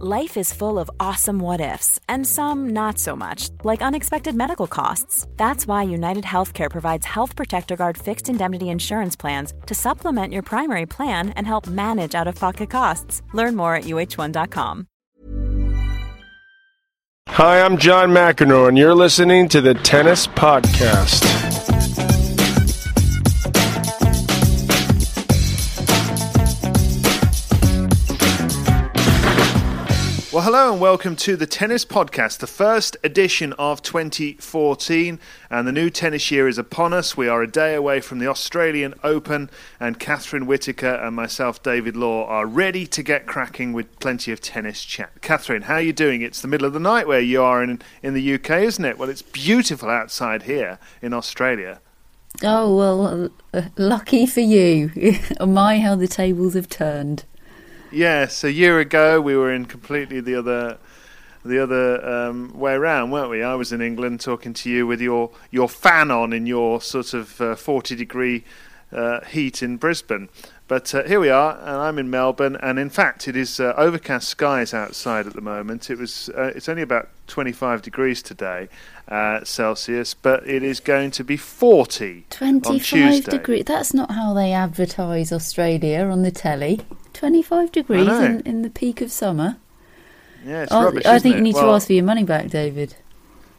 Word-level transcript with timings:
Life 0.00 0.36
is 0.36 0.52
full 0.52 0.80
of 0.80 0.90
awesome 0.98 1.38
what 1.38 1.60
ifs, 1.60 2.00
and 2.08 2.26
some 2.26 2.70
not 2.70 2.98
so 2.98 3.14
much, 3.14 3.50
like 3.62 3.80
unexpected 3.80 4.34
medical 4.34 4.66
costs. 4.66 5.24
That's 5.36 5.68
why 5.68 5.84
United 5.84 6.24
Healthcare 6.24 6.68
provides 6.68 7.06
Health 7.06 7.36
Protector 7.36 7.76
Guard 7.76 7.96
fixed 7.96 8.28
indemnity 8.28 8.70
insurance 8.70 9.14
plans 9.14 9.52
to 9.66 9.74
supplement 9.76 10.32
your 10.32 10.42
primary 10.42 10.84
plan 10.86 11.28
and 11.36 11.46
help 11.46 11.68
manage 11.68 12.16
out 12.16 12.26
of 12.26 12.34
pocket 12.34 12.70
costs. 12.70 13.22
Learn 13.34 13.54
more 13.54 13.76
at 13.76 13.84
uh1.com. 13.84 14.88
Hi, 17.28 17.64
I'm 17.64 17.78
John 17.78 18.10
McEnroe, 18.10 18.66
and 18.66 18.76
you're 18.76 18.96
listening 18.96 19.48
to 19.50 19.60
the 19.60 19.74
Tennis 19.74 20.26
Podcast. 20.26 21.43
Well, 30.34 30.42
hello 30.42 30.72
and 30.72 30.80
welcome 30.80 31.14
to 31.14 31.36
the 31.36 31.46
Tennis 31.46 31.84
Podcast, 31.84 32.38
the 32.38 32.48
first 32.48 32.96
edition 33.04 33.52
of 33.52 33.82
2014. 33.82 35.20
And 35.48 35.68
the 35.68 35.70
new 35.70 35.90
tennis 35.90 36.28
year 36.32 36.48
is 36.48 36.58
upon 36.58 36.92
us. 36.92 37.16
We 37.16 37.28
are 37.28 37.40
a 37.40 37.46
day 37.46 37.76
away 37.76 38.00
from 38.00 38.18
the 38.18 38.26
Australian 38.26 38.94
Open, 39.04 39.48
and 39.78 40.00
Catherine 40.00 40.46
Whitaker 40.46 40.92
and 40.92 41.14
myself, 41.14 41.62
David 41.62 41.94
Law, 41.94 42.26
are 42.26 42.46
ready 42.46 42.84
to 42.84 43.02
get 43.04 43.26
cracking 43.26 43.72
with 43.72 44.00
plenty 44.00 44.32
of 44.32 44.40
tennis 44.40 44.84
chat. 44.84 45.22
Catherine, 45.22 45.62
how 45.62 45.74
are 45.74 45.80
you 45.80 45.92
doing? 45.92 46.20
It's 46.20 46.42
the 46.42 46.48
middle 46.48 46.66
of 46.66 46.72
the 46.72 46.80
night 46.80 47.06
where 47.06 47.20
you 47.20 47.40
are 47.40 47.62
in, 47.62 47.80
in 48.02 48.14
the 48.14 48.34
UK, 48.34 48.50
isn't 48.62 48.84
it? 48.84 48.98
Well, 48.98 49.10
it's 49.10 49.22
beautiful 49.22 49.88
outside 49.88 50.42
here 50.42 50.80
in 51.00 51.12
Australia. 51.12 51.80
Oh, 52.42 52.76
well, 52.76 53.30
uh, 53.52 53.68
lucky 53.76 54.26
for 54.26 54.40
you. 54.40 54.90
My, 55.40 55.78
how 55.78 55.94
the 55.94 56.08
tables 56.08 56.54
have 56.54 56.68
turned. 56.68 57.24
Yes, 57.94 58.42
a 58.42 58.50
year 58.50 58.80
ago 58.80 59.20
we 59.20 59.36
were 59.36 59.52
in 59.52 59.66
completely 59.66 60.20
the 60.20 60.34
other 60.34 60.78
the 61.44 61.62
other 61.62 62.04
um, 62.04 62.58
way 62.58 62.72
around, 62.72 63.12
weren't 63.12 63.30
we? 63.30 63.42
I 63.42 63.54
was 63.54 63.70
in 63.70 63.80
England 63.80 64.20
talking 64.20 64.52
to 64.54 64.70
you 64.70 64.84
with 64.84 65.00
your 65.00 65.30
your 65.52 65.68
fan 65.68 66.10
on 66.10 66.32
in 66.32 66.44
your 66.44 66.80
sort 66.80 67.14
of 67.14 67.40
uh, 67.40 67.54
forty 67.54 67.94
degree 67.94 68.42
uh, 68.92 69.20
heat 69.20 69.62
in 69.62 69.76
Brisbane. 69.76 70.28
But 70.66 70.92
uh, 70.92 71.04
here 71.04 71.20
we 71.20 71.28
are, 71.28 71.56
and 71.58 71.68
I'm 71.68 71.98
in 72.00 72.10
Melbourne, 72.10 72.56
and 72.56 72.80
in 72.80 72.90
fact, 72.90 73.28
it 73.28 73.36
is 73.36 73.60
uh, 73.60 73.74
overcast 73.76 74.28
skies 74.28 74.74
outside 74.74 75.28
at 75.28 75.34
the 75.34 75.40
moment. 75.40 75.88
It 75.88 75.98
was 75.98 76.30
uh, 76.30 76.50
it's 76.56 76.68
only 76.68 76.82
about 76.82 77.10
25 77.28 77.80
degrees 77.80 78.22
today, 78.22 78.68
uh, 79.06 79.44
Celsius, 79.44 80.14
but 80.14 80.44
it 80.48 80.64
is 80.64 80.80
going 80.80 81.12
to 81.12 81.22
be 81.22 81.36
40 81.36 82.26
25 82.30 83.24
degrees. 83.26 83.64
That's 83.66 83.94
not 83.94 84.10
how 84.10 84.34
they 84.34 84.52
advertise 84.52 85.32
Australia 85.32 86.00
on 86.06 86.22
the 86.22 86.32
telly. 86.32 86.80
25 87.14 87.72
degrees 87.72 88.08
in, 88.08 88.40
in 88.40 88.62
the 88.62 88.70
peak 88.70 89.00
of 89.00 89.10
summer. 89.10 89.56
Yeah, 90.44 90.64
it's 90.64 90.72
Oh, 90.72 90.84
rubbish. 90.84 91.06
I 91.06 91.18
think 91.18 91.36
you 91.36 91.40
need 91.42 91.54
Well, 91.54 91.68
to 91.68 91.72
ask 91.72 91.86
for 91.86 91.94
your 91.94 92.04
money 92.04 92.24
back, 92.24 92.48
David. 92.50 92.96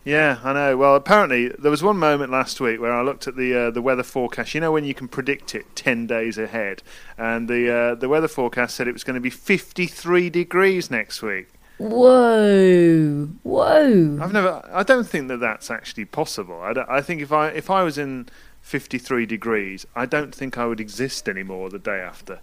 Yeah, 0.04 0.38
I 0.44 0.54
know. 0.54 0.78
Well, 0.78 0.96
apparently 0.96 1.48
there 1.48 1.72
was 1.72 1.82
one 1.82 1.98
moment 1.98 2.32
last 2.32 2.62
week 2.62 2.80
where 2.80 2.94
I 2.94 3.02
looked 3.02 3.28
at 3.28 3.36
the 3.36 3.56
uh, 3.60 3.72
the 3.72 3.82
weather 3.82 4.04
forecast. 4.04 4.54
You 4.54 4.62
know 4.62 4.72
when 4.72 4.86
you 4.86 4.94
can 4.94 5.08
predict 5.08 5.56
it 5.56 5.66
ten 5.76 6.06
days 6.06 6.38
ahead, 6.38 6.84
and 7.18 7.48
the 7.50 7.74
uh, 7.74 7.96
the 7.96 8.08
weather 8.08 8.28
forecast 8.28 8.76
said 8.76 8.88
it 8.88 8.94
was 8.94 9.04
going 9.04 9.16
to 9.16 9.20
be 9.20 9.32
53 9.32 10.30
degrees 10.30 10.92
next 10.92 11.24
week. 11.24 11.48
Whoa, 11.80 13.30
whoa! 13.42 14.20
I've 14.22 14.32
never. 14.32 14.70
I 14.72 14.84
don't 14.84 15.08
think 15.08 15.28
that 15.30 15.40
that's 15.40 15.72
actually 15.72 16.06
possible. 16.06 16.62
I, 16.62 16.74
I 16.88 17.02
think 17.02 17.22
if 17.22 17.32
I 17.32 17.48
if 17.48 17.72
I 17.72 17.82
was 17.82 17.98
in 17.98 18.28
53 18.62 19.26
degrees, 19.26 19.88
I 19.96 20.06
don't 20.06 20.34
think 20.34 20.56
I 20.56 20.68
would 20.68 20.80
exist 20.80 21.28
anymore 21.28 21.72
the 21.72 21.80
day 21.80 22.00
after. 22.00 22.42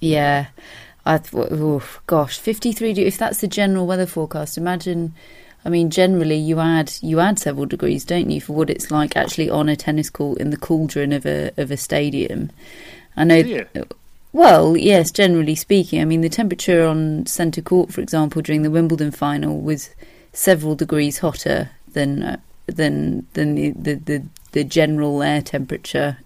Yeah, 0.00 0.46
I 1.06 1.18
th- 1.18 1.52
oof, 1.52 2.00
gosh, 2.06 2.38
fifty-three. 2.38 2.92
de- 2.94 3.06
If 3.06 3.18
that's 3.18 3.40
the 3.40 3.48
general 3.48 3.86
weather 3.86 4.06
forecast, 4.06 4.58
imagine. 4.58 5.14
I 5.66 5.70
mean, 5.70 5.88
generally 5.88 6.36
you 6.36 6.60
add 6.60 6.92
you 7.00 7.20
add 7.20 7.38
several 7.38 7.64
degrees, 7.64 8.04
don't 8.04 8.28
you, 8.30 8.38
for 8.38 8.52
what 8.52 8.68
it's 8.68 8.90
like 8.90 9.16
actually 9.16 9.48
on 9.48 9.70
a 9.70 9.76
tennis 9.76 10.10
court 10.10 10.38
in 10.38 10.50
the 10.50 10.58
cauldron 10.58 11.10
of 11.12 11.24
a 11.24 11.52
of 11.56 11.70
a 11.70 11.76
stadium. 11.78 12.50
I 13.16 13.24
know. 13.24 13.36
Well, 14.34 14.76
yes, 14.76 15.10
generally 15.10 15.54
speaking. 15.54 16.02
I 16.02 16.04
mean, 16.04 16.20
the 16.20 16.28
temperature 16.28 16.84
on 16.84 17.24
centre 17.24 17.62
court, 17.62 17.92
for 17.92 18.00
example, 18.02 18.42
during 18.42 18.62
the 18.62 18.70
Wimbledon 18.70 19.10
final 19.12 19.60
was 19.60 19.90
several 20.32 20.74
degrees 20.74 21.18
hotter 21.18 21.70
than 21.92 22.22
uh, 22.22 22.36
than 22.66 23.26
than 23.34 23.54
the, 23.54 23.70
the, 23.70 23.94
the, 23.94 24.24
the 24.52 24.64
general 24.64 25.22
air 25.22 25.40
temperature 25.40 26.18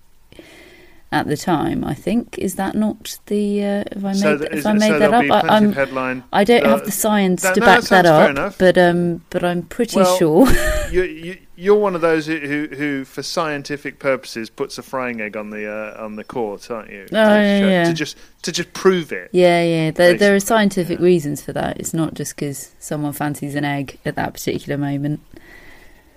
at 1.11 1.27
the 1.27 1.37
time. 1.37 1.85
I 1.85 1.95
think 1.95 2.37
is 2.39 2.57
that 2.57 2.75
not 2.75 3.19
the 3.27 3.65
uh, 3.65 3.85
if 3.93 4.05
I 4.05 4.09
made 4.09 4.17
So 4.17 4.37
that, 4.37 4.53
if 4.55 4.67
I 4.67 4.73
made 4.75 4.89
so 4.89 4.99
that 4.99 5.15
up, 5.15 5.45
I, 5.45 5.57
I'm 5.57 5.73
headline- 5.73 6.25
I 6.33 6.45
don't 6.45 6.65
Uh, 6.67 6.71
have 6.71 6.85
the 6.85 6.91
science 6.93 7.43
that- 7.43 7.55
to 7.55 7.61
no, 7.61 7.67
back 7.67 7.85
that 7.85 8.03
that 8.05 8.39
up, 8.39 8.55
but 8.59 8.77
um, 8.77 9.23
but 9.31 9.43
I'm 9.43 9.63
pretty 9.63 9.97
Well, 9.97 10.17
sure. 10.19 10.47
you, 10.91 11.03
you, 11.05 11.39
you're 11.57 11.77
one 11.79 11.95
of 11.95 12.03
those 12.03 12.27
who, 12.27 12.39
who, 12.39 12.69
who, 12.77 13.05
for 13.05 13.23
scientific 13.23 13.99
purposes, 13.99 14.49
puts 14.51 14.79
a 14.79 14.83
frying 14.83 15.21
egg 15.21 15.37
on 15.37 15.51
the 15.51 15.67
uh, 15.67 16.03
on 16.03 16.17
the 16.17 16.25
court, 16.25 16.71
aren't 16.71 16.91
you? 16.91 17.07
Oh, 17.11 17.15
yeah, 17.15 17.59
yeah. 17.67 17.85
To 17.85 17.95
just 17.95 18.17
to 18.43 18.53
just 18.53 18.73
prove 18.75 19.11
it. 19.11 19.31
Yeah, 19.33 19.63
yeah. 19.63 19.91
There, 19.91 20.15
there 20.15 20.35
are 20.35 20.41
scientific 20.41 20.99
yeah. 20.99 21.05
reasons 21.05 21.43
for 21.43 21.53
that. 21.55 21.81
It's 21.81 21.95
not 21.95 22.15
just 22.15 22.37
because 22.37 22.75
someone 22.79 23.13
fancies 23.13 23.55
an 23.55 23.65
egg 23.65 23.99
at 24.05 24.15
that 24.17 24.35
particular 24.35 24.77
moment. 24.77 25.21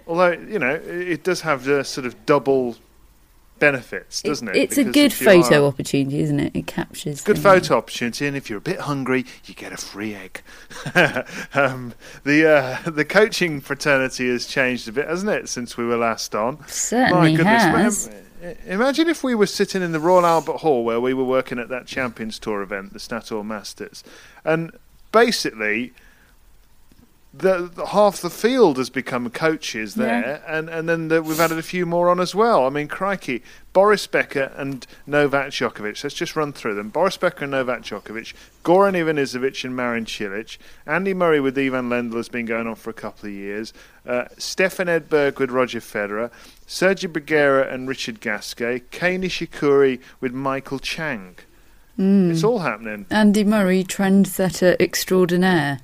Although 0.06 0.32
you 0.34 0.60
know, 0.60 0.76
it 0.76 1.24
does 1.24 1.42
have 1.42 1.64
the 1.64 1.84
sort 1.84 2.06
of 2.06 2.26
double 2.26 2.76
benefits, 3.62 4.22
doesn't 4.22 4.50
it? 4.50 4.56
It's 4.58 4.78
a 4.78 4.84
good 4.84 5.18
you 5.18 5.30
are- 5.30 5.42
photo 5.44 5.66
opportunity, 5.68 6.20
isn't 6.20 6.40
it? 6.42 6.54
It 6.54 6.68
captures. 6.68 7.22
Good 7.22 7.40
photo 7.40 7.78
opportunity, 7.78 8.28
and 8.28 8.36
if 8.36 8.50
you're 8.50 8.58
a 8.58 8.62
bit 8.62 8.82
hungry, 8.82 9.26
you 9.46 9.54
get 9.54 9.72
a 9.72 9.78
free 9.78 10.14
egg. 10.14 10.42
um, 11.54 11.94
the 12.26 12.50
uh, 12.86 12.90
the 12.90 13.06
coaching 13.06 13.62
fraternity 13.62 14.28
has 14.30 14.46
changed 14.46 14.90
a 14.90 14.92
bit, 14.92 15.08
hasn't 15.08 15.32
it, 15.32 15.48
since 15.48 15.78
we 15.78 15.86
were 15.86 15.96
last 15.98 16.36
on? 16.36 16.68
Certainly 16.68 17.36
has. 17.36 18.10
ma- 18.10 18.16
Imagine 18.66 19.08
if 19.08 19.24
we 19.24 19.36
were 19.36 19.46
sitting 19.46 19.84
in 19.84 19.92
the 19.92 20.00
Royal 20.00 20.26
Albert 20.26 20.58
Hall 20.58 20.84
where 20.84 21.00
we 21.00 21.14
were 21.14 21.24
working 21.24 21.60
at 21.60 21.70
that 21.70 21.86
Champions 21.86 22.40
Tour 22.40 22.64
event, 22.64 22.92
the 22.92 23.00
Statoil 23.00 23.46
Masters, 23.46 24.04
and 24.44 24.72
basically. 25.12 25.94
The, 27.34 27.72
the 27.74 27.86
half 27.88 28.20
the 28.20 28.30
field 28.30 28.78
has 28.78 28.90
become 28.90 29.30
coaches 29.30 29.96
there, 29.96 30.44
and 30.46 30.70
and 30.70 30.90
then 30.90 31.08
the, 31.08 31.24
we've 31.24 31.40
added 31.40 31.58
a 31.58 31.64
few 31.64 31.86
more 31.86 32.10
on 32.10 32.20
as 32.20 32.36
well. 32.36 32.66
I 32.66 32.70
mean, 32.70 32.90
crikey, 32.90 33.42
Boris 33.72 34.06
Becker 34.06 34.52
and 34.58 34.86
Novak 35.08 35.52
Djokovic. 35.52 36.04
Let's 36.04 36.14
just 36.14 36.36
run 36.36 36.52
through 36.52 36.76
them. 36.76 36.90
Boris 36.90 37.16
Becker 37.16 37.46
and 37.46 37.52
Novak 37.52 37.84
Djokovic, 37.84 38.34
Goran 38.66 38.96
Ivanisevic 38.96 39.64
and 39.64 39.74
Marin 39.74 40.04
Cilic, 40.04 40.58
Andy 40.86 41.14
Murray 41.14 41.40
with 41.40 41.58
Ivan 41.58 41.88
Lendl 41.90 42.18
has 42.18 42.28
been 42.28 42.46
going 42.46 42.68
on 42.68 42.76
for 42.76 42.90
a 42.90 42.94
couple 42.94 43.28
of 43.30 43.34
years. 43.34 43.72
Uh, 44.06 44.26
Stefan 44.38 44.88
Edberg 44.88 45.40
with 45.40 45.52
Roger 45.52 45.80
Federer, 45.80 46.32
Sergio 46.68 47.10
Bruguera 47.10 47.72
and 47.72 47.88
Richard 47.88 48.20
Gasquet, 48.20 48.82
Kei 48.92 49.18
Nishikori 49.18 50.02
with 50.20 50.34
Michael 50.34 50.80
Chang. 50.80 51.38
It's 51.98 52.44
all 52.44 52.60
happening. 52.60 53.06
Andy 53.10 53.44
Murray, 53.46 53.84
trendsetter 53.84 54.76
extraordinaire. 54.82 55.80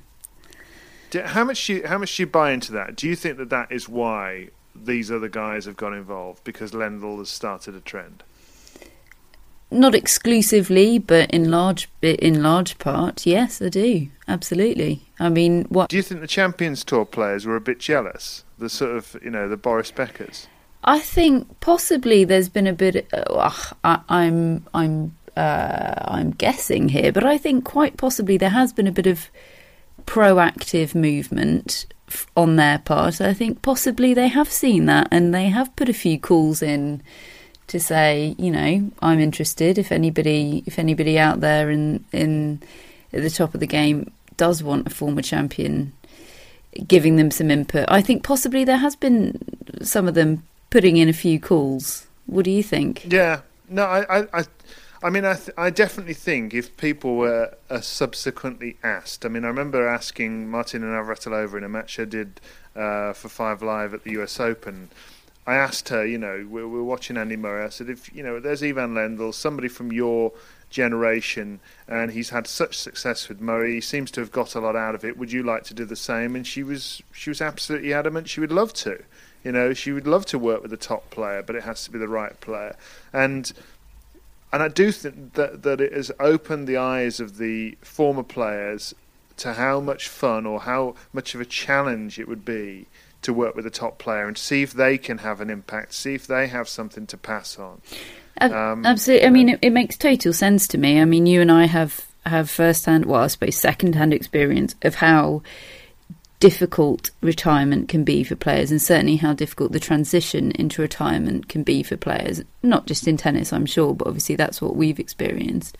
Do, 1.10 1.22
how 1.22 1.44
much 1.44 1.66
do 1.66 1.74
you, 1.74 1.86
how 1.86 1.98
much 1.98 2.16
do 2.16 2.22
you 2.22 2.26
buy 2.26 2.52
into 2.52 2.72
that? 2.72 2.96
Do 2.96 3.08
you 3.08 3.16
think 3.16 3.38
that 3.38 3.50
that 3.50 3.72
is 3.72 3.88
why 3.88 4.48
these 4.74 5.10
other 5.10 5.28
guys 5.28 5.64
have 5.64 5.76
got 5.76 5.92
involved 5.92 6.44
because 6.44 6.72
Lendl 6.72 7.18
has 7.18 7.28
started 7.28 7.74
a 7.74 7.80
trend? 7.80 8.22
Not 9.70 9.94
exclusively, 9.94 10.98
but 10.98 11.30
in 11.30 11.50
large 11.50 11.90
bit, 12.00 12.20
in 12.20 12.42
large 12.42 12.78
part, 12.78 13.26
yes, 13.26 13.60
I 13.60 13.68
do. 13.68 14.08
Absolutely. 14.26 15.02
I 15.20 15.28
mean, 15.28 15.64
what 15.64 15.90
Do 15.90 15.96
you 15.96 16.02
think 16.02 16.22
the 16.22 16.26
Champions 16.26 16.84
Tour 16.84 17.04
players 17.04 17.44
were 17.44 17.56
a 17.56 17.60
bit 17.60 17.78
jealous? 17.78 18.44
The 18.58 18.70
sort 18.70 18.96
of 18.96 19.16
you 19.22 19.30
know 19.30 19.46
the 19.48 19.58
Boris 19.58 19.92
Beckers. 19.92 20.46
I 20.84 21.00
think 21.00 21.60
possibly 21.60 22.24
there's 22.24 22.48
been 22.48 22.66
a 22.66 22.72
bit. 22.72 23.08
Uh, 23.12 23.50
I, 23.84 24.00
I'm 24.08 24.66
I'm 24.72 25.16
uh, 25.36 25.94
I'm 25.98 26.30
guessing 26.30 26.88
here, 26.88 27.12
but 27.12 27.24
I 27.24 27.36
think 27.36 27.64
quite 27.64 27.98
possibly 27.98 28.38
there 28.38 28.48
has 28.48 28.72
been 28.72 28.86
a 28.86 28.92
bit 28.92 29.06
of 29.06 29.28
proactive 30.08 30.94
movement 30.94 31.84
on 32.34 32.56
their 32.56 32.78
part. 32.78 33.20
I 33.20 33.34
think 33.34 33.60
possibly 33.60 34.14
they 34.14 34.28
have 34.28 34.50
seen 34.50 34.86
that 34.86 35.08
and 35.10 35.34
they 35.34 35.48
have 35.50 35.76
put 35.76 35.90
a 35.90 35.92
few 35.92 36.18
calls 36.18 36.62
in 36.62 37.02
to 37.66 37.78
say, 37.78 38.34
you 38.38 38.50
know, 38.50 38.90
I'm 39.00 39.20
interested. 39.20 39.76
If 39.76 39.92
anybody, 39.92 40.62
if 40.64 40.78
anybody 40.78 41.18
out 41.18 41.40
there 41.40 41.70
in 41.70 42.04
in 42.12 42.62
at 43.12 43.22
the 43.22 43.30
top 43.30 43.52
of 43.52 43.60
the 43.60 43.66
game 43.66 44.10
does 44.38 44.62
want 44.62 44.86
a 44.86 44.90
former 44.90 45.20
champion 45.20 45.92
giving 46.86 47.16
them 47.16 47.30
some 47.30 47.50
input. 47.50 47.84
I 47.88 48.00
think 48.00 48.22
possibly 48.22 48.64
there 48.64 48.76
has 48.76 48.96
been 48.96 49.38
some 49.82 50.08
of 50.08 50.14
them 50.14 50.42
putting 50.70 50.96
in 50.96 51.08
a 51.08 51.12
few 51.12 51.40
calls. 51.40 52.06
What 52.26 52.44
do 52.44 52.50
you 52.50 52.62
think? 52.62 53.06
Yeah, 53.10 53.40
no, 53.68 53.84
I, 53.84 54.20
I, 54.20 54.26
I, 54.32 54.44
I 55.00 55.10
mean, 55.10 55.24
I, 55.24 55.34
th- 55.34 55.50
I 55.56 55.70
definitely 55.70 56.14
think 56.14 56.54
if 56.54 56.76
people 56.76 57.16
were 57.16 57.54
uh, 57.70 57.80
subsequently 57.80 58.78
asked, 58.82 59.24
I 59.24 59.28
mean, 59.28 59.44
I 59.44 59.48
remember 59.48 59.86
asking 59.86 60.50
Martina 60.50 60.86
Navratilova 60.86 61.56
in 61.56 61.64
a 61.64 61.68
match 61.68 62.00
I 62.00 62.04
did 62.04 62.40
uh, 62.74 63.12
for 63.12 63.28
Five 63.28 63.62
Live 63.62 63.94
at 63.94 64.02
the 64.02 64.12
U.S. 64.12 64.40
Open. 64.40 64.90
I 65.46 65.54
asked 65.54 65.88
her, 65.90 66.04
you 66.04 66.18
know, 66.18 66.46
we 66.50 66.64
we're 66.64 66.82
watching 66.82 67.16
Andy 67.16 67.36
Murray. 67.36 67.64
I 67.64 67.68
said, 67.68 67.88
if 67.88 68.12
you 68.12 68.24
know, 68.24 68.40
there's 68.40 68.62
Ivan 68.62 68.94
Lendl, 68.94 69.32
somebody 69.32 69.68
from 69.68 69.92
your 69.92 70.32
generation, 70.68 71.60
and 71.86 72.10
he's 72.10 72.30
had 72.30 72.46
such 72.46 72.76
success 72.76 73.28
with 73.28 73.40
Murray. 73.40 73.74
He 73.74 73.80
seems 73.80 74.10
to 74.10 74.20
have 74.20 74.32
got 74.32 74.54
a 74.54 74.60
lot 74.60 74.76
out 74.76 74.94
of 74.94 75.04
it. 75.04 75.16
Would 75.16 75.32
you 75.32 75.42
like 75.42 75.64
to 75.64 75.74
do 75.74 75.84
the 75.84 75.96
same? 75.96 76.34
And 76.36 76.46
she 76.46 76.62
was 76.62 77.02
she 77.12 77.30
was 77.30 77.40
absolutely 77.40 77.92
adamant. 77.92 78.28
She 78.28 78.40
would 78.40 78.52
love 78.52 78.72
to. 78.74 79.02
You 79.44 79.52
know, 79.52 79.72
she 79.72 79.92
would 79.92 80.06
love 80.06 80.26
to 80.26 80.38
work 80.38 80.62
with 80.62 80.72
a 80.72 80.76
top 80.76 81.08
player, 81.10 81.42
but 81.42 81.54
it 81.54 81.62
has 81.62 81.84
to 81.84 81.92
be 81.92 81.98
the 81.98 82.08
right 82.08 82.38
player. 82.40 82.76
And 83.12 83.50
and 84.52 84.62
I 84.62 84.68
do 84.68 84.92
think 84.92 85.34
that 85.34 85.62
that 85.62 85.80
it 85.80 85.92
has 85.92 86.10
opened 86.18 86.66
the 86.66 86.76
eyes 86.76 87.20
of 87.20 87.38
the 87.38 87.76
former 87.82 88.22
players 88.22 88.94
to 89.38 89.54
how 89.54 89.80
much 89.80 90.08
fun 90.08 90.46
or 90.46 90.60
how 90.60 90.94
much 91.12 91.34
of 91.34 91.40
a 91.40 91.44
challenge 91.44 92.18
it 92.18 92.28
would 92.28 92.44
be 92.44 92.86
to 93.22 93.32
work 93.32 93.54
with 93.54 93.66
a 93.66 93.70
top 93.70 93.98
player 93.98 94.26
and 94.26 94.36
see 94.36 94.62
if 94.62 94.72
they 94.72 94.98
can 94.98 95.18
have 95.18 95.40
an 95.40 95.50
impact, 95.50 95.94
see 95.94 96.14
if 96.14 96.26
they 96.26 96.46
have 96.46 96.68
something 96.68 97.06
to 97.06 97.16
pass 97.16 97.58
on. 97.58 97.80
Um, 98.40 98.86
Absolutely. 98.86 99.26
I 99.26 99.30
mean, 99.30 99.48
it, 99.48 99.58
it, 99.62 99.70
makes 99.70 99.96
total 99.96 100.32
sense 100.32 100.68
to 100.68 100.78
me. 100.78 101.00
I 101.00 101.04
mean, 101.04 101.26
you 101.26 101.40
and 101.40 101.50
I 101.50 101.66
have 101.66 102.06
have 102.24 102.48
first 102.48 102.86
hand, 102.86 103.06
well, 103.06 103.22
I 103.22 103.26
suppose 103.26 103.56
second 103.56 103.94
hand 103.94 104.12
experience 104.12 104.76
of 104.82 104.96
how 104.96 105.42
difficult 106.40 107.10
retirement 107.20 107.88
can 107.88 108.04
be 108.04 108.22
for 108.22 108.36
players, 108.36 108.70
and 108.70 108.80
certainly 108.80 109.16
how 109.16 109.32
difficult 109.32 109.72
the 109.72 109.80
transition 109.80 110.52
into 110.52 110.82
retirement 110.82 111.48
can 111.48 111.62
be 111.62 111.82
for 111.82 111.96
players. 111.96 112.42
Not 112.62 112.86
just 112.86 113.08
in 113.08 113.16
tennis, 113.16 113.52
I'm 113.52 113.66
sure, 113.66 113.94
but 113.94 114.06
obviously 114.06 114.36
that's 114.36 114.62
what 114.62 114.76
we've 114.76 115.00
experienced. 115.00 115.76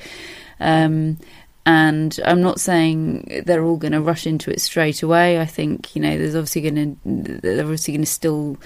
Um, 0.60 1.18
and 1.64 2.18
I'm 2.24 2.40
not 2.40 2.60
saying 2.60 3.42
they're 3.44 3.62
all 3.62 3.76
going 3.76 3.92
to 3.92 4.00
rush 4.00 4.26
into 4.26 4.50
it 4.50 4.60
straight 4.60 5.02
away. 5.02 5.40
I 5.40 5.44
think 5.44 5.94
you 5.94 6.02
know 6.02 6.16
there's 6.16 6.34
obviously 6.34 6.62
going 6.62 6.96
to 7.04 7.40
they're 7.42 7.60
obviously 7.60 7.92
going 7.94 8.04
to 8.04 8.10
still 8.10 8.56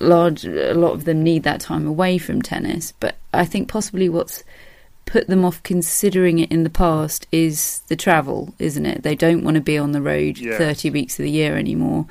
large 0.00 0.46
a 0.46 0.72
lot 0.72 0.92
of 0.92 1.04
them 1.04 1.22
need 1.22 1.42
that 1.42 1.60
time 1.60 1.86
away 1.86 2.18
from 2.18 2.40
tennis. 2.40 2.92
But 2.98 3.16
I 3.32 3.44
think 3.44 3.68
possibly 3.68 4.08
what's 4.08 4.42
put 5.06 5.26
them 5.26 5.44
off 5.44 5.62
considering 5.62 6.38
it 6.38 6.50
in 6.50 6.64
the 6.64 6.70
past 6.70 7.26
is 7.30 7.80
the 7.88 7.96
travel, 7.96 8.54
isn't 8.58 8.86
it? 8.86 9.02
They 9.02 9.14
don't 9.14 9.44
want 9.44 9.56
to 9.56 9.60
be 9.60 9.78
on 9.78 9.92
the 9.92 10.02
road 10.02 10.38
yeah. 10.38 10.58
30 10.58 10.90
weeks 10.90 11.18
of 11.18 11.24
the 11.24 11.30
year 11.30 11.56
anymore. 11.56 12.06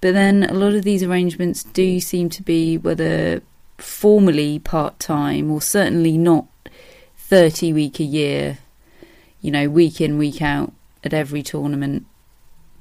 But 0.00 0.14
then 0.14 0.44
a 0.44 0.54
lot 0.54 0.72
of 0.72 0.82
these 0.82 1.02
arrangements 1.02 1.62
do 1.62 2.00
seem 2.00 2.30
to 2.30 2.42
be 2.42 2.78
whether 2.78 3.42
formally 3.78 4.58
part 4.58 4.98
time 4.98 5.50
or 5.50 5.60
certainly 5.60 6.16
not 6.16 6.46
30 7.16 7.72
week 7.72 8.00
a 8.00 8.04
year 8.04 8.58
you 9.40 9.50
know, 9.50 9.68
week 9.68 10.00
in, 10.00 10.18
week 10.18 10.42
out 10.42 10.72
at 11.02 11.14
every 11.14 11.42
tournament 11.42 12.06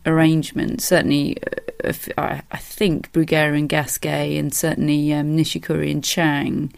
arrangement. 0.05 0.81
Certainly, 0.81 1.37
uh, 1.83 1.93
I, 2.17 2.41
I 2.51 2.57
think 2.57 3.11
Bruguera 3.11 3.57
and 3.57 3.69
Gasquet, 3.69 4.37
and 4.37 4.53
certainly 4.53 5.13
um, 5.13 5.37
Nishikori 5.37 5.91
and 5.91 6.03
Chang 6.03 6.73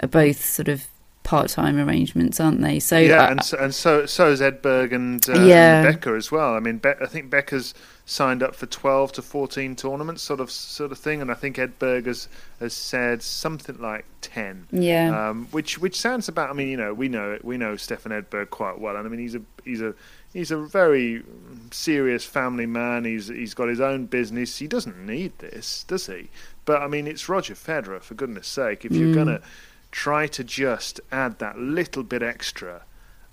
are 0.00 0.08
both 0.08 0.44
sort 0.44 0.68
of 0.68 0.87
part-time 1.28 1.76
arrangements, 1.78 2.40
aren't 2.40 2.62
they? 2.62 2.80
So 2.80 2.96
yeah, 2.96 3.24
uh, 3.24 3.30
and 3.32 3.44
so, 3.44 3.58
and 3.58 3.74
so 3.74 4.06
so 4.06 4.30
is 4.30 4.40
Edberg 4.40 4.94
and, 4.94 5.28
uh, 5.28 5.42
yeah. 5.42 5.82
and 5.82 5.94
Becker 5.94 6.16
as 6.16 6.32
well. 6.32 6.54
I 6.54 6.60
mean, 6.60 6.78
Be- 6.78 6.94
I 7.02 7.04
think 7.04 7.28
Becker's 7.28 7.74
signed 8.06 8.42
up 8.42 8.54
for 8.54 8.64
twelve 8.64 9.12
to 9.12 9.20
fourteen 9.20 9.76
tournaments, 9.76 10.22
sort 10.22 10.40
of 10.40 10.50
sort 10.50 10.90
of 10.90 10.96
thing, 10.96 11.20
and 11.20 11.30
I 11.30 11.34
think 11.34 11.56
Edberg 11.56 12.06
has 12.06 12.28
has 12.60 12.72
said 12.72 13.22
something 13.22 13.78
like 13.78 14.06
ten. 14.22 14.68
Yeah, 14.72 15.28
um, 15.28 15.48
which 15.50 15.78
which 15.78 16.00
sounds 16.00 16.28
about. 16.28 16.48
I 16.48 16.54
mean, 16.54 16.68
you 16.68 16.78
know, 16.78 16.94
we 16.94 17.10
know 17.10 17.32
it, 17.32 17.44
we 17.44 17.58
know 17.58 17.76
Stefan 17.76 18.12
Edberg 18.12 18.48
quite 18.48 18.80
well, 18.80 18.96
and 18.96 19.06
I 19.06 19.10
mean, 19.10 19.20
he's 19.20 19.34
a 19.34 19.42
he's 19.66 19.82
a 19.82 19.94
he's 20.32 20.50
a 20.50 20.56
very 20.56 21.24
serious 21.72 22.24
family 22.24 22.64
man. 22.64 23.04
He's 23.04 23.28
he's 23.28 23.52
got 23.52 23.68
his 23.68 23.80
own 23.80 24.06
business. 24.06 24.56
He 24.56 24.66
doesn't 24.66 25.04
need 25.04 25.38
this, 25.40 25.84
does 25.84 26.06
he? 26.06 26.30
But 26.64 26.80
I 26.80 26.88
mean, 26.88 27.06
it's 27.06 27.28
Roger 27.28 27.54
Federer, 27.54 28.00
for 28.00 28.14
goodness 28.14 28.48
sake. 28.48 28.86
If 28.86 28.92
you're 28.92 29.08
mm. 29.08 29.14
gonna 29.14 29.40
try 29.90 30.26
to 30.26 30.44
just 30.44 31.00
add 31.10 31.38
that 31.38 31.58
little 31.58 32.02
bit 32.02 32.22
extra 32.22 32.82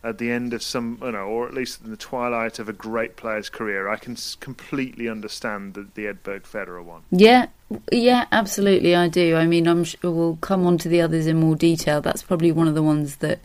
at 0.06 0.19
the 0.19 0.31
end 0.31 0.54
of 0.54 0.62
some, 0.62 1.00
you 1.02 1.12
know, 1.12 1.25
or 1.25 1.48
at 1.48 1.54
least 1.54 1.84
in 1.84 1.90
the 1.90 1.98
twilight 1.98 2.60
of 2.60 2.69
a 2.69 2.74
great 2.74 3.16
player's 3.16 3.50
career, 3.50 3.90
I 3.90 3.98
can 3.98 4.16
completely 4.40 5.10
understand 5.10 5.74
the, 5.74 5.88
the 5.96 6.06
Edberg 6.06 6.44
Federer 6.44 6.84
one. 6.84 7.02
Yeah, 7.10 7.48
yeah, 7.92 8.25
absolutely, 8.31 8.96
I 8.96 9.07
do. 9.07 9.36
I 9.36 9.48
mean, 9.48 9.68
I'm 9.68 9.84
sure 9.84 10.12
we'll 10.12 10.38
come 10.38 10.68
on 10.68 10.78
to 10.80 10.90
the 10.90 11.02
others 11.02 11.25
in 11.25 11.38
more 11.38 11.56
detail. 11.56 12.02
That's 12.02 12.22
probably 12.22 12.52
one 12.52 12.68
of 12.68 12.75
the 12.75 12.84
ones 12.84 13.16
that 13.18 13.40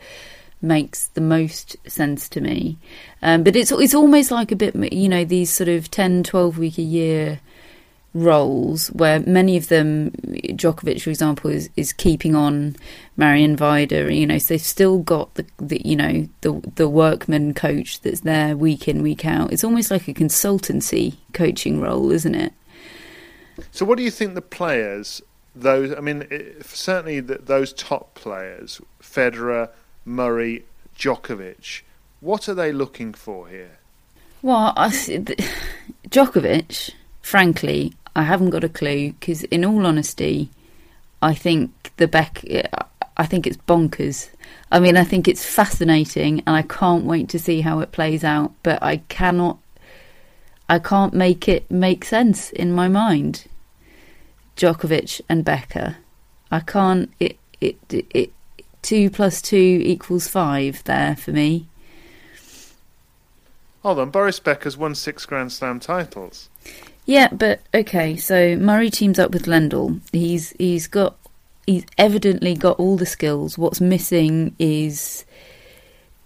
makes 0.61 1.07
the 1.09 1.23
most 1.23 1.77
sense 1.89 2.29
to 2.29 2.43
me. 2.43 2.77
Um, 3.23 3.43
but 3.43 3.57
it's 3.57 3.73
it's 3.73 3.95
almost 3.95 4.31
like 4.31 4.53
a 4.53 4.57
bit, 4.57 4.75
you 4.93 5.09
know, 5.09 5.25
these 5.25 5.51
sort 5.51 5.71
of 5.71 5.91
10, 5.91 6.25
12 6.25 6.59
week 6.59 6.77
a 6.77 6.83
year 6.83 7.41
roles 8.13 8.89
where 8.89 9.21
many 9.21 9.57
of 9.57 9.69
them, 9.69 10.11
Djokovic, 10.11 11.03
for 11.03 11.11
example, 11.11 11.51
is, 11.51 11.71
is 11.77 11.93
keeping 11.93 12.35
on 12.35 12.77
Marian 13.17 13.57
Vajda. 13.57 14.17
You 14.17 14.27
know, 14.27 14.39
so 14.39 14.55
they've 14.55 14.61
still 14.61 14.99
got 14.99 15.35
the, 15.35 15.47
the 15.59 15.81
you 15.85 15.97
know 15.97 16.29
the 16.41 16.61
the 16.75 16.89
workman 16.89 17.55
coach 17.55 18.01
that's 18.01 18.21
there 18.21 18.57
week 18.57 18.89
in 18.89 19.03
week 19.03 19.25
out. 19.25 19.53
It's 19.53 19.65
almost 19.65 19.91
like 19.91 20.09
a 20.09 20.15
consultancy 20.15 21.17
coaching 21.33 21.81
role, 21.81 22.11
isn't 22.11 22.35
it? 22.35 22.53
So, 23.71 23.85
what 23.85 23.99
do 23.99 24.05
you 24.05 24.11
think 24.11 24.35
the 24.35 24.43
players? 24.43 25.23
Those, 25.55 25.93
I 25.93 26.01
mean, 26.01 26.27
eh, 26.31 26.63
certainly 26.63 27.19
the, 27.19 27.39
those 27.39 27.73
top 27.73 28.15
players, 28.15 28.81
Federer, 29.03 29.71
Murray, 30.05 30.65
Djokovic. 30.97 31.83
What 32.21 32.49
are 32.49 32.55
they 32.55 32.73
looking 32.73 33.13
for 33.13 33.49
here? 33.49 33.79
Well, 34.43 34.73
I, 34.77 34.89
Djokovic, 36.09 36.93
frankly, 37.21 37.95
I 38.21 38.25
haven't 38.25 38.51
got 38.51 38.65
a 38.65 38.69
clue 38.69 39.13
because, 39.13 39.45
in 39.45 39.65
all 39.65 39.87
honesty, 39.87 40.51
I 41.23 41.33
think 41.33 41.91
the 41.97 42.07
Beck. 42.07 42.45
I 43.17 43.25
think 43.25 43.47
it's 43.47 43.57
bonkers. 43.57 44.29
I 44.71 44.79
mean, 44.79 44.99
I 44.99 45.05
think 45.05 45.27
it's 45.27 45.43
fascinating, 45.43 46.43
and 46.47 46.55
I 46.55 46.61
can't 46.61 47.07
wait 47.07 47.31
to 47.31 47.39
see 47.39 47.63
how 47.63 47.81
it 47.81 47.93
plays 47.93 48.23
out. 48.23 48.53
But 48.63 48.83
I 48.83 48.99
cannot, 49.09 49.57
I 50.69 50.79
can't 50.79 51.15
make 51.15 51.49
it 51.49 51.71
make 51.71 52.05
sense 52.05 52.51
in 52.51 52.75
my 52.75 52.89
mind. 52.89 53.47
Djokovic 54.55 55.23
and 55.27 55.43
Becker, 55.43 55.97
I 56.51 56.61
can't. 56.61 57.11
It 57.19 57.39
it 57.63 57.79
it 57.91 58.33
two 58.83 59.09
plus 59.09 59.41
two 59.41 59.81
equals 59.83 60.29
five 60.29 60.85
there 60.85 61.17
for 61.17 61.33
me. 61.33 61.69
Hold 63.83 63.99
on, 63.99 64.11
Boris 64.11 64.41
Becker's 64.41 64.77
won 64.77 64.95
six 64.95 65.25
Grand 65.25 65.53
Slam 65.53 65.81
titles. 65.81 66.51
Yeah, 67.07 67.29
but 67.33 67.61
okay. 67.75 68.17
So 68.17 68.57
Murray 68.57 68.91
teams 68.91 69.19
up 69.19 69.33
with 69.33 69.47
Lendl. 69.47 70.01
He's 70.13 70.51
he's 70.59 70.87
got 70.87 71.17
he's 71.67 71.87
evidently 71.99 72.55
got 72.55 72.79
all 72.79 72.97
the 72.97 73.07
skills. 73.07 73.59
What's 73.59 73.81
missing 73.81 74.55
is 74.59 75.25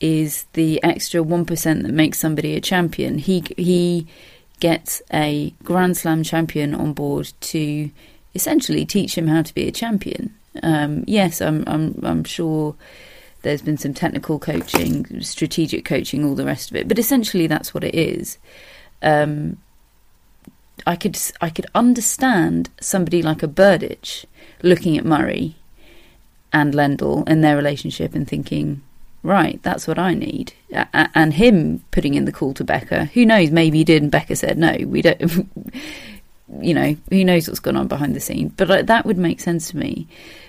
is 0.00 0.44
the 0.52 0.82
extra 0.82 1.22
one 1.22 1.44
percent 1.44 1.82
that 1.84 1.92
makes 1.92 2.18
somebody 2.18 2.54
a 2.54 2.60
champion. 2.60 3.18
He 3.18 3.44
he 3.56 4.06
gets 4.60 5.02
a 5.12 5.54
Grand 5.62 5.96
Slam 5.96 6.22
champion 6.22 6.74
on 6.74 6.92
board 6.92 7.32
to 7.40 7.90
essentially 8.34 8.84
teach 8.84 9.16
him 9.16 9.28
how 9.28 9.42
to 9.42 9.54
be 9.54 9.66
a 9.68 9.72
champion. 9.72 10.34
Um, 10.62 11.04
yes, 11.06 11.40
I'm 11.40 11.64
I'm 11.66 11.98
I'm 12.02 12.24
sure 12.24 12.74
there's 13.42 13.62
been 13.62 13.76
some 13.78 13.94
technical 13.94 14.38
coaching, 14.38 15.20
strategic 15.20 15.84
coaching, 15.84 16.24
all 16.24 16.34
the 16.34 16.46
rest 16.46 16.70
of 16.70 16.76
it, 16.76 16.88
but 16.88 16.98
essentially 16.98 17.46
that's 17.46 17.74
what 17.74 17.84
it 17.84 17.94
is. 17.94 18.38
Um, 19.02 19.58
I 20.86 20.96
could 20.96 21.18
I 21.40 21.50
could 21.50 21.66
understand 21.74 22.70
somebody 22.80 23.22
like 23.22 23.42
a 23.42 23.48
Berdych 23.48 24.24
looking 24.62 24.98
at 24.98 25.04
Murray 25.04 25.56
and 26.52 26.74
Lendl 26.74 27.24
and 27.26 27.42
their 27.42 27.56
relationship 27.56 28.14
and 28.14 28.26
thinking, 28.26 28.82
right, 29.22 29.60
that's 29.62 29.86
what 29.86 29.98
I 29.98 30.14
need, 30.14 30.52
and 30.70 31.34
him 31.34 31.84
putting 31.90 32.14
in 32.14 32.24
the 32.24 32.32
call 32.32 32.54
to 32.54 32.64
Becker. 32.64 33.06
Who 33.14 33.24
knows? 33.24 33.50
Maybe 33.50 33.78
he 33.78 33.84
did, 33.84 34.02
and 34.02 34.10
Becker 34.10 34.36
said 34.36 34.58
no. 34.58 34.76
We 34.86 35.02
don't. 35.02 35.48
you 36.60 36.74
know, 36.74 36.96
who 37.10 37.24
knows 37.24 37.48
what's 37.48 37.60
going 37.60 37.76
on 37.76 37.88
behind 37.88 38.14
the 38.14 38.20
scene? 38.20 38.48
But 38.56 38.86
that 38.86 39.06
would 39.06 39.18
make 39.18 39.40
sense 39.40 39.70
to 39.70 39.76
me. 39.76 40.06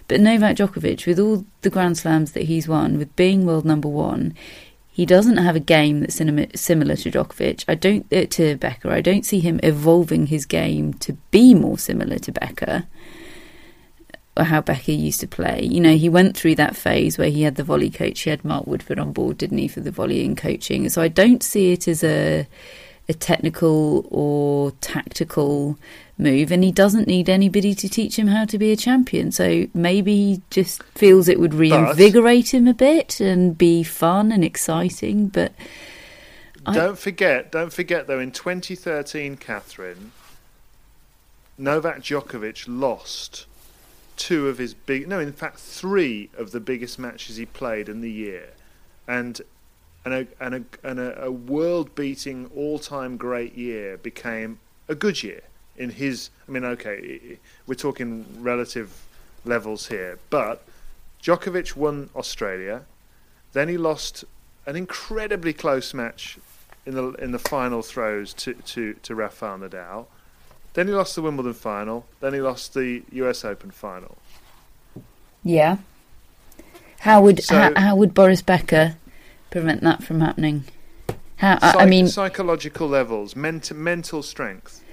But 0.08 0.20
Novak 0.20 0.58
Djokovic, 0.58 1.08
with 1.08 1.20
all 1.20 1.46
the 1.62 1.70
Grand 1.70 1.98
Slams 1.98 2.34
that 2.34 2.44
he's 2.44 2.68
won, 2.68 2.98
with 2.98 3.16
being 3.16 3.46
world 3.46 3.66
number 3.66 3.88
one, 3.88 4.36
he 4.96 5.06
doesn't 5.06 5.36
have 5.36 5.58
a 5.58 5.60
game 5.60 6.00
that's 6.00 6.16
similar 6.16 6.96
to 6.96 7.12
Djokovic. 7.12 7.66
I 7.68 7.76
don't 7.76 8.06
uh, 8.14 8.28
to 8.30 8.56
Becker. 8.56 8.90
I 8.90 9.02
don't 9.02 9.26
see 9.26 9.42
him 9.42 9.60
evolving 9.62 10.28
his 10.28 10.46
game 10.46 10.94
to 10.94 11.18
be 11.32 11.54
more 11.54 11.78
similar 11.78 12.18
to 12.20 12.32
Becker. 12.32 12.86
Or 14.38 14.46
how 14.46 14.62
Becker 14.62 14.94
used 14.94 15.20
to 15.20 15.28
play. 15.28 15.64
You 15.64 15.82
know, 15.82 15.98
he 15.98 16.08
went 16.08 16.38
through 16.38 16.56
that 16.56 16.78
phase 16.78 17.18
where 17.18 17.30
he 17.30 17.42
had 17.42 17.56
the 17.56 17.64
volley 17.66 17.90
coach. 17.90 18.22
He 18.22 18.30
had 18.30 18.46
Mark 18.46 18.68
Woodforde 18.68 19.02
on 19.02 19.12
board, 19.12 19.38
didn't 19.38 19.58
he, 19.58 19.68
for 19.68 19.82
the 19.82 19.92
volleying 19.92 20.38
coaching? 20.38 20.88
So 20.88 21.02
I 21.02 21.10
don't 21.10 21.44
see 21.44 21.74
it 21.74 21.90
as 21.90 22.02
a 22.02 22.48
a 23.08 23.14
technical 23.14 24.08
or 24.10 24.72
tactical 24.82 25.78
move, 26.18 26.52
and 26.52 26.64
he 26.64 26.72
doesn't 26.72 27.08
need 27.08 27.30
anybody 27.30 27.76
to 27.76 27.90
teach 27.90 28.18
him 28.18 28.28
how 28.28 28.46
to 28.46 28.58
be 28.58 28.72
a 28.72 28.76
champion. 28.76 29.32
So 29.32 29.68
maybe 29.74 30.16
he 30.16 30.42
just 30.50 30.82
feels 30.96 31.28
it 31.28 31.40
would 31.40 31.54
reinvigorate 31.54 32.54
him 32.54 32.68
a 32.68 32.74
bit 32.74 33.20
and 33.20 33.58
be 33.58 33.84
fun 33.84 34.32
and 34.32 34.44
exciting. 34.44 35.28
But 35.28 35.54
don't 36.66 36.94
I... 36.94 36.96
forget, 36.96 37.52
don't 37.52 37.74
forget 37.74 38.08
though, 38.08 38.20
in 38.20 38.32
2013, 38.32 39.38
Catherine, 39.38 40.12
Novak 41.58 42.02
Djokovic 42.02 42.66
lost 42.68 43.46
two 44.18 44.48
of 44.48 44.58
his 44.58 44.74
big, 44.74 45.08
no, 45.08 45.20
in 45.20 45.34
fact, 45.34 45.60
three 45.60 46.30
of 46.38 46.52
the 46.52 46.60
biggest 46.60 46.98
matches 46.98 47.36
he 47.36 47.46
played 47.46 47.90
in 47.90 48.02
the 48.02 48.12
year, 48.12 48.50
and 49.08 49.42
and 50.06 50.14
a 50.14 50.28
and 50.40 50.56
a 50.56 50.64
and 50.88 51.00
a, 51.00 51.26
a 51.26 51.32
world-beating, 51.32 52.52
all-time 52.56 53.18
great 53.18 53.58
year 53.58 53.98
became 53.98 54.60
a 54.88 54.96
good 54.96 55.24
year 55.24 55.42
in 55.76 55.90
his. 55.90 56.30
I 56.48 56.52
mean, 56.52 56.64
okay, 56.64 57.40
we're 57.68 57.76
talking 57.76 58.26
relative 58.40 59.02
levels 59.44 59.88
here, 59.88 60.20
but 60.30 60.64
Djokovic 61.22 61.76
won 61.76 62.10
Australia, 62.16 62.84
then 63.54 63.68
he 63.68 63.78
lost 63.78 64.24
an 64.66 64.76
incredibly 64.76 65.54
close 65.54 65.94
match 65.94 66.38
in 66.86 66.94
the 66.94 67.12
in 67.14 67.32
the 67.32 67.40
final 67.40 67.82
throes 67.82 68.34
to 68.34 68.54
to 68.54 68.94
to 68.94 69.16
Rafael 69.16 69.58
Nadal. 69.58 70.06
Then 70.74 70.88
he 70.88 70.94
lost 70.94 71.16
the 71.16 71.22
Wimbledon 71.22 71.54
final. 71.54 72.06
Then 72.20 72.34
he 72.34 72.42
lost 72.42 72.74
the 72.74 73.02
U.S. 73.14 73.46
Open 73.46 73.72
final. 73.72 74.18
Yeah. 75.44 75.78
How 77.00 77.22
would 77.22 77.42
so, 77.44 77.56
how, 77.56 77.74
how, 77.76 77.96
would 77.96 78.14
Boris 78.14 78.42
Becker 78.42 78.98
prevent 79.56 79.80
that 79.80 80.04
from 80.04 80.20
happening? 80.20 80.66
How 81.38 81.58
psych- 81.60 81.76
I 81.78 81.86
mean, 81.86 82.10
psychological 82.10 82.90
levels, 82.90 83.38
mental 83.38 83.78
mental 83.78 84.22
strength. 84.22 84.84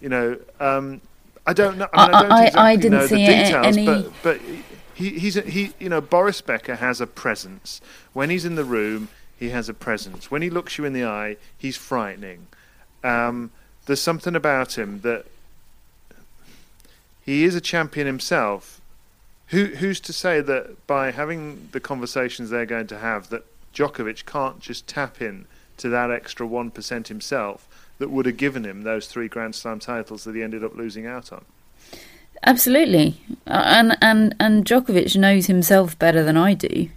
You 0.00 0.08
know, 0.08 0.38
um, 0.58 1.02
I 1.46 1.52
don't 1.52 1.76
know. 1.76 1.88
I, 1.92 2.06
mean, 2.06 2.14
I, 2.14 2.18
I 2.18 2.22
don't 2.22 2.32
exactly 2.32 2.60
I 2.60 2.76
didn't 2.76 2.98
know 2.98 3.06
see 3.06 3.26
the 3.26 3.32
details, 3.32 3.76
any... 3.76 3.84
but 3.84 4.12
but 4.22 4.40
he, 4.94 5.10
he's 5.18 5.36
a, 5.36 5.42
he. 5.42 5.74
You 5.78 5.90
know, 5.90 6.00
Boris 6.00 6.40
Becker 6.40 6.76
has 6.76 7.02
a 7.02 7.06
presence 7.06 7.82
when 8.14 8.30
he's 8.30 8.46
in 8.46 8.54
the 8.54 8.64
room. 8.64 9.08
He 9.38 9.50
has 9.50 9.68
a 9.68 9.74
presence. 9.74 10.30
When 10.30 10.40
he 10.40 10.48
looks 10.48 10.78
you 10.78 10.86
in 10.86 10.94
the 10.94 11.04
eye, 11.04 11.36
he's 11.56 11.76
frightening. 11.76 12.46
Um, 13.04 13.50
there's 13.84 14.00
something 14.00 14.34
about 14.34 14.78
him 14.78 15.02
that 15.02 15.26
he 17.20 17.44
is 17.44 17.54
a 17.54 17.60
champion 17.60 18.06
himself. 18.06 18.80
Who, 19.48 19.66
who's 19.66 20.00
to 20.00 20.12
say 20.12 20.42
that 20.42 20.86
by 20.86 21.10
having 21.10 21.68
the 21.72 21.80
conversations 21.80 22.50
they're 22.50 22.66
going 22.66 22.88
to 22.88 22.98
have, 22.98 23.30
that 23.30 23.44
Djokovic 23.78 24.26
can't 24.26 24.58
just 24.58 24.88
tap 24.88 25.22
in 25.22 25.46
to 25.76 25.88
that 25.88 26.10
extra 26.10 26.44
one 26.44 26.72
percent 26.72 27.06
himself 27.06 27.68
that 27.98 28.10
would 28.10 28.26
have 28.26 28.36
given 28.36 28.64
him 28.64 28.82
those 28.82 29.06
three 29.06 29.28
Grand 29.28 29.54
Slam 29.54 29.78
titles 29.78 30.24
that 30.24 30.34
he 30.34 30.42
ended 30.42 30.64
up 30.64 30.74
losing 30.74 31.06
out 31.06 31.32
on? 31.32 31.44
Absolutely, 32.42 33.20
and 33.46 33.96
and 34.02 34.34
and 34.40 34.64
Djokovic 34.64 35.16
knows 35.16 35.46
himself 35.46 35.96
better 35.96 36.24
than 36.24 36.36
I 36.36 36.54
do. 36.54 36.88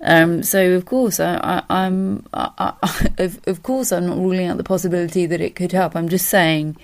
Um, 0.00 0.42
so 0.42 0.72
of 0.72 0.86
course, 0.86 1.20
I, 1.20 1.62
am 1.68 2.26
of, 2.32 3.40
of, 3.46 3.62
course 3.62 3.92
I'm 3.92 4.06
not 4.06 4.16
ruling 4.16 4.46
out 4.46 4.56
the 4.56 4.64
possibility 4.64 5.26
that 5.26 5.40
it 5.40 5.54
could 5.54 5.72
help. 5.72 5.94
I'm 5.94 6.08
just 6.08 6.28
saying, 6.28 6.76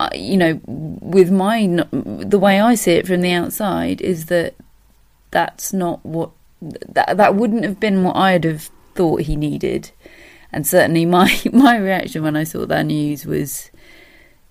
uh, 0.00 0.08
you 0.14 0.36
know, 0.36 0.60
with 0.66 1.30
my 1.30 1.66
the 1.92 2.38
way 2.38 2.60
I 2.60 2.74
see 2.74 2.92
it 2.92 3.06
from 3.06 3.20
the 3.20 3.32
outside 3.32 4.00
is 4.00 4.26
that 4.26 4.54
that's 5.30 5.72
not 5.72 6.04
what 6.04 6.30
that 6.88 7.16
that 7.16 7.34
wouldn't 7.34 7.64
have 7.64 7.80
been 7.80 8.04
what 8.04 8.16
I'd 8.16 8.44
have 8.44 8.70
thought 8.94 9.22
he 9.22 9.36
needed, 9.36 9.90
and 10.52 10.66
certainly 10.66 11.04
my 11.18 11.40
my 11.52 11.76
reaction 11.76 12.22
when 12.22 12.36
I 12.36 12.44
saw 12.44 12.66
that 12.66 12.86
news 12.86 13.26
was 13.26 13.70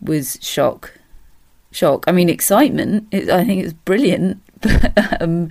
was 0.01 0.37
shock, 0.41 0.93
shock. 1.71 2.05
I 2.07 2.11
mean, 2.11 2.29
excitement. 2.29 3.07
It, 3.11 3.29
I 3.29 3.45
think 3.45 3.63
it's 3.63 3.73
brilliant, 3.73 4.41
but 4.61 5.21
um, 5.21 5.49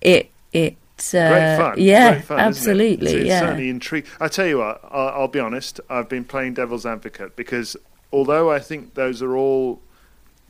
it 0.00 0.30
it 0.52 0.76
uh, 1.14 1.28
great 1.28 1.56
fun. 1.56 1.74
Yeah, 1.78 2.12
great 2.12 2.24
fun, 2.24 2.40
absolutely. 2.40 3.12
It? 3.12 3.18
It's, 3.18 3.28
yeah. 3.28 3.40
certainly 3.40 3.68
intriguing. 3.68 4.10
I 4.20 4.28
tell 4.28 4.46
you 4.46 4.58
what, 4.58 4.80
I'll, 4.84 5.08
I'll, 5.08 5.28
be 5.28 5.40
honest. 5.40 5.80
I've 5.88 6.08
been 6.08 6.24
playing 6.24 6.54
devil's 6.54 6.86
advocate 6.86 7.36
because 7.36 7.76
although 8.12 8.50
I 8.50 8.58
think 8.58 8.94
those 8.94 9.22
are 9.22 9.36
all 9.36 9.80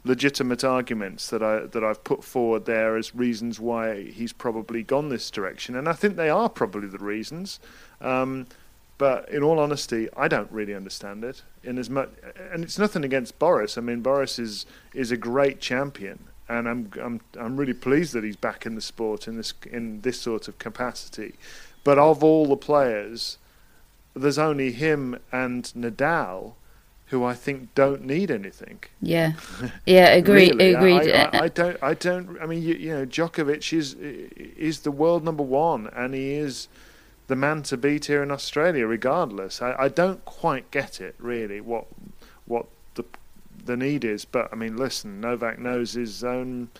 legitimate 0.04 0.64
arguments 0.64 1.28
that 1.30 1.42
I 1.42 1.60
that 1.60 1.84
I've 1.84 2.04
put 2.04 2.24
forward 2.24 2.64
there 2.64 2.96
as 2.96 3.14
reasons 3.14 3.58
why 3.60 4.04
he's 4.04 4.32
probably 4.32 4.82
gone 4.82 5.08
this 5.08 5.30
direction, 5.30 5.76
and 5.76 5.88
I 5.88 5.92
think 5.92 6.16
they 6.16 6.30
are 6.30 6.48
probably 6.48 6.88
the 6.88 6.98
reasons. 6.98 7.60
Um, 8.00 8.46
but 8.96 9.28
in 9.28 9.44
all 9.44 9.60
honesty, 9.60 10.08
I 10.16 10.26
don't 10.26 10.50
really 10.50 10.74
understand 10.74 11.22
it. 11.22 11.42
In 11.62 11.78
as 11.78 11.88
much, 11.88 12.10
and 12.52 12.64
it's 12.64 12.78
nothing 12.78 13.04
against 13.04 13.38
Boris. 13.38 13.78
I 13.78 13.80
mean, 13.80 14.00
Boris 14.00 14.38
is 14.38 14.66
is 14.92 15.10
a 15.10 15.16
great 15.16 15.60
champion, 15.60 16.24
and 16.48 16.68
I'm 16.68 16.90
I'm 17.00 17.20
I'm 17.38 17.56
really 17.56 17.74
pleased 17.74 18.12
that 18.14 18.24
he's 18.24 18.36
back 18.36 18.66
in 18.66 18.74
the 18.74 18.80
sport 18.80 19.28
in 19.28 19.36
this 19.36 19.54
in 19.70 20.00
this 20.00 20.20
sort 20.20 20.48
of 20.48 20.58
capacity. 20.58 21.34
But 21.84 21.98
of 21.98 22.24
all 22.24 22.46
the 22.46 22.56
players, 22.56 23.38
there's 24.14 24.38
only 24.38 24.72
him 24.72 25.18
and 25.30 25.64
Nadal 25.76 26.54
who 27.08 27.24
I 27.24 27.34
think 27.34 27.74
don't 27.74 28.04
need 28.04 28.30
anything. 28.30 28.80
Yeah, 29.00 29.32
yeah, 29.86 30.08
agreed, 30.22 30.54
really. 30.54 30.74
agreed. 30.74 31.12
I, 31.12 31.22
I, 31.22 31.42
I, 31.44 31.48
don't, 31.48 31.82
I 31.82 31.94
don't. 31.94 32.38
I 32.40 32.46
mean, 32.46 32.62
you, 32.62 32.74
you 32.74 32.92
know, 32.92 33.06
Djokovic 33.06 33.72
is 33.72 33.94
is 33.94 34.80
the 34.80 34.90
world 34.90 35.24
number 35.24 35.42
one, 35.42 35.88
and 35.88 36.14
he 36.14 36.34
is 36.34 36.68
the 37.26 37.36
man 37.36 37.62
to 37.64 37.76
beat 37.76 38.06
here 38.06 38.22
in 38.22 38.30
Australia, 38.30 38.86
regardless. 38.86 39.60
I, 39.60 39.74
I 39.78 39.88
don't 39.88 40.24
quite 40.24 40.70
get 40.70 41.00
it 41.00 41.14
really. 41.18 41.60
What 41.60 41.86
what 42.46 42.66
the 43.68 43.76
need 43.76 44.04
is. 44.04 44.24
But 44.24 44.48
I 44.52 44.56
mean, 44.56 44.76
listen, 44.76 45.20
Novak 45.20 45.60
knows 45.60 45.92
his 45.92 46.24
own 46.24 46.70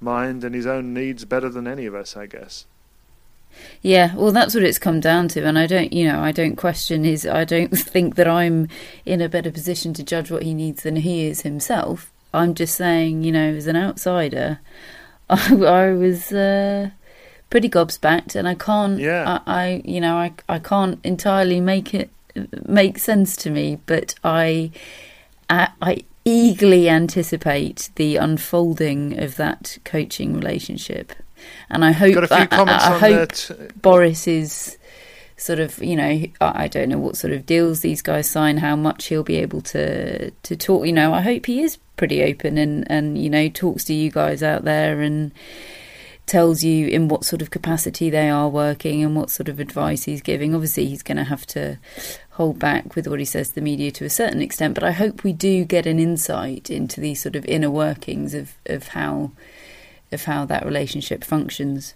mind 0.00 0.42
and 0.42 0.54
his 0.54 0.66
own 0.66 0.94
needs 0.94 1.26
better 1.26 1.50
than 1.50 1.68
any 1.68 1.84
of 1.84 1.94
us, 1.94 2.16
I 2.16 2.24
guess. 2.24 2.64
Yeah, 3.82 4.14
well, 4.14 4.32
that's 4.32 4.54
what 4.54 4.64
it's 4.64 4.78
come 4.78 5.00
down 5.00 5.28
to, 5.28 5.44
and 5.44 5.58
I 5.58 5.66
don't, 5.66 5.92
you 5.92 6.06
know, 6.06 6.20
I 6.20 6.32
don't 6.32 6.56
question 6.56 7.04
his. 7.04 7.26
I 7.26 7.44
don't 7.44 7.68
think 7.78 8.16
that 8.16 8.28
I'm 8.28 8.68
in 9.04 9.20
a 9.20 9.28
better 9.28 9.50
position 9.50 9.94
to 9.94 10.02
judge 10.02 10.30
what 10.30 10.42
he 10.42 10.54
needs 10.54 10.82
than 10.82 10.96
he 10.96 11.26
is 11.26 11.42
himself. 11.42 12.10
I'm 12.34 12.54
just 12.54 12.74
saying, 12.74 13.22
you 13.22 13.32
know, 13.32 13.54
as 13.54 13.66
an 13.66 13.76
outsider, 13.76 14.60
I, 15.30 15.54
I 15.54 15.92
was 15.92 16.32
uh, 16.32 16.90
pretty 17.50 17.68
gobsmacked, 17.68 18.34
and 18.34 18.48
I 18.48 18.54
can't. 18.54 18.98
Yeah. 18.98 19.40
I, 19.46 19.62
I, 19.62 19.82
you 19.84 20.00
know, 20.00 20.16
I, 20.16 20.32
I 20.48 20.58
can't 20.58 20.98
entirely 21.04 21.60
make 21.60 21.94
it 21.94 22.10
make 22.66 22.98
sense 22.98 23.36
to 23.36 23.50
me, 23.50 23.78
but 23.86 24.14
I, 24.22 24.70
I, 25.48 25.68
I 25.80 26.04
eagerly 26.24 26.88
anticipate 26.88 27.90
the 27.94 28.16
unfolding 28.16 29.18
of 29.18 29.36
that 29.36 29.78
coaching 29.84 30.34
relationship, 30.34 31.12
and 31.70 31.84
I 31.84 31.92
hope 31.92 32.30
I, 32.30 32.48
I, 32.50 32.94
I 32.94 32.98
hope 32.98 33.30
Boris 33.80 34.26
is 34.26 34.78
sort 35.38 35.58
of 35.58 35.82
you 35.82 35.96
know 35.96 36.24
I 36.40 36.66
don't 36.68 36.88
know 36.88 36.98
what 36.98 37.16
sort 37.16 37.32
of 37.32 37.46
deals 37.46 37.80
these 37.80 38.02
guys 38.02 38.28
sign, 38.28 38.58
how 38.58 38.76
much 38.76 39.06
he'll 39.06 39.22
be 39.22 39.36
able 39.36 39.60
to 39.62 40.30
to 40.30 40.56
talk. 40.56 40.86
You 40.86 40.92
know, 40.92 41.12
I 41.12 41.20
hope 41.20 41.46
he 41.46 41.62
is 41.62 41.78
pretty 41.96 42.22
open 42.22 42.58
and 42.58 42.90
and 42.90 43.18
you 43.18 43.30
know 43.30 43.48
talks 43.48 43.84
to 43.84 43.94
you 43.94 44.10
guys 44.10 44.42
out 44.42 44.64
there 44.64 45.00
and 45.00 45.32
tells 46.26 46.64
you 46.64 46.88
in 46.88 47.06
what 47.06 47.24
sort 47.24 47.40
of 47.40 47.50
capacity 47.50 48.10
they 48.10 48.28
are 48.28 48.48
working 48.48 49.02
and 49.02 49.14
what 49.14 49.30
sort 49.30 49.48
of 49.48 49.60
advice 49.60 50.04
he's 50.04 50.20
giving. 50.20 50.54
Obviously, 50.54 50.86
he's 50.86 51.02
going 51.02 51.16
to 51.16 51.24
have 51.24 51.46
to 51.46 51.78
hold 52.30 52.58
back 52.58 52.96
with 52.96 53.06
what 53.06 53.20
he 53.20 53.24
says 53.24 53.50
to 53.50 53.54
the 53.54 53.60
media 53.60 53.92
to 53.92 54.04
a 54.04 54.10
certain 54.10 54.42
extent, 54.42 54.74
but 54.74 54.82
I 54.82 54.90
hope 54.90 55.22
we 55.22 55.32
do 55.32 55.64
get 55.64 55.86
an 55.86 56.00
insight 56.00 56.68
into 56.68 57.00
these 57.00 57.22
sort 57.22 57.36
of 57.36 57.44
inner 57.46 57.70
workings 57.70 58.34
of, 58.34 58.54
of 58.66 58.88
how 58.88 59.30
of 60.12 60.24
how 60.24 60.44
that 60.46 60.64
relationship 60.64 61.24
functions. 61.24 61.94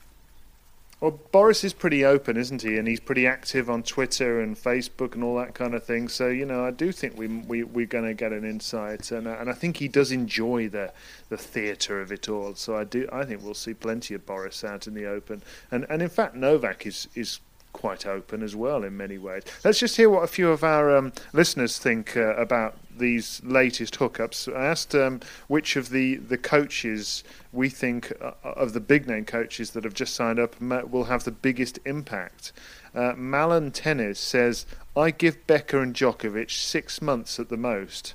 Well, 1.00 1.18
Boris 1.32 1.64
is 1.64 1.72
pretty 1.72 2.04
open, 2.04 2.36
isn't 2.36 2.60
he? 2.60 2.76
And 2.76 2.86
he's 2.86 3.00
pretty 3.00 3.26
active 3.26 3.70
on 3.70 3.82
Twitter 3.82 4.42
and 4.42 4.54
Facebook 4.54 5.14
and 5.14 5.24
all 5.24 5.34
that 5.36 5.54
kind 5.54 5.74
of 5.74 5.82
thing. 5.82 6.08
So 6.08 6.28
you 6.28 6.44
know, 6.44 6.62
I 6.62 6.72
do 6.72 6.92
think 6.92 7.16
we 7.16 7.26
we 7.26 7.62
we're 7.64 7.86
going 7.86 8.04
to 8.04 8.12
get 8.12 8.32
an 8.32 8.44
insight, 8.44 9.10
and 9.10 9.26
uh, 9.26 9.36
and 9.40 9.48
I 9.48 9.54
think 9.54 9.78
he 9.78 9.88
does 9.88 10.12
enjoy 10.12 10.68
the 10.68 10.92
the 11.30 11.38
theatre 11.38 12.02
of 12.02 12.12
it 12.12 12.28
all. 12.28 12.54
So 12.54 12.76
I 12.76 12.84
do 12.84 13.08
I 13.10 13.24
think 13.24 13.42
we'll 13.42 13.54
see 13.54 13.72
plenty 13.72 14.12
of 14.12 14.26
Boris 14.26 14.62
out 14.62 14.86
in 14.86 14.92
the 14.92 15.06
open, 15.06 15.42
and 15.70 15.86
and 15.88 16.02
in 16.02 16.10
fact 16.10 16.34
Novak 16.34 16.86
is 16.86 17.08
is 17.14 17.40
quite 17.72 18.04
open 18.04 18.42
as 18.42 18.54
well 18.54 18.84
in 18.84 18.94
many 18.94 19.16
ways. 19.16 19.44
Let's 19.64 19.78
just 19.78 19.96
hear 19.96 20.10
what 20.10 20.24
a 20.24 20.26
few 20.26 20.50
of 20.50 20.62
our 20.62 20.94
um, 20.94 21.12
listeners 21.32 21.78
think 21.78 22.16
uh, 22.16 22.34
about 22.34 22.76
these 23.00 23.42
latest 23.44 23.98
hookups. 23.98 24.54
I 24.54 24.66
asked 24.66 24.94
um, 24.94 25.20
which 25.48 25.74
of 25.74 25.90
the, 25.90 26.16
the 26.16 26.38
coaches 26.38 27.24
we 27.52 27.68
think 27.68 28.12
uh, 28.20 28.32
of 28.44 28.72
the 28.72 28.80
big 28.80 29.08
name 29.08 29.24
coaches 29.24 29.72
that 29.72 29.82
have 29.82 29.94
just 29.94 30.14
signed 30.14 30.38
up 30.38 30.60
will 30.60 31.04
have 31.04 31.24
the 31.24 31.32
biggest 31.32 31.80
impact. 31.84 32.52
Uh, 32.94 33.14
Malin 33.16 33.70
Tennis 33.72 34.20
says, 34.20 34.66
I 34.96 35.10
give 35.10 35.46
Becker 35.46 35.80
and 35.80 35.94
Djokovic 35.94 36.50
six 36.50 37.02
months 37.02 37.40
at 37.40 37.48
the 37.48 37.56
most. 37.56 38.14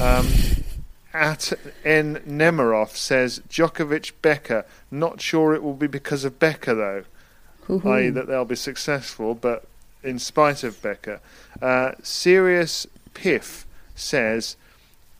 Um, 0.00 0.26
at 1.12 1.52
N 1.84 2.16
Nemerov 2.26 2.90
says 2.90 3.40
Djokovic 3.48 4.12
Becker. 4.20 4.66
Not 4.90 5.20
sure 5.20 5.54
it 5.54 5.62
will 5.62 5.74
be 5.74 5.86
because 5.86 6.24
of 6.24 6.38
Becker 6.38 6.74
though, 6.74 7.04
i.e. 7.88 8.10
that 8.10 8.26
they'll 8.26 8.44
be 8.44 8.56
successful, 8.56 9.34
but 9.34 9.64
in 10.02 10.18
spite 10.18 10.64
of 10.64 10.80
Becker. 10.82 11.20
Uh, 11.62 11.92
Serious 12.02 12.86
Piff 13.14 13.66
says 13.94 14.56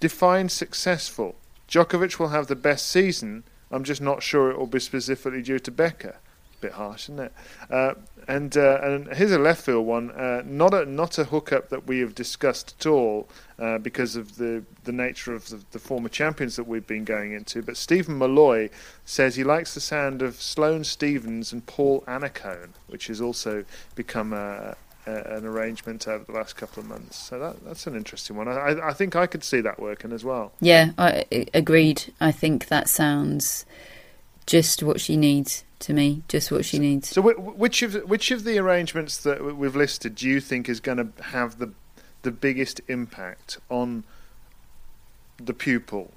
define 0.01 0.49
successful. 0.49 1.37
Djokovic 1.69 2.19
will 2.19 2.29
have 2.29 2.47
the 2.47 2.57
best 2.57 2.89
season. 2.89 3.45
I'm 3.71 3.85
just 3.85 4.03
not 4.03 4.23
sure 4.23 4.51
it 4.51 4.59
will 4.59 4.67
be 4.67 4.81
specifically 4.81 5.43
due 5.43 5.59
to 5.59 5.71
Becker. 5.71 6.17
A 6.59 6.61
bit 6.61 6.73
harsh, 6.73 7.05
isn't 7.05 7.21
it? 7.21 7.33
Uh, 7.71 7.95
and 8.29 8.57
uh, 8.57 8.81
and 8.83 9.09
here's 9.15 9.33
a 9.33 9.39
left 9.39 9.65
field 9.65 9.87
one. 9.87 10.11
Uh, 10.11 10.43
not 10.45 10.73
a 10.75 10.87
not 10.87 11.19
a 11.19 11.25
hookup 11.25 11.69
that 11.71 11.87
we 11.87 12.01
have 12.01 12.15
discussed 12.15 12.75
at 12.79 12.87
all 12.87 13.29
uh, 13.59 13.79
because 13.79 14.17
of 14.17 14.37
the 14.37 14.65
the 14.85 14.93
nature 14.93 15.35
of 15.35 15.49
the, 15.49 15.61
the 15.73 15.79
former 15.79 16.09
champions 16.09 16.57
that 16.57 16.65
we've 16.65 16.87
been 16.87 17.05
going 17.05 17.33
into. 17.33 17.63
But 17.63 17.77
Stephen 17.77 18.19
Malloy 18.19 18.71
says 19.05 19.37
he 19.37 19.45
likes 19.45 19.75
the 19.75 19.81
sound 19.81 20.23
of 20.23 20.41
Sloane 20.41 20.85
Stevens 20.85 21.53
and 21.53 21.67
Paul 21.67 22.03
Annacone, 22.07 22.71
which 22.87 23.09
has 23.09 23.21
also 23.21 23.65
become 23.95 24.33
a, 24.33 24.77
Uh, 25.07 25.23
an 25.27 25.45
arrangement 25.45 26.09
over 26.09 26.25
the 26.25 26.33
last 26.33 26.57
couple 26.57 26.83
of 26.83 26.89
months. 26.89 27.19
So 27.19 27.39
that 27.39 27.63
that's 27.63 27.87
an 27.87 27.95
interesting 27.95 28.37
one. 28.37 28.49
I, 28.49 28.89
I 28.89 28.95
think 28.95 29.15
I 29.15 29.27
could 29.27 29.45
see 29.45 29.61
that 29.61 29.79
working 29.79 30.13
as 30.13 30.25
well. 30.25 30.53
Yeah, 30.61 30.93
I 30.97 31.27
agreed. 31.53 32.11
I 32.23 32.33
think 32.33 32.69
that 32.69 32.89
sounds 32.89 33.67
just 34.47 34.83
what 34.83 35.03
she 35.03 35.19
needs 35.19 35.63
to 35.81 35.93
me. 35.93 36.23
Just 36.29 36.51
what 36.51 36.65
she 36.65 36.79
needs. 36.79 37.11
So, 37.11 37.21
which 37.21 37.83
of 37.83 37.95
which 38.09 38.31
of 38.31 38.45
the 38.45 38.59
arrangements 38.59 39.19
that 39.19 39.45
we've 39.55 39.77
listed 39.77 40.15
do 40.15 40.27
you 40.27 40.41
think 40.41 40.71
is 40.71 40.81
going 40.81 40.97
to 40.97 41.23
have 41.25 41.59
the 41.59 41.73
the 42.23 42.31
biggest 42.31 42.81
impact 42.89 43.59
on 43.69 44.05
the 45.37 45.53
pupil? 45.53 46.13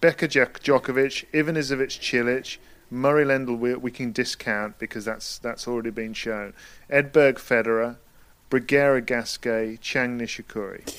Becker 0.00 0.28
Djok- 0.28 0.60
Djokovic, 0.60 1.26
Ivanisevic 1.32 1.98
Cilic, 1.98 2.58
Murray 2.90 3.24
Lendl 3.24 3.58
we, 3.58 3.74
we 3.74 3.90
can 3.90 4.12
discount 4.12 4.78
because 4.78 5.04
that's 5.04 5.38
that's 5.38 5.66
already 5.66 5.90
been 5.90 6.14
shown. 6.14 6.54
Edberg 6.90 7.34
Federer, 7.34 7.96
Bruguera 8.50 9.04
Gasquet, 9.04 9.78
Chang 9.80 10.18
Nishikori. 10.18 10.94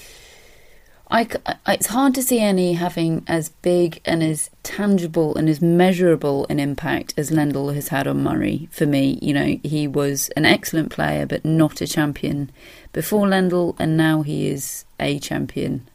I 1.09 1.27
I 1.65 1.73
it's 1.73 1.87
hard 1.87 2.13
to 2.15 2.23
see 2.23 2.39
any 2.39 2.73
having 2.73 3.23
as 3.27 3.49
big 3.49 4.01
and 4.05 4.21
as 4.21 4.49
tangible 4.63 5.35
and 5.35 5.47
as 5.47 5.61
measurable 5.61 6.45
an 6.49 6.59
impact 6.59 7.13
as 7.17 7.31
Lendl 7.31 7.73
has 7.73 7.87
had 7.87 8.07
on 8.07 8.23
Murray. 8.23 8.67
For 8.71 8.85
me, 8.85 9.17
you 9.21 9.33
know, 9.33 9.57
he 9.63 9.87
was 9.87 10.29
an 10.29 10.45
excellent 10.45 10.91
player, 10.91 11.25
but 11.25 11.45
not 11.45 11.81
a 11.81 11.87
champion 11.87 12.51
before 12.91 13.25
Lendl, 13.27 13.75
and 13.79 13.95
now 13.95 14.21
he 14.21 14.47
is 14.49 14.85
a 14.99 15.19
champion, 15.19 15.87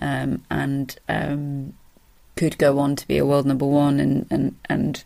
um, 0.00 0.42
and 0.50 0.98
um, 1.08 1.74
could 2.38 2.56
go 2.56 2.78
on 2.78 2.94
to 2.94 3.08
be 3.08 3.18
a 3.18 3.26
world 3.26 3.46
number 3.46 3.66
one 3.66 3.98
and 3.98 4.24
and 4.30 4.54
and 4.66 5.02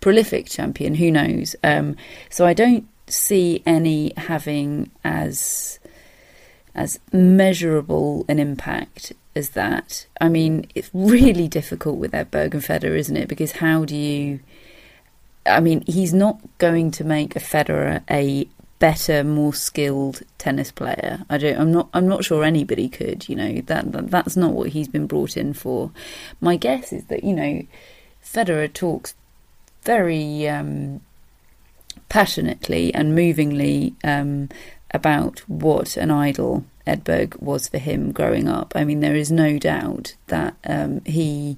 prolific 0.00 0.48
champion. 0.48 0.96
Who 0.96 1.12
knows? 1.12 1.54
Um, 1.62 1.94
so 2.28 2.44
I 2.44 2.54
don't 2.54 2.88
see 3.06 3.62
any 3.64 4.12
having 4.16 4.90
as 5.04 5.78
as 6.74 6.98
measurable 7.12 8.24
an 8.28 8.40
impact 8.40 9.12
as 9.36 9.50
that. 9.50 10.06
I 10.20 10.28
mean, 10.28 10.66
it's 10.74 10.90
really 10.92 11.46
difficult 11.46 11.98
with 11.98 12.10
Edberg 12.10 12.52
and 12.52 12.62
Federer, 12.62 12.98
isn't 12.98 13.16
it? 13.16 13.28
Because 13.28 13.52
how 13.52 13.84
do 13.84 13.94
you? 13.96 14.40
I 15.46 15.60
mean, 15.60 15.84
he's 15.86 16.12
not 16.12 16.40
going 16.58 16.90
to 16.92 17.04
make 17.04 17.36
a 17.36 17.40
Federer 17.40 18.02
a 18.10 18.48
better, 18.82 19.22
more 19.22 19.54
skilled 19.54 20.22
tennis 20.38 20.72
player. 20.72 21.24
I 21.30 21.38
don't. 21.38 21.56
I'm 21.56 21.70
not. 21.70 21.88
I'm 21.94 22.08
not 22.08 22.24
sure 22.24 22.42
anybody 22.42 22.88
could. 22.88 23.28
You 23.28 23.36
know 23.36 23.60
that, 23.60 23.92
that 23.92 24.10
that's 24.10 24.36
not 24.36 24.54
what 24.54 24.70
he's 24.70 24.88
been 24.88 25.06
brought 25.06 25.36
in 25.36 25.54
for. 25.54 25.92
My 26.40 26.56
guess 26.56 26.92
is 26.92 27.04
that 27.04 27.22
you 27.22 27.32
know, 27.32 27.62
Federer 28.24 28.72
talks 28.72 29.14
very 29.84 30.48
um, 30.48 31.00
passionately 32.08 32.92
and 32.92 33.14
movingly 33.14 33.94
um, 34.02 34.48
about 34.92 35.48
what 35.48 35.96
an 35.96 36.10
idol 36.10 36.64
Edberg 36.84 37.40
was 37.40 37.68
for 37.68 37.78
him 37.78 38.10
growing 38.10 38.48
up. 38.48 38.72
I 38.74 38.82
mean, 38.82 38.98
there 38.98 39.14
is 39.14 39.30
no 39.30 39.60
doubt 39.60 40.16
that 40.26 40.56
um, 40.66 41.04
he 41.04 41.56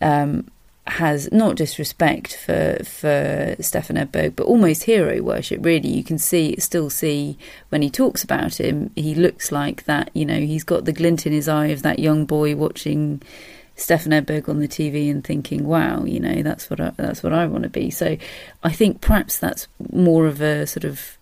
um, 0.00 0.48
has 0.86 1.32
not 1.32 1.56
just 1.56 1.78
respect 1.78 2.36
for 2.36 2.76
for 2.84 3.56
Stefan 3.60 3.96
Edberg, 3.96 4.36
but 4.36 4.46
almost 4.46 4.84
hero 4.84 5.22
worship. 5.22 5.64
Really, 5.64 5.88
you 5.88 6.04
can 6.04 6.18
see 6.18 6.56
still 6.58 6.90
see 6.90 7.38
when 7.70 7.82
he 7.82 7.90
talks 7.90 8.22
about 8.22 8.60
him, 8.60 8.90
he 8.94 9.14
looks 9.14 9.50
like 9.50 9.84
that. 9.84 10.10
You 10.14 10.26
know, 10.26 10.40
he's 10.40 10.64
got 10.64 10.84
the 10.84 10.92
glint 10.92 11.26
in 11.26 11.32
his 11.32 11.48
eye 11.48 11.68
of 11.68 11.82
that 11.82 11.98
young 11.98 12.26
boy 12.26 12.56
watching. 12.56 13.22
Stefan 13.76 14.12
Edberg 14.12 14.48
on 14.48 14.60
the 14.60 14.68
TV 14.68 15.10
and 15.10 15.24
thinking, 15.24 15.66
"Wow, 15.66 16.04
you 16.04 16.20
know, 16.20 16.42
that's 16.42 16.70
what 16.70 16.80
I, 16.80 16.92
that's 16.96 17.24
what 17.24 17.32
I 17.32 17.46
want 17.46 17.64
to 17.64 17.68
be." 17.68 17.90
So, 17.90 18.16
I 18.62 18.70
think 18.70 19.00
perhaps 19.00 19.36
that's 19.40 19.66
more 19.90 20.28
of 20.28 20.40
a 20.40 20.64
sort 20.64 20.84
of 20.84 21.18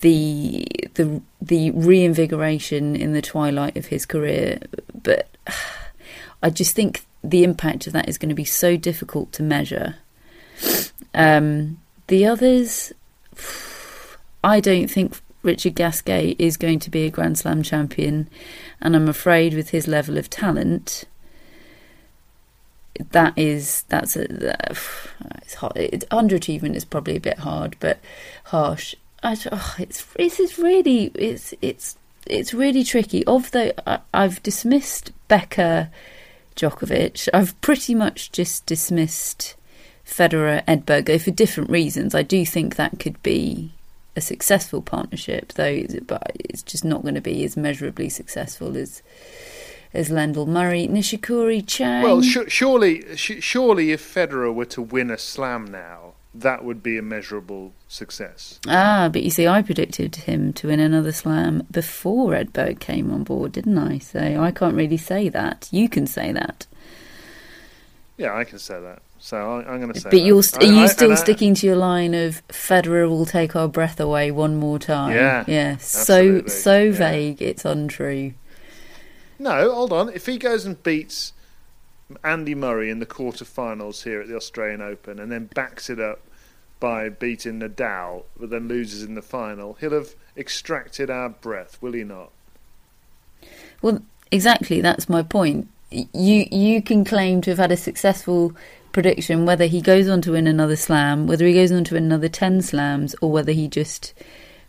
the 0.00 0.66
the 0.94 1.20
the 1.42 1.72
reinvigoration 1.72 2.96
in 2.96 3.12
the 3.12 3.20
twilight 3.20 3.76
of 3.76 3.86
his 3.86 4.06
career. 4.06 4.60
But 5.02 5.28
I 6.42 6.48
just 6.48 6.74
think 6.74 7.05
the 7.22 7.44
impact 7.44 7.86
of 7.86 7.92
that 7.92 8.08
is 8.08 8.18
going 8.18 8.28
to 8.28 8.34
be 8.34 8.44
so 8.44 8.76
difficult 8.76 9.32
to 9.32 9.42
measure. 9.42 9.96
Um, 11.14 11.80
the 12.06 12.26
others, 12.26 12.92
I 14.44 14.60
don't 14.60 14.88
think 14.88 15.20
Richard 15.42 15.74
Gasquet 15.74 16.36
is 16.38 16.56
going 16.56 16.78
to 16.80 16.90
be 16.90 17.04
a 17.04 17.10
Grand 17.10 17.38
Slam 17.38 17.62
champion, 17.62 18.28
and 18.80 18.94
I'm 18.94 19.08
afraid 19.08 19.54
with 19.54 19.70
his 19.70 19.88
level 19.88 20.18
of 20.18 20.30
talent, 20.30 21.04
that 23.10 23.36
is 23.36 23.82
that's 23.88 24.16
a 24.16 24.66
it's 25.42 25.54
hard. 25.54 25.76
It, 25.76 26.08
underachievement 26.10 26.74
is 26.74 26.84
probably 26.84 27.16
a 27.16 27.20
bit 27.20 27.38
hard, 27.38 27.76
but 27.80 27.98
harsh. 28.44 28.94
I, 29.22 29.36
oh, 29.52 29.74
it's 29.78 30.04
this 30.16 30.40
is 30.40 30.58
really 30.58 31.06
it's 31.14 31.54
it's 31.60 31.96
it's 32.26 32.54
really 32.54 32.84
tricky. 32.84 33.24
Of 33.26 33.50
the 33.50 33.74
I, 33.88 34.00
I've 34.14 34.42
dismissed 34.42 35.12
Becker, 35.28 35.90
Djokovic. 36.56 37.28
I've 37.32 37.58
pretty 37.60 37.94
much 37.94 38.32
just 38.32 38.66
dismissed 38.66 39.54
Federer, 40.06 40.64
Edberg 40.66 41.20
for 41.20 41.30
different 41.30 41.70
reasons. 41.70 42.14
I 42.14 42.22
do 42.22 42.44
think 42.46 42.76
that 42.76 42.98
could 42.98 43.22
be 43.22 43.72
a 44.16 44.20
successful 44.20 44.80
partnership, 44.80 45.52
though, 45.54 45.82
but 46.06 46.32
it's 46.36 46.62
just 46.62 46.84
not 46.84 47.02
going 47.02 47.14
to 47.14 47.20
be 47.20 47.44
as 47.44 47.56
measurably 47.56 48.08
successful 48.08 48.76
as 48.76 49.02
as 49.94 50.10
Lendl 50.10 50.46
Murray, 50.46 50.86
Nishikori, 50.88 51.66
Chang. 51.66 52.02
Well, 52.02 52.20
sh- 52.20 52.48
surely, 52.48 53.16
sh- 53.16 53.40
surely, 53.40 53.92
if 53.92 54.14
Federer 54.14 54.52
were 54.54 54.66
to 54.66 54.82
win 54.82 55.10
a 55.10 55.16
Slam 55.16 55.64
now, 55.66 56.05
that 56.40 56.64
would 56.64 56.82
be 56.82 56.98
a 56.98 57.02
measurable 57.02 57.72
success. 57.88 58.60
Ah, 58.68 59.08
but 59.12 59.22
you 59.22 59.30
see, 59.30 59.46
I 59.46 59.62
predicted 59.62 60.16
him 60.16 60.52
to 60.54 60.68
win 60.68 60.80
another 60.80 61.12
slam 61.12 61.66
before 61.70 62.32
Edberg 62.32 62.80
came 62.80 63.10
on 63.12 63.24
board, 63.24 63.52
didn't 63.52 63.78
I? 63.78 63.98
So 63.98 64.20
I 64.20 64.50
can't 64.50 64.74
really 64.74 64.96
say 64.96 65.28
that. 65.30 65.68
You 65.70 65.88
can 65.88 66.06
say 66.06 66.32
that. 66.32 66.66
Yeah, 68.16 68.34
I 68.34 68.44
can 68.44 68.58
say 68.58 68.80
that. 68.80 69.02
So 69.18 69.36
I, 69.36 69.72
I'm 69.72 69.80
going 69.80 69.92
to 69.92 70.00
say. 70.00 70.04
But 70.04 70.12
that. 70.12 70.20
you're 70.24 70.42
st- 70.42 70.62
I- 70.64 70.66
are 70.66 70.72
you 70.72 70.80
I- 70.84 70.86
still 70.86 71.12
I- 71.12 71.16
sticking 71.16 71.54
to 71.54 71.66
your 71.66 71.76
line 71.76 72.14
of 72.14 72.46
Federer 72.48 73.08
will 73.08 73.26
take 73.26 73.56
our 73.56 73.68
breath 73.68 73.98
away 74.00 74.30
one 74.30 74.56
more 74.56 74.78
time? 74.78 75.12
Yeah, 75.14 75.44
yeah. 75.46 75.76
So 75.78 76.46
so 76.46 76.82
yeah. 76.84 76.92
vague, 76.92 77.42
it's 77.42 77.64
untrue. 77.64 78.34
No, 79.38 79.72
hold 79.72 79.92
on. 79.92 80.08
If 80.10 80.26
he 80.26 80.38
goes 80.38 80.64
and 80.64 80.82
beats 80.82 81.32
Andy 82.24 82.54
Murray 82.54 82.88
in 82.88 83.00
the 83.00 83.06
quarterfinals 83.06 84.04
here 84.04 84.20
at 84.22 84.28
the 84.28 84.36
Australian 84.36 84.80
Open, 84.80 85.18
and 85.18 85.30
then 85.30 85.46
backs 85.54 85.90
it 85.90 86.00
up 86.00 86.20
by 86.80 87.08
beating 87.08 87.60
Nadal, 87.60 88.24
but 88.38 88.50
then 88.50 88.68
loses 88.68 89.02
in 89.02 89.14
the 89.14 89.22
final, 89.22 89.74
he'll 89.74 89.92
have 89.92 90.14
extracted 90.36 91.10
our 91.10 91.28
breath, 91.28 91.78
will 91.80 91.92
he 91.92 92.04
not? 92.04 92.30
Well, 93.82 94.02
exactly. 94.30 94.80
That's 94.80 95.08
my 95.08 95.22
point. 95.22 95.68
You 95.90 96.46
you 96.50 96.82
can 96.82 97.04
claim 97.04 97.40
to 97.42 97.50
have 97.50 97.58
had 97.58 97.72
a 97.72 97.76
successful 97.76 98.54
prediction 98.92 99.44
whether 99.46 99.66
he 99.66 99.80
goes 99.80 100.08
on 100.08 100.20
to 100.22 100.32
win 100.32 100.46
another 100.46 100.76
slam, 100.76 101.26
whether 101.26 101.46
he 101.46 101.54
goes 101.54 101.70
on 101.70 101.84
to 101.84 101.96
another 101.96 102.28
ten 102.28 102.60
slams, 102.60 103.14
or 103.20 103.30
whether 103.30 103.52
he 103.52 103.68
just 103.68 104.12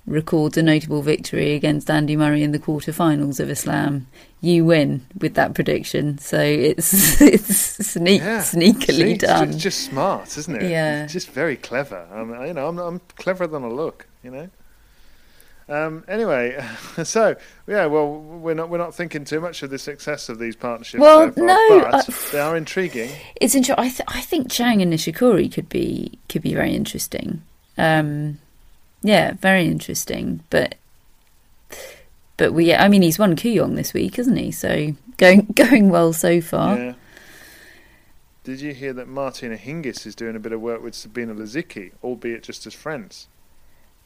records 0.08 0.58
a 0.58 0.64
notable 0.64 1.02
victory 1.02 1.54
against 1.54 1.90
Andy 1.92 2.16
Murray 2.16 2.42
in 2.42 2.54
the 2.54 2.60
quarterfinals 2.60 3.40
of 3.40 3.50
a 3.50 3.56
slam. 3.56 4.08
You 4.42 4.66
win 4.66 5.06
with 5.20 5.34
that 5.36 5.54
prediction, 5.54 6.18
so 6.18 6.40
it's 6.40 7.22
it's 7.22 7.56
sneak, 7.88 8.22
Yeah. 8.22 8.40
sneakily 8.40 9.12
it's 9.16 9.24
done. 9.24 9.50
It's 9.50 9.58
just 9.58 9.82
smart, 9.82 10.38
isn't 10.38 10.56
it? 10.64 10.70
Yeah. 10.72 11.04
It's 11.04 11.14
just 11.14 11.30
very 11.32 11.58
clever. 11.58 12.08
I'm, 12.12 12.30
you 12.48 12.54
know, 12.54 12.68
I'm, 12.68 12.80
I'm 12.80 13.02
cleverer 13.18 13.48
than 13.48 13.64
I 13.64 13.68
look. 13.68 14.08
You 14.24 14.32
know. 14.32 14.50
Um, 15.70 16.06
anyway, 16.08 16.64
so 17.04 17.36
yeah, 17.68 17.88
well, 17.88 18.08
we're 18.20 18.54
not 18.54 18.70
we're 18.70 18.78
not 18.78 18.96
thinking 18.96 19.26
too 19.26 19.42
much 19.42 19.64
of 19.64 19.70
the 19.70 19.78
success 19.78 20.30
of 20.30 20.40
these 20.40 20.56
partnerships. 20.56 21.02
Well, 21.02 21.28
so 21.28 21.32
far, 21.34 21.46
no, 21.46 21.80
but 21.92 22.08
uh, 22.10 22.14
they 22.32 22.40
are 22.40 22.56
intriguing. 22.56 23.12
It's 23.42 23.54
interesting. 23.54 23.84
I, 23.84 23.90
th- 23.90 24.08
I 24.08 24.22
think 24.22 24.50
Chang 24.50 24.82
and 24.82 24.94
Nishikori 24.94 25.52
could 25.52 25.68
be 25.68 26.20
could 26.30 26.42
be 26.42 26.54
very 26.54 26.74
interesting. 26.74 27.42
Um, 27.78 28.40
yeah, 29.02 29.34
very 29.34 29.66
interesting. 29.66 30.44
But 30.50 30.76
but 32.38 32.54
we, 32.54 32.74
I 32.74 32.88
mean, 32.88 33.02
he's 33.02 33.20
won 33.20 33.36
Kooyong 33.36 33.76
this 33.76 33.94
week, 33.94 34.16
hasn't 34.16 34.38
he? 34.38 34.52
So 34.52 34.94
going 35.18 35.48
going 35.56 35.90
well 35.90 36.14
so 36.14 36.42
far. 36.42 36.78
Yeah. 36.78 36.94
Did 38.44 38.62
you 38.62 38.74
hear 38.74 38.94
that 38.94 39.10
Martina 39.10 39.58
Hingis 39.58 40.06
is 40.06 40.16
doing 40.16 40.38
a 40.38 40.40
bit 40.40 40.54
of 40.54 40.62
work 40.62 40.82
with 40.82 40.96
Sabine 40.96 41.36
Lisicki, 41.36 41.92
albeit 42.02 42.44
just 42.44 42.66
as 42.66 42.74
friends? 42.74 43.28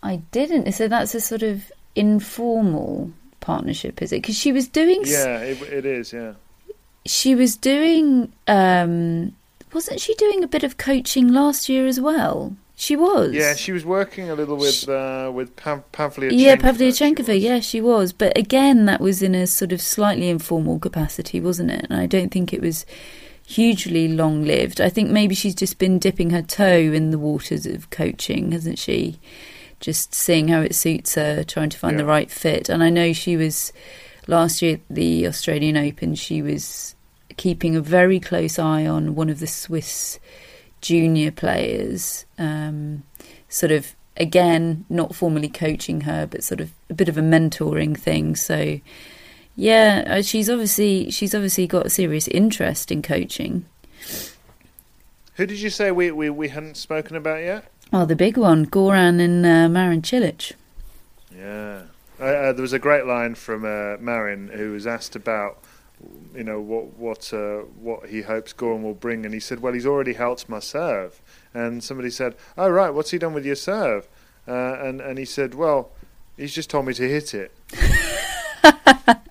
I 0.01 0.15
didn't. 0.31 0.71
So 0.71 0.87
that's 0.87 1.13
a 1.13 1.21
sort 1.21 1.43
of 1.43 1.71
informal 1.95 3.11
partnership, 3.39 4.01
is 4.01 4.11
it? 4.11 4.23
Because 4.23 4.35
she 4.35 4.51
was 4.51 4.67
doing. 4.67 5.03
Yeah, 5.05 5.37
it, 5.39 5.61
it 5.61 5.85
is. 5.85 6.11
Yeah. 6.11 6.33
She 7.05 7.35
was 7.35 7.55
doing. 7.55 8.31
um 8.47 9.35
Wasn't 9.73 9.99
she 9.99 10.15
doing 10.15 10.43
a 10.43 10.47
bit 10.47 10.63
of 10.63 10.77
coaching 10.77 11.27
last 11.27 11.69
year 11.69 11.85
as 11.85 11.99
well? 11.99 12.55
She 12.81 12.95
was. 12.95 13.31
Yeah, 13.31 13.53
she 13.53 13.71
was 13.71 13.85
working 13.85 14.31
a 14.31 14.33
little 14.33 14.57
with 14.57 14.89
uh, 14.89 15.31
with 15.31 15.55
Pav- 15.55 15.83
Pavlyuchenkova. 15.91 16.31
Yeah, 16.33 16.55
she 16.55 16.61
Pavlyuchenkova, 16.63 17.39
yeah, 17.39 17.59
she 17.59 17.79
was. 17.79 18.11
But 18.11 18.35
again, 18.35 18.85
that 18.85 18.99
was 18.99 19.21
in 19.21 19.35
a 19.35 19.45
sort 19.45 19.71
of 19.71 19.79
slightly 19.79 20.29
informal 20.29 20.79
capacity, 20.79 21.39
wasn't 21.39 21.69
it? 21.69 21.85
And 21.87 21.99
I 21.99 22.07
don't 22.07 22.31
think 22.31 22.51
it 22.51 22.59
was 22.59 22.87
hugely 23.45 24.07
long 24.07 24.45
lived. 24.45 24.81
I 24.81 24.89
think 24.89 25.11
maybe 25.11 25.35
she's 25.35 25.53
just 25.53 25.77
been 25.77 25.99
dipping 25.99 26.31
her 26.31 26.41
toe 26.41 26.91
in 26.91 27.11
the 27.11 27.19
waters 27.19 27.67
of 27.67 27.91
coaching, 27.91 28.51
hasn't 28.51 28.79
she? 28.79 29.19
Just 29.79 30.15
seeing 30.15 30.47
how 30.47 30.61
it 30.61 30.73
suits 30.73 31.13
her, 31.13 31.43
trying 31.43 31.69
to 31.69 31.77
find 31.77 31.99
the 31.99 32.05
right 32.05 32.31
fit. 32.31 32.67
And 32.67 32.81
I 32.81 32.89
know 32.89 33.13
she 33.13 33.37
was 33.37 33.71
last 34.25 34.63
year 34.63 34.77
at 34.77 34.81
the 34.89 35.27
Australian 35.27 35.77
Open, 35.77 36.15
she 36.15 36.41
was 36.41 36.95
keeping 37.37 37.75
a 37.75 37.81
very 37.81 38.19
close 38.19 38.57
eye 38.57 38.87
on 38.87 39.13
one 39.13 39.29
of 39.29 39.39
the 39.39 39.45
Swiss 39.45 40.19
junior 40.81 41.31
players, 41.31 42.25
um, 42.37 43.03
sort 43.49 43.71
of 43.71 43.95
again 44.17 44.85
not 44.89 45.15
formally 45.15 45.49
coaching 45.49 46.01
her, 46.01 46.27
but 46.27 46.43
sort 46.43 46.59
of 46.59 46.71
a 46.89 46.93
bit 46.93 47.09
of 47.09 47.17
a 47.17 47.21
mentoring 47.21 47.97
thing. 47.97 48.35
So 48.35 48.79
yeah, 49.55 50.03
uh, 50.07 50.21
she's 50.21 50.49
obviously 50.49 51.11
she's 51.11 51.35
obviously 51.35 51.67
got 51.67 51.85
a 51.85 51.89
serious 51.89 52.27
interest 52.27 52.91
in 52.91 53.01
coaching. 53.01 53.65
Who 55.35 55.45
did 55.45 55.59
you 55.59 55.69
say 55.69 55.91
we, 55.91 56.11
we, 56.11 56.29
we 56.29 56.49
hadn't 56.49 56.77
spoken 56.77 57.15
about 57.15 57.41
yet? 57.41 57.71
Oh, 57.93 58.05
the 58.05 58.15
big 58.15 58.37
one, 58.37 58.65
Goran 58.65 59.19
and 59.19 59.45
uh, 59.45 59.67
Marin 59.69 60.01
Cilic. 60.01 60.53
Yeah. 61.35 61.83
Uh, 62.19 62.23
uh, 62.23 62.53
there 62.53 62.61
was 62.61 62.73
a 62.73 62.79
great 62.79 63.05
line 63.05 63.35
from 63.35 63.65
uh, 63.65 63.97
Marin 63.99 64.49
who 64.49 64.73
was 64.73 64.85
asked 64.85 65.15
about, 65.15 65.57
you 66.35 66.43
know, 66.43 66.59
what 66.59 66.97
what 66.97 67.33
uh, 67.33 67.59
what 67.79 68.09
he 68.09 68.21
hopes 68.21 68.53
Goran 68.53 68.83
will 68.83 68.93
bring, 68.93 69.25
and 69.25 69.33
he 69.33 69.39
said, 69.39 69.61
"Well, 69.61 69.73
he's 69.73 69.85
already 69.85 70.13
helped 70.13 70.47
my 70.49 70.59
serve." 70.59 71.21
And 71.53 71.83
somebody 71.83 72.09
said, 72.09 72.35
"Oh, 72.57 72.69
right, 72.69 72.89
what's 72.89 73.11
he 73.11 73.17
done 73.17 73.33
with 73.33 73.45
your 73.45 73.55
serve?" 73.55 74.07
Uh, 74.47 74.77
and 74.81 75.01
and 75.01 75.17
he 75.17 75.25
said, 75.25 75.55
"Well, 75.55 75.91
he's 76.37 76.53
just 76.53 76.69
told 76.69 76.85
me 76.85 76.93
to 76.93 77.07
hit 77.07 77.33
it." 77.33 77.51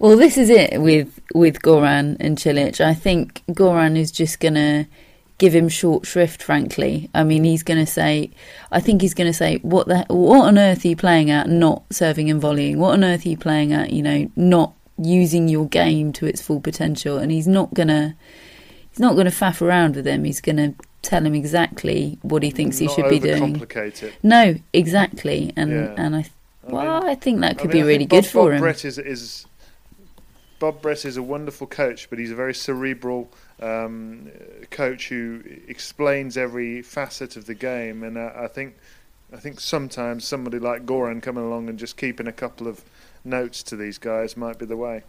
Well, 0.00 0.16
this 0.16 0.38
is 0.38 0.48
it 0.48 0.80
with 0.80 1.20
with 1.34 1.60
Goran 1.60 2.16
and 2.20 2.38
Cilic. 2.38 2.80
I 2.80 2.94
think 2.94 3.42
Goran 3.50 3.98
is 3.98 4.10
just 4.10 4.40
gonna 4.40 4.88
give 5.36 5.54
him 5.54 5.68
short 5.68 6.06
shrift. 6.06 6.42
Frankly, 6.42 7.10
I 7.14 7.22
mean, 7.22 7.44
he's 7.44 7.62
gonna 7.62 7.84
say, 7.84 8.30
I 8.72 8.80
think 8.80 9.02
he's 9.02 9.12
gonna 9.12 9.34
say, 9.34 9.58
what 9.58 9.88
the 9.88 10.06
what 10.08 10.46
on 10.46 10.58
earth 10.58 10.86
are 10.86 10.88
you 10.88 10.96
playing 10.96 11.30
at? 11.30 11.50
Not 11.50 11.82
serving 11.90 12.30
and 12.30 12.40
volleying. 12.40 12.78
What 12.78 12.94
on 12.94 13.04
earth 13.04 13.26
are 13.26 13.28
you 13.28 13.36
playing 13.36 13.74
at? 13.74 13.92
You 13.92 14.02
know, 14.02 14.30
not 14.36 14.72
using 15.00 15.48
your 15.48 15.66
game 15.66 16.12
to 16.14 16.26
its 16.26 16.40
full 16.42 16.60
potential. 16.60 17.18
And 17.18 17.30
he's 17.32 17.46
not 17.48 17.72
gonna 17.74 18.16
he's 18.90 19.00
not 19.00 19.16
gonna 19.16 19.30
faff 19.30 19.60
around 19.62 19.96
with 19.96 20.06
him. 20.06 20.24
He's 20.24 20.40
gonna 20.40 20.74
tell 21.02 21.24
him 21.24 21.34
exactly 21.34 22.18
what 22.22 22.42
he 22.42 22.50
thinks 22.50 22.78
he 22.78 22.88
should 22.88 23.08
be 23.08 23.18
doing. 23.18 23.62
No, 24.22 24.54
exactly. 24.72 25.52
And 25.56 25.70
Yeah. 25.70 25.94
and 25.96 26.16
I 26.16 26.18
I 26.68 26.72
well, 26.72 27.00
mean- 27.00 27.10
I 27.10 27.14
think 27.14 27.40
that 27.40 27.50
I 27.52 27.54
could 27.54 27.72
mean, 27.72 27.82
be 27.82 27.82
really 27.82 27.98
think 28.00 28.10
good 28.10 28.24
Bob, 28.24 28.30
for 28.30 28.44
Bob 28.50 28.52
him. 28.52 28.60
Brett 28.60 28.84
is, 28.84 28.98
is 28.98 29.46
Bob 30.58 30.82
Brett 30.82 31.04
is 31.06 31.16
a 31.16 31.22
wonderful 31.22 31.66
coach, 31.66 32.10
but 32.10 32.18
he's 32.18 32.30
a 32.30 32.34
very 32.34 32.54
cerebral 32.54 33.30
um, 33.60 34.30
coach 34.70 35.08
who 35.08 35.42
explains 35.68 36.36
every 36.36 36.82
facet 36.82 37.36
of 37.36 37.46
the 37.46 37.54
game. 37.54 38.02
And 38.02 38.18
uh, 38.18 38.32
I 38.36 38.46
think 38.46 38.76
I 39.32 39.38
think 39.38 39.58
sometimes 39.60 40.26
somebody 40.26 40.58
like 40.58 40.84
Goran 40.84 41.22
coming 41.22 41.44
along 41.44 41.68
and 41.70 41.78
just 41.78 41.96
keeping 41.96 42.26
a 42.26 42.32
couple 42.32 42.66
of 42.68 42.84
notes 43.24 43.62
to 43.64 43.76
these 43.76 43.98
guys 43.98 44.36
might 44.36 44.58
be 44.58 44.66
the 44.66 44.76
way. 44.76 45.02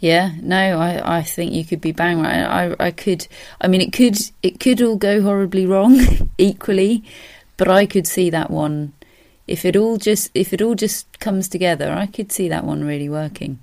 Yeah, 0.00 0.32
no, 0.40 0.78
I, 0.78 1.18
I 1.18 1.22
think 1.22 1.52
you 1.52 1.64
could 1.64 1.80
be 1.80 1.92
bang 1.92 2.20
right. 2.20 2.42
I, 2.42 2.76
I 2.78 2.90
could. 2.90 3.26
I 3.60 3.68
mean, 3.68 3.80
it 3.80 3.92
could, 3.92 4.18
it 4.42 4.60
could 4.60 4.82
all 4.82 4.96
go 4.96 5.22
horribly 5.22 5.66
wrong, 5.66 5.98
equally, 6.38 7.04
but 7.56 7.68
I 7.68 7.86
could 7.86 8.06
see 8.06 8.28
that 8.30 8.50
one. 8.50 8.92
If 9.46 9.64
it 9.64 9.76
all 9.76 9.96
just, 9.96 10.30
if 10.34 10.52
it 10.52 10.60
all 10.60 10.74
just 10.74 11.20
comes 11.20 11.48
together, 11.48 11.92
I 11.92 12.06
could 12.06 12.32
see 12.32 12.48
that 12.48 12.64
one 12.64 12.84
really 12.84 13.08
working. 13.08 13.60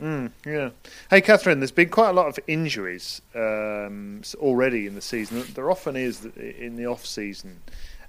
Mm, 0.00 0.32
yeah. 0.44 0.70
Hey, 1.10 1.20
Catherine, 1.20 1.60
there's 1.60 1.70
been 1.70 1.88
quite 1.88 2.10
a 2.10 2.14
lot 2.14 2.26
of 2.26 2.38
injuries 2.48 3.22
um, 3.36 4.22
already 4.36 4.86
in 4.86 4.96
the 4.96 5.00
season. 5.00 5.44
There 5.54 5.70
often 5.70 5.94
is 5.94 6.24
in 6.24 6.74
the 6.76 6.86
off 6.86 7.06
season, 7.06 7.60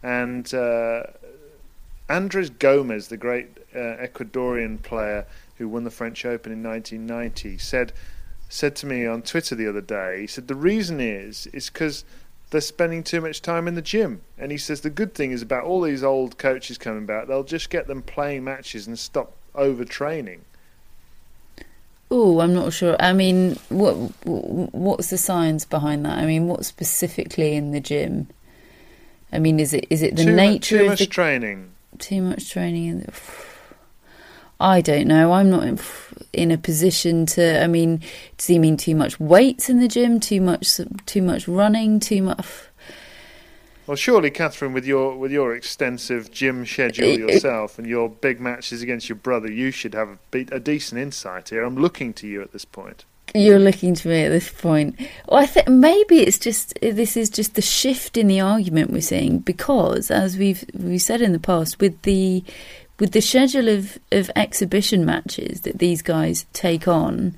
and 0.02 0.52
uh, 0.56 1.04
Andres 2.14 2.52
Gomez, 2.52 3.08
the 3.08 3.18
great 3.18 3.58
uh, 3.76 3.80
Ecuadorian 3.80 4.80
player 4.84 5.26
who 5.58 5.68
won 5.68 5.84
the 5.84 5.90
French 5.90 6.26
Open 6.26 6.52
in 6.52 6.62
1990, 6.62 7.58
said 7.58 7.92
said 8.48 8.76
to 8.76 8.86
me 8.86 9.04
on 9.04 9.24
Twitter 9.24 9.56
the 9.56 9.68
other 9.68 9.82
day. 9.82 10.22
He 10.22 10.28
said 10.28 10.48
the 10.48 10.54
reason 10.54 11.02
is 11.02 11.48
is 11.48 11.72
because 11.72 12.06
they're 12.52 12.62
spending 12.62 13.02
too 13.02 13.20
much 13.20 13.42
time 13.42 13.68
in 13.68 13.74
the 13.74 13.82
gym, 13.82 14.22
and 14.38 14.52
he 14.52 14.60
says 14.60 14.82
the 14.82 14.92
good 14.92 15.16
thing 15.16 15.32
is 15.32 15.42
about 15.42 15.64
all 15.64 15.82
these 15.82 16.04
old 16.04 16.38
coaches 16.38 16.78
coming 16.78 17.08
back. 17.08 17.26
They'll 17.28 17.44
just 17.44 17.72
get 17.72 17.88
them 17.88 18.04
playing 18.04 18.44
matches 18.44 18.86
and 18.86 19.00
stop 19.00 19.36
overtraining. 19.56 20.42
Oh, 22.12 22.42
I'm 22.42 22.54
not 22.54 22.74
sure. 22.74 22.96
I 23.00 23.14
mean, 23.14 23.58
what 23.70 23.96
what's 24.24 25.10
the 25.10 25.18
science 25.18 25.66
behind 25.66 26.06
that? 26.06 26.20
I 26.20 26.28
mean, 26.28 26.48
what 26.48 26.64
specifically 26.64 27.56
in 27.56 27.72
the 27.72 27.80
gym? 27.80 28.28
I 29.32 29.40
mean, 29.40 29.60
is 29.60 29.74
it 29.74 29.88
is 29.90 30.04
it 30.04 30.16
the 30.16 30.26
too, 30.26 30.36
nature 30.36 30.78
too 30.78 30.84
of 30.84 30.90
much 30.92 31.00
the 31.00 31.08
training. 31.08 31.73
Too 32.00 32.22
much 32.22 32.50
training 32.50 32.86
in 32.86 33.00
the, 33.00 33.14
I 34.60 34.82
don't 34.82 35.08
know. 35.08 35.34
I'm 35.34 35.50
not 35.50 35.68
in, 35.68 35.80
in 36.32 36.52
a 36.52 36.58
position 36.58 37.26
to. 37.28 37.64
I 37.64 37.68
mean, 37.68 38.02
does 38.38 38.48
he 38.48 38.60
mean 38.60 38.78
too 38.78 38.96
much 38.96 39.20
weights 39.20 39.70
in 39.70 39.80
the 39.80 39.88
gym? 39.88 40.20
Too 40.20 40.42
much, 40.42 40.80
too 41.06 41.22
much 41.22 41.48
running? 41.48 42.00
Too 42.00 42.22
much? 42.22 42.46
Well, 43.86 43.98
surely, 43.98 44.32
Catherine, 44.32 44.72
with 44.72 44.86
your 44.86 45.18
with 45.18 45.32
your 45.32 45.54
extensive 45.54 46.32
gym 46.32 46.66
schedule 46.66 47.20
yourself 47.20 47.78
and 47.78 47.86
your 47.86 48.08
big 48.08 48.40
matches 48.40 48.82
against 48.82 49.10
your 49.10 49.18
brother, 49.18 49.52
you 49.52 49.72
should 49.72 49.94
have 49.94 50.10
a, 50.10 50.20
be- 50.32 50.48
a 50.52 50.60
decent 50.60 51.02
insight 51.02 51.50
here. 51.50 51.64
I'm 51.64 51.76
looking 51.76 52.14
to 52.14 52.28
you 52.28 52.42
at 52.42 52.54
this 52.54 52.64
point. 52.64 53.04
You're 53.36 53.60
looking 53.60 53.96
to 53.96 54.08
me 54.08 54.26
at 54.26 54.30
this 54.30 54.52
point. 54.52 55.00
Well, 55.28 55.40
I 55.40 55.48
think 55.48 55.68
maybe 55.68 56.20
it's 56.20 56.38
just 56.38 56.78
this 56.82 57.18
is 57.18 57.32
just 57.32 57.56
the 57.56 57.64
shift 57.64 58.16
in 58.16 58.28
the 58.28 58.40
argument 58.42 58.92
we're 58.92 59.02
seeing 59.02 59.40
because, 59.40 60.12
as 60.12 60.38
we've 60.38 60.64
we 60.76 61.00
said 61.00 61.20
in 61.22 61.32
the 61.32 61.40
past, 61.40 61.80
with 61.80 62.00
the 62.04 62.44
with 63.00 63.12
the 63.12 63.22
schedule 63.22 63.70
of, 63.70 63.98
of 64.12 64.30
exhibition 64.36 65.04
matches 65.04 65.62
that 65.62 65.80
these 65.80 66.04
guys 66.04 66.46
take 66.54 66.88
on 66.88 67.36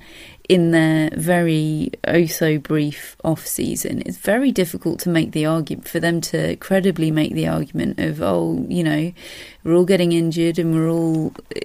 in 0.50 0.70
their 0.70 1.08
very 1.14 1.90
oh 2.06 2.26
so 2.26 2.58
brief 2.58 3.16
off 3.24 3.46
season, 3.46 4.02
it's 4.04 4.18
very 4.18 4.52
difficult 4.52 5.00
to 5.00 5.08
make 5.08 5.32
the 5.32 5.46
argument 5.46 5.88
for 5.88 5.98
them 5.98 6.20
to 6.20 6.56
credibly 6.56 7.10
make 7.10 7.32
the 7.32 7.48
argument 7.48 7.98
of 7.98 8.20
oh 8.20 8.66
you 8.68 8.84
know 8.84 9.12
we're 9.64 9.74
all 9.74 9.86
getting 9.86 10.12
injured 10.12 10.58
and 10.58 10.74
we're 10.74 10.90
all 10.90 11.32
uh, 11.56 11.60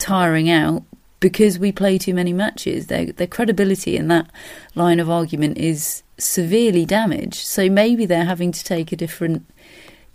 tiring 0.00 0.50
out 0.50 0.82
because 1.20 1.58
we 1.58 1.72
play 1.72 1.98
too 1.98 2.14
many 2.14 2.32
matches. 2.32 2.86
Their 2.86 3.06
their 3.06 3.26
credibility 3.26 3.96
in 3.96 4.08
that 4.08 4.30
line 4.74 5.00
of 5.00 5.10
argument 5.10 5.58
is 5.58 6.02
severely 6.18 6.84
damaged. 6.84 7.46
So 7.46 7.68
maybe 7.68 8.06
they're 8.06 8.24
having 8.24 8.52
to 8.52 8.64
take 8.64 8.92
a 8.92 8.96
different 8.96 9.48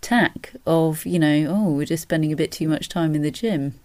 tack 0.00 0.52
of 0.66 1.06
you 1.06 1.16
know 1.16 1.46
oh 1.48 1.70
we're 1.70 1.86
just 1.86 2.02
spending 2.02 2.32
a 2.32 2.36
bit 2.36 2.50
too 2.50 2.66
much 2.66 2.88
time 2.88 3.14
in 3.14 3.22
the 3.22 3.30
gym. 3.30 3.78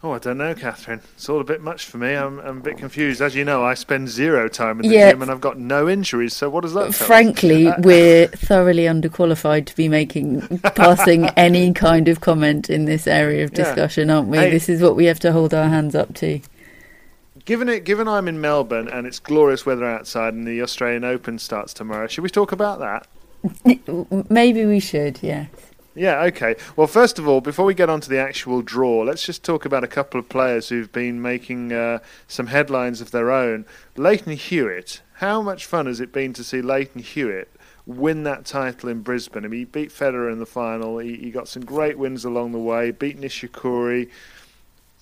Oh, 0.00 0.12
I 0.12 0.18
don't 0.18 0.38
know, 0.38 0.54
Catherine. 0.54 1.00
It's 1.16 1.28
all 1.28 1.40
a 1.40 1.44
bit 1.44 1.60
much 1.60 1.86
for 1.86 1.98
me. 1.98 2.14
I'm, 2.14 2.38
I'm 2.38 2.58
a 2.58 2.60
bit 2.60 2.78
confused. 2.78 3.20
As 3.20 3.34
you 3.34 3.44
know, 3.44 3.64
I 3.64 3.74
spend 3.74 4.08
zero 4.08 4.46
time 4.46 4.78
in 4.78 4.88
the 4.88 4.94
Yeah. 4.94 5.10
gym 5.10 5.22
and 5.22 5.30
I've 5.30 5.40
got 5.40 5.58
no 5.58 5.88
injuries. 5.88 6.36
So 6.36 6.48
what 6.48 6.60
does 6.62 6.74
that? 6.74 6.94
Frankly, 6.94 7.68
we're 7.80 8.28
thoroughly 8.28 8.84
underqualified 8.84 9.66
to 9.66 9.74
be 9.74 9.88
making 9.88 10.60
passing 10.76 11.26
any 11.36 11.72
kind 11.72 12.06
of 12.06 12.20
comment 12.20 12.70
in 12.70 12.84
this 12.84 13.08
area 13.08 13.42
of 13.42 13.50
Yeah. 13.50 13.64
discussion, 13.64 14.08
aren't 14.08 14.28
we? 14.28 14.38
Hey. 14.38 14.50
This 14.50 14.68
is 14.68 14.80
what 14.80 14.94
we 14.94 15.06
have 15.06 15.18
to 15.20 15.32
hold 15.32 15.52
our 15.52 15.68
hands 15.68 15.96
up 15.96 16.14
to. 16.14 16.40
Given 17.44 17.68
it, 17.68 17.82
given 17.82 18.06
I'm 18.06 18.28
in 18.28 18.40
Melbourne 18.40 18.86
and 18.88 19.04
it's 19.04 19.18
glorious 19.18 19.66
weather 19.66 19.84
outside 19.84 20.32
and 20.32 20.46
the 20.46 20.62
Australian 20.62 21.02
Open 21.02 21.40
starts 21.40 21.74
tomorrow, 21.74 22.06
should 22.06 22.22
we 22.22 22.30
talk 22.30 22.52
about 22.52 22.78
that? 22.78 23.08
Maybe 24.30 24.64
we 24.64 24.78
should, 24.78 25.18
yes. 25.22 25.48
Yeah, 25.94 26.22
okay. 26.24 26.54
Well, 26.76 26.86
first 26.86 27.18
of 27.18 27.26
all, 27.26 27.40
before 27.40 27.64
we 27.64 27.74
get 27.74 27.90
on 27.90 28.00
to 28.02 28.08
the 28.08 28.18
actual 28.18 28.62
draw, 28.62 29.00
let's 29.02 29.24
just 29.24 29.42
talk 29.42 29.64
about 29.64 29.82
a 29.82 29.88
couple 29.88 30.20
of 30.20 30.28
players 30.28 30.68
who've 30.68 30.92
been 30.92 31.20
making 31.20 31.72
uh, 31.72 31.98
some 32.28 32.48
headlines 32.48 33.00
of 33.00 33.10
their 33.10 33.32
own. 33.32 33.66
Lleyton 33.96 34.34
Hewitt. 34.34 35.02
How 35.14 35.42
much 35.42 35.66
fun 35.66 35.86
has 35.86 36.00
it 36.00 36.12
been 36.12 36.32
to 36.34 36.44
see 36.44 36.62
Lleyton 36.62 37.02
Hewitt 37.02 37.50
win 37.84 38.22
that 38.22 38.44
title 38.44 38.88
in 38.88 39.02
Brisbane? 39.02 39.44
I 39.44 39.48
mean, 39.48 39.60
he 39.60 39.64
beat 39.64 39.90
Federer 39.90 40.30
in 40.30 40.38
the 40.38 40.46
final. 40.46 40.98
He, 40.98 41.16
he 41.16 41.30
got 41.32 41.48
some 41.48 41.64
great 41.64 41.98
wins 41.98 42.24
along 42.24 42.52
the 42.52 42.58
way, 42.58 42.92
beat 42.92 43.20
Nishikori. 43.20 44.08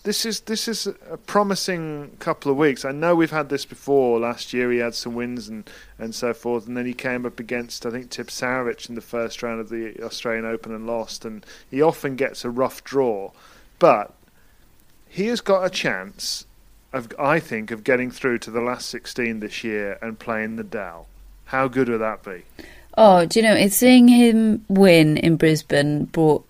This 0.07 0.25
is 0.25 0.38
this 0.42 0.69
is 0.69 0.87
a 0.87 1.16
promising 1.16 2.12
couple 2.21 2.53
of 2.53 2.57
weeks. 2.57 2.85
I 2.85 2.92
know 2.92 3.16
we've 3.16 3.33
had 3.33 3.49
this 3.49 3.64
before. 3.64 4.21
Last 4.21 4.53
year 4.53 4.71
he 4.71 4.79
had 4.79 4.95
some 4.95 5.16
wins 5.16 5.49
and, 5.49 5.69
and 5.99 6.14
so 6.14 6.33
forth, 6.33 6.69
and 6.69 6.77
then 6.77 6.87
he 6.87 6.95
came 6.95 7.27
up 7.27 7.40
against 7.40 7.85
I 7.85 7.90
think 7.90 8.11
Tipsarevic 8.11 8.88
in 8.88 8.95
the 8.95 9.01
first 9.01 9.42
round 9.42 9.61
of 9.61 9.69
the 9.69 10.01
Australian 10.05 10.45
Open 10.45 10.73
and 10.73 10.87
lost. 10.87 11.25
And 11.25 11.45
he 11.69 11.83
often 11.83 12.14
gets 12.14 12.45
a 12.45 12.51
rough 12.51 12.85
draw, 12.85 13.33
but 13.81 14.14
he 15.09 15.27
has 15.27 15.40
got 15.40 15.64
a 15.64 15.71
chance 15.71 16.47
of 16.92 17.12
I 17.19 17.40
think 17.40 17.73
of 17.73 17.83
getting 17.83 18.12
through 18.12 18.38
to 18.38 18.53
the 18.53 18.61
last 18.61 18.88
16 18.90 19.40
this 19.40 19.64
year 19.64 19.99
and 20.01 20.16
playing 20.16 20.55
the 20.55 20.62
Nadal. 20.62 21.07
How 21.47 21.66
good 21.66 21.88
would 21.88 22.01
that 22.01 22.23
be? 22.23 22.45
Oh, 22.97 23.27
do 23.27 23.40
you 23.40 23.42
know, 23.42 23.55
it's 23.55 23.75
seeing 23.75 24.07
him 24.07 24.64
win 24.69 25.16
in 25.16 25.37
Brisbane 25.37 26.05
brought 26.05 26.45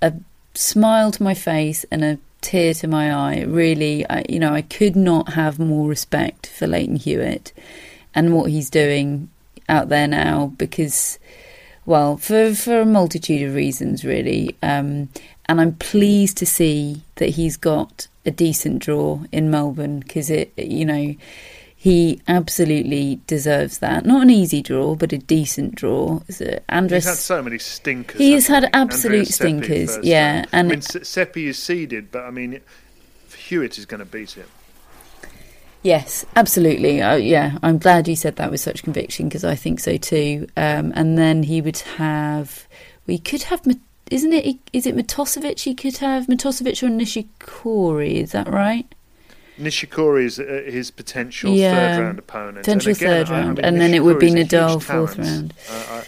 a 0.00 0.12
smile 0.54 1.10
to 1.10 1.22
my 1.24 1.34
face 1.34 1.84
and 1.90 2.04
a 2.04 2.18
tear 2.40 2.74
to 2.74 2.88
my 2.88 3.12
eye. 3.12 3.42
Really, 3.42 4.08
I, 4.08 4.24
you 4.28 4.38
know, 4.38 4.52
I 4.52 4.62
could 4.62 4.96
not 4.96 5.34
have 5.34 5.58
more 5.58 5.88
respect 5.88 6.46
for 6.46 6.66
Lleyton 6.66 6.96
Hewitt 6.96 7.52
and 8.14 8.34
what 8.34 8.50
he's 8.50 8.70
doing 8.70 9.28
out 9.68 9.88
there 9.88 10.06
now 10.06 10.52
because, 10.56 11.18
well, 11.84 12.16
for 12.16 12.54
for 12.54 12.80
a 12.80 12.86
multitude 12.86 13.48
of 13.48 13.54
reasons, 13.54 14.04
really. 14.04 14.56
Um, 14.62 15.08
and 15.48 15.60
I'm 15.60 15.74
pleased 15.74 16.36
to 16.38 16.46
see 16.46 17.02
that 17.16 17.30
he's 17.30 17.56
got 17.56 18.08
a 18.24 18.30
decent 18.30 18.80
draw 18.80 19.20
in 19.30 19.50
Melbourne 19.50 20.00
because 20.00 20.30
it, 20.30 20.52
you 20.56 20.84
know 20.84 21.14
he 21.86 22.20
absolutely 22.26 23.20
deserves 23.28 23.78
that. 23.78 24.04
Not 24.04 24.22
an 24.22 24.30
easy 24.30 24.60
draw, 24.60 24.96
but 24.96 25.12
a 25.12 25.18
decent 25.18 25.76
draw. 25.76 26.20
Andres, 26.68 27.04
He's 27.04 27.10
had 27.10 27.16
so 27.16 27.40
many 27.40 27.58
stinkers. 27.58 28.18
He 28.18 28.32
has 28.32 28.48
had 28.48 28.64
he? 28.64 28.70
absolute 28.72 29.28
stinkers, 29.28 29.96
yeah, 30.02 30.46
and- 30.50 30.66
I 30.66 30.70
mean, 30.74 30.80
Seppi 30.82 31.46
is 31.46 31.62
seeded, 31.62 32.10
but 32.10 32.24
I 32.24 32.32
mean, 32.32 32.60
Hewitt 33.36 33.78
is 33.78 33.86
going 33.86 34.00
to 34.00 34.04
beat 34.04 34.32
him. 34.32 34.48
Yes, 35.84 36.26
absolutely. 36.34 37.00
Uh, 37.00 37.14
yeah, 37.14 37.56
I'm 37.62 37.78
glad 37.78 38.08
you 38.08 38.16
said 38.16 38.34
that 38.34 38.50
with 38.50 38.58
such 38.58 38.82
conviction 38.82 39.28
because 39.28 39.44
I 39.44 39.54
think 39.54 39.78
so 39.78 39.96
too. 39.96 40.48
Um, 40.56 40.92
and 40.96 41.16
then 41.16 41.44
he 41.44 41.60
would 41.60 41.78
have, 41.78 42.66
we 43.06 43.16
could 43.16 43.44
have, 43.44 43.60
isn't 44.10 44.32
it? 44.32 44.56
Is 44.72 44.86
it 44.86 44.96
Matosevic? 44.96 45.60
He 45.60 45.76
could 45.76 45.98
have 45.98 46.26
Matosevic 46.26 46.82
or 46.82 46.88
Nishikori. 46.88 48.14
Is 48.14 48.32
that 48.32 48.48
right? 48.48 48.92
Nishikori 49.58 50.24
is 50.24 50.38
uh, 50.38 50.62
his 50.66 50.90
potential 50.90 51.52
Yeah, 51.54 51.74
third 51.96 52.02
round 52.02 52.18
opponent. 52.18 52.56
potential 52.58 52.90
and 52.90 52.96
again, 52.98 53.08
third 53.26 53.28
I- 53.32 53.36
I 53.36 53.40
round, 53.40 53.56
mean, 53.58 53.64
and 53.64 53.80
then 53.80 53.94
it 53.94 54.00
would 54.04 54.18
be 54.18 54.26
Nishikori's 54.30 54.34
a 54.34 54.38
huge 54.38 54.50
Nadal 54.50 54.82
fourth 54.82 55.18
round. 55.18 55.54
Uh, 55.70 55.72
I, 55.90 56.04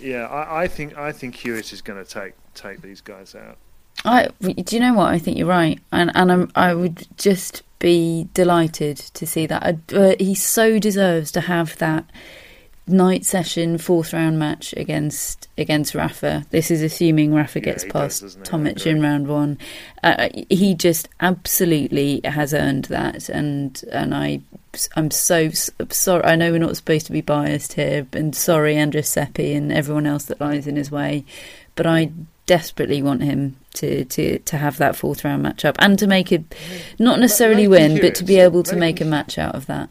yeah, 0.00 0.26
I, 0.26 0.62
I 0.62 0.68
think 0.68 0.96
I 0.96 1.12
think 1.12 1.34
Hewitt 1.36 1.72
is 1.72 1.82
going 1.82 2.02
to 2.04 2.10
take 2.10 2.32
take 2.54 2.82
these 2.82 3.00
guys 3.00 3.34
out. 3.34 3.56
I 4.04 4.28
do 4.40 4.76
you 4.76 4.80
know 4.80 4.94
what? 4.94 5.12
I 5.12 5.18
think 5.18 5.36
you're 5.38 5.46
right, 5.46 5.78
and 5.92 6.10
and 6.14 6.32
I'm, 6.32 6.50
I 6.56 6.74
would 6.74 7.06
just 7.18 7.62
be 7.78 8.28
delighted 8.34 8.96
to 8.96 9.26
see 9.26 9.46
that. 9.46 9.76
Uh, 9.92 10.14
he 10.18 10.34
so 10.34 10.78
deserves 10.78 11.30
to 11.32 11.40
have 11.42 11.76
that 11.78 12.04
night 12.86 13.24
session 13.24 13.78
fourth 13.78 14.12
round 14.12 14.38
match 14.38 14.74
against 14.76 15.48
against 15.56 15.94
Rafa. 15.94 16.44
This 16.50 16.70
is 16.70 16.82
assuming 16.82 17.34
Rafa 17.34 17.60
Yeah, 17.60 17.64
gets 17.64 17.84
past? 17.84 18.22
I 18.22 18.26
Tomic 18.42 18.86
in 18.86 19.00
round 19.00 19.28
one. 19.28 19.58
Uh, 20.02 20.28
he 20.50 20.74
just 20.74 21.08
absolutely 21.20 22.20
has 22.24 22.52
earned 22.52 22.86
that, 22.86 23.28
and 23.28 23.82
and 23.92 24.14
I 24.14 24.40
I'm 24.96 25.10
so 25.10 25.50
sorry. 25.90 26.24
I 26.24 26.36
know 26.36 26.52
we're 26.52 26.58
not 26.58 26.76
supposed 26.76 27.06
to 27.06 27.12
be 27.12 27.20
biased 27.20 27.74
here, 27.74 28.06
and 28.12 28.34
sorry, 28.34 28.76
Andres 28.76 29.08
Seppi 29.08 29.54
and 29.54 29.72
everyone 29.72 30.06
else 30.06 30.24
that 30.24 30.40
lies 30.40 30.66
in 30.66 30.76
his 30.76 30.90
way, 30.90 31.24
but 31.74 31.86
I 31.86 32.10
desperately 32.46 33.02
want 33.02 33.22
him 33.22 33.56
to, 33.74 34.04
to, 34.04 34.38
to 34.40 34.56
have 34.56 34.76
that 34.78 34.96
fourth 34.96 35.24
round 35.24 35.42
match 35.42 35.64
up 35.64 35.76
and 35.78 35.98
to 35.98 36.06
make 36.06 36.32
it 36.32 36.42
not 36.98 37.20
necessarily 37.20 37.68
win, 37.68 38.00
but 38.00 38.14
to 38.16 38.24
be 38.24 38.38
able 38.38 38.62
to 38.64 38.76
make 38.76 39.00
a 39.00 39.04
match 39.04 39.38
out 39.38 39.54
of 39.54 39.66
that. 39.66 39.88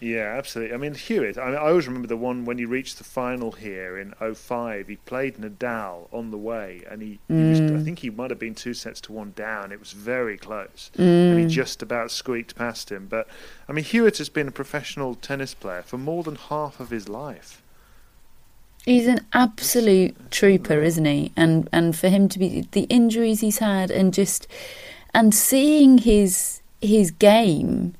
Yeah, 0.00 0.34
absolutely. 0.36 0.74
I 0.74 0.78
mean, 0.78 0.94
Hewitt, 0.94 1.38
I, 1.38 1.46
mean, 1.46 1.54
I 1.54 1.68
always 1.68 1.86
remember 1.86 2.08
the 2.08 2.16
one 2.16 2.44
when 2.44 2.58
he 2.58 2.64
reached 2.64 2.98
the 2.98 3.04
final 3.04 3.52
here 3.52 3.96
in 3.96 4.12
05. 4.12 4.88
He 4.88 4.96
played 4.96 5.36
Nadal 5.36 6.08
on 6.12 6.30
the 6.30 6.36
way, 6.36 6.82
and 6.90 7.00
he, 7.00 7.20
he 7.28 7.34
was, 7.34 7.60
I 7.60 7.64
mm. 7.64 7.84
think 7.84 8.00
he 8.00 8.10
might 8.10 8.30
have 8.30 8.38
been 8.38 8.54
two 8.54 8.74
sets 8.74 9.00
to 9.02 9.12
one 9.12 9.32
down. 9.34 9.72
It 9.72 9.80
was 9.80 9.92
very 9.92 10.36
close, 10.36 10.90
and 10.96 11.38
he 11.38 11.46
mm. 11.46 11.48
just 11.48 11.80
about 11.80 12.10
squeaked 12.10 12.54
past 12.54 12.92
him. 12.92 13.06
But, 13.06 13.28
I 13.68 13.72
mean, 13.72 13.84
Hewitt 13.84 14.18
has 14.18 14.28
been 14.28 14.48
a 14.48 14.52
professional 14.52 15.14
tennis 15.14 15.54
player 15.54 15.82
for 15.82 15.96
more 15.96 16.22
than 16.22 16.34
half 16.34 16.80
of 16.80 16.90
his 16.90 17.08
life. 17.08 17.62
He's 18.84 19.06
an 19.06 19.24
absolute 19.32 20.30
trooper, 20.30 20.82
isn't 20.82 21.06
he? 21.06 21.32
And 21.36 21.70
and 21.72 21.96
for 21.96 22.10
him 22.10 22.28
to 22.28 22.38
be 22.38 22.68
the 22.72 22.82
injuries 22.82 23.40
he's 23.40 23.58
had 23.58 23.90
and 23.90 24.12
just 24.12 24.46
and 25.14 25.34
seeing 25.34 25.96
his 25.96 26.60
his 26.82 27.10
game 27.10 27.94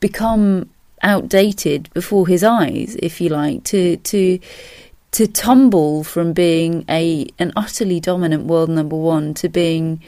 become 0.00 0.68
outdated 1.02 1.92
before 1.94 2.26
his 2.26 2.44
eyes, 2.44 2.96
if 2.96 3.20
you 3.20 3.28
like, 3.28 3.64
to 3.64 3.96
to 3.98 4.38
to 5.12 5.26
tumble 5.26 6.04
from 6.04 6.32
being 6.32 6.84
a 6.88 7.28
an 7.38 7.52
utterly 7.56 8.00
dominant 8.00 8.44
world 8.44 8.70
number 8.70 8.96
one 8.96 9.34
to 9.34 9.48
being 9.48 10.00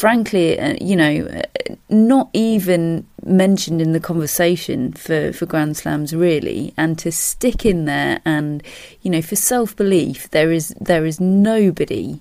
frankly, 0.00 0.58
uh, 0.58 0.74
you 0.80 0.96
know, 0.96 1.26
uh, 1.26 1.74
not 1.90 2.30
even 2.32 3.06
mentioned 3.22 3.82
in 3.82 3.92
the 3.92 4.00
conversation 4.00 4.92
for, 4.92 5.30
for 5.32 5.44
Grand 5.44 5.76
Slams 5.76 6.14
really, 6.14 6.72
and 6.78 6.98
to 6.98 7.12
stick 7.12 7.66
in 7.66 7.84
there 7.84 8.20
and, 8.24 8.62
you 9.02 9.10
know, 9.10 9.20
for 9.20 9.36
self 9.36 9.76
belief, 9.76 10.30
there 10.30 10.52
is 10.52 10.74
there 10.80 11.04
is 11.04 11.20
nobody 11.20 12.20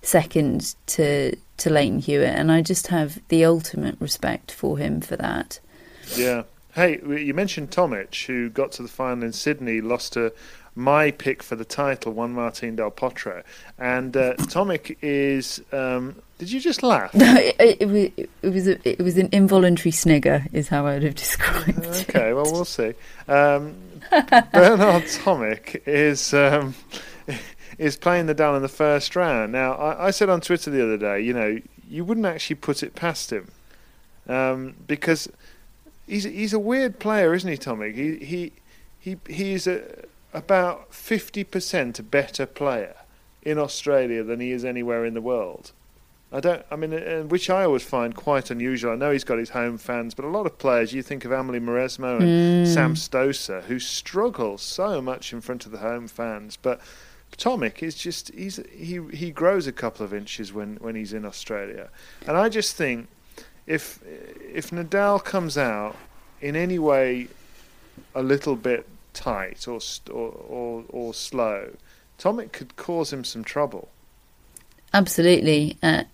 second 0.00 0.74
to 0.86 1.36
to 1.58 1.70
Lleyton 1.70 1.98
Hewitt, 1.98 2.34
and 2.34 2.50
I 2.50 2.62
just 2.62 2.86
have 2.86 3.20
the 3.28 3.44
ultimate 3.44 3.96
respect 4.00 4.50
for 4.50 4.78
him 4.78 5.00
for 5.00 5.16
that. 5.16 5.60
Yeah. 6.16 6.44
Hey, 6.74 7.00
you 7.02 7.34
mentioned 7.34 7.70
Tomic, 7.70 8.26
who 8.26 8.50
got 8.50 8.72
to 8.72 8.82
the 8.82 8.88
final 8.88 9.24
in 9.24 9.32
Sydney, 9.32 9.80
lost 9.80 10.12
to 10.12 10.32
my 10.74 11.10
pick 11.10 11.42
for 11.42 11.56
the 11.56 11.64
title, 11.64 12.12
Juan 12.12 12.32
Martin 12.34 12.76
Del 12.76 12.90
Potro. 12.90 13.42
And 13.78 14.16
uh, 14.16 14.34
Tomic 14.36 14.96
is. 15.02 15.60
Um, 15.72 16.16
did 16.38 16.52
you 16.52 16.60
just 16.60 16.84
laugh? 16.84 17.10
it, 17.14 17.80
it, 17.80 17.88
was- 17.88 18.26
it 18.42 18.48
was 18.48 18.68
a, 18.68 18.88
it 18.88 19.00
was 19.02 19.18
an 19.18 19.28
involuntary 19.32 19.90
snigger, 19.90 20.44
is 20.52 20.68
how 20.68 20.86
I 20.86 20.94
would 20.94 21.02
have 21.02 21.14
described. 21.16 21.84
it. 21.84 22.08
Okay, 22.10 22.32
well, 22.32 22.44
we'll 22.52 22.64
see. 22.64 22.92
Um, 23.26 23.74
Bernard 24.10 25.02
Tomic 25.04 25.82
is 25.86 26.32
um, 26.32 26.74
is 27.78 27.96
playing 27.96 28.26
the 28.26 28.34
down 28.34 28.54
in 28.54 28.62
the 28.62 28.68
first 28.68 29.16
round. 29.16 29.50
Now, 29.52 29.72
I, 29.72 30.06
I 30.06 30.10
said 30.12 30.28
on 30.28 30.40
Twitter 30.40 30.70
the 30.70 30.82
other 30.82 30.96
day, 30.96 31.20
you 31.22 31.32
know, 31.32 31.58
you 31.88 32.04
wouldn't 32.04 32.26
actually 32.26 32.56
put 32.56 32.82
it 32.84 32.94
past 32.94 33.32
him 33.32 33.48
um, 34.28 34.74
because 34.86 35.28
he's 36.08 36.24
he's 36.24 36.52
a 36.52 36.58
weird 36.58 36.98
player, 36.98 37.34
isn't 37.34 37.50
he, 37.50 37.56
Tomic? 37.56 37.94
He 37.94 38.24
he 38.24 38.52
he 38.98 39.16
he's 39.28 39.66
a 39.66 39.82
about 40.32 40.94
fifty 40.94 41.44
percent 41.44 41.98
a 41.98 42.02
better 42.02 42.46
player 42.46 42.96
in 43.42 43.58
Australia 43.58 44.22
than 44.22 44.40
he 44.40 44.50
is 44.50 44.64
anywhere 44.64 45.04
in 45.04 45.14
the 45.14 45.20
world. 45.20 45.72
I 46.30 46.40
don't. 46.40 46.64
I 46.70 46.76
mean, 46.76 46.92
uh, 46.92 47.22
which 47.22 47.48
I 47.48 47.64
always 47.64 47.82
find 47.82 48.14
quite 48.14 48.50
unusual. 48.50 48.92
I 48.92 48.96
know 48.96 49.12
he's 49.12 49.24
got 49.24 49.38
his 49.38 49.50
home 49.50 49.78
fans, 49.78 50.14
but 50.14 50.26
a 50.26 50.28
lot 50.28 50.44
of 50.44 50.58
players, 50.58 50.92
you 50.92 51.02
think 51.02 51.24
of 51.24 51.32
Amelie 51.32 51.60
Mauresmo 51.60 52.20
and 52.20 52.68
Sam 52.68 52.94
Stosur, 52.94 53.62
who 53.62 53.78
struggle 53.78 54.58
so 54.58 55.00
much 55.00 55.32
in 55.32 55.40
front 55.40 55.64
of 55.64 55.72
the 55.72 55.78
home 55.78 56.06
fans. 56.06 56.58
But 56.60 56.80
Tomic 57.38 57.82
is 57.82 57.94
just 57.94 58.30
he's 58.34 58.60
he 58.70 59.00
he 59.12 59.30
grows 59.30 59.66
a 59.66 59.72
couple 59.72 60.04
of 60.04 60.12
inches 60.12 60.52
when 60.52 60.76
when 60.76 60.94
he's 60.94 61.14
in 61.14 61.24
Australia, 61.24 61.88
and 62.26 62.36
I 62.36 62.50
just 62.50 62.76
think 62.76 63.08
if 63.68 64.00
if 64.54 64.70
Nadal 64.70 65.22
comes 65.22 65.56
out 65.56 65.94
in 66.40 66.56
any 66.56 66.78
way 66.78 67.28
a 68.14 68.22
little 68.22 68.56
bit 68.56 68.88
tight 69.12 69.68
or 69.68 69.78
or, 70.10 70.30
or 70.48 70.84
or 70.88 71.14
slow, 71.14 71.70
Tomic 72.18 72.52
could 72.52 72.74
cause 72.76 73.12
him 73.12 73.22
some 73.24 73.44
trouble. 73.44 73.88
Absolutely. 74.94 75.76
Uh, 75.82 76.04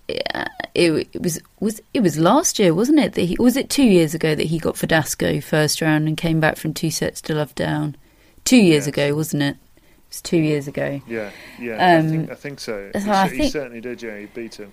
it, 0.75 1.09
it 1.12 1.23
was 1.23 1.40
was 1.61 1.81
it 1.95 2.01
was 2.01 2.19
last 2.19 2.59
year, 2.59 2.75
wasn't 2.75 2.99
it? 2.99 3.12
That 3.14 3.23
he 3.23 3.37
was 3.38 3.57
it 3.57 3.71
two 3.71 3.85
years 3.85 4.14
ago 4.14 4.35
that 4.35 4.47
he 4.49 4.59
got 4.59 4.75
Verdasco 4.75 5.43
first 5.43 5.81
round 5.81 6.09
and 6.09 6.17
came 6.17 6.40
back 6.40 6.57
from 6.57 6.75
two 6.75 6.90
sets 6.90 7.21
to 7.23 7.35
love 7.35 7.55
down. 7.55 7.97
Two 8.45 8.57
years 8.59 8.87
Yes. 8.87 8.88
ago, 8.88 9.14
wasn't 9.14 9.43
it? 9.45 9.57
It 9.77 10.11
was 10.11 10.21
two 10.21 10.38
years 10.38 10.67
ago. 10.69 11.01
Yeah, 11.07 11.31
yeah, 11.59 11.99
Um, 11.99 12.07
I 12.07 12.11
think 12.11 12.31
I 12.31 12.35
think 12.35 12.61
so. 12.61 12.90
He, 12.95 13.11
I 13.11 13.29
think- 13.29 13.53
certainly 13.53 13.81
did. 13.81 14.03
Yeah, 14.03 14.19
he 14.19 14.27
beat 14.27 14.57
him. 14.57 14.73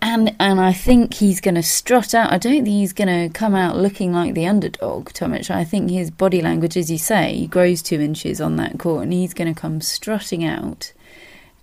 And 0.00 0.34
and 0.38 0.60
I 0.60 0.72
think 0.72 1.14
he's 1.14 1.40
going 1.40 1.56
to 1.56 1.62
strut 1.62 2.14
out. 2.14 2.32
I 2.32 2.38
don't 2.38 2.64
think 2.64 2.68
he's 2.68 2.92
going 2.92 3.08
to 3.08 3.32
come 3.36 3.54
out 3.54 3.76
looking 3.76 4.12
like 4.12 4.34
the 4.34 4.46
underdog, 4.46 5.10
Tomic. 5.10 5.50
I 5.50 5.64
think 5.64 5.90
his 5.90 6.10
body 6.10 6.40
language, 6.40 6.76
as 6.76 6.90
you 6.90 6.98
say, 6.98 7.46
grows 7.46 7.82
two 7.82 8.00
inches 8.00 8.40
on 8.40 8.56
that 8.56 8.78
court, 8.78 9.02
and 9.02 9.12
he's 9.12 9.34
going 9.34 9.52
to 9.52 9.60
come 9.60 9.80
strutting 9.80 10.44
out. 10.44 10.92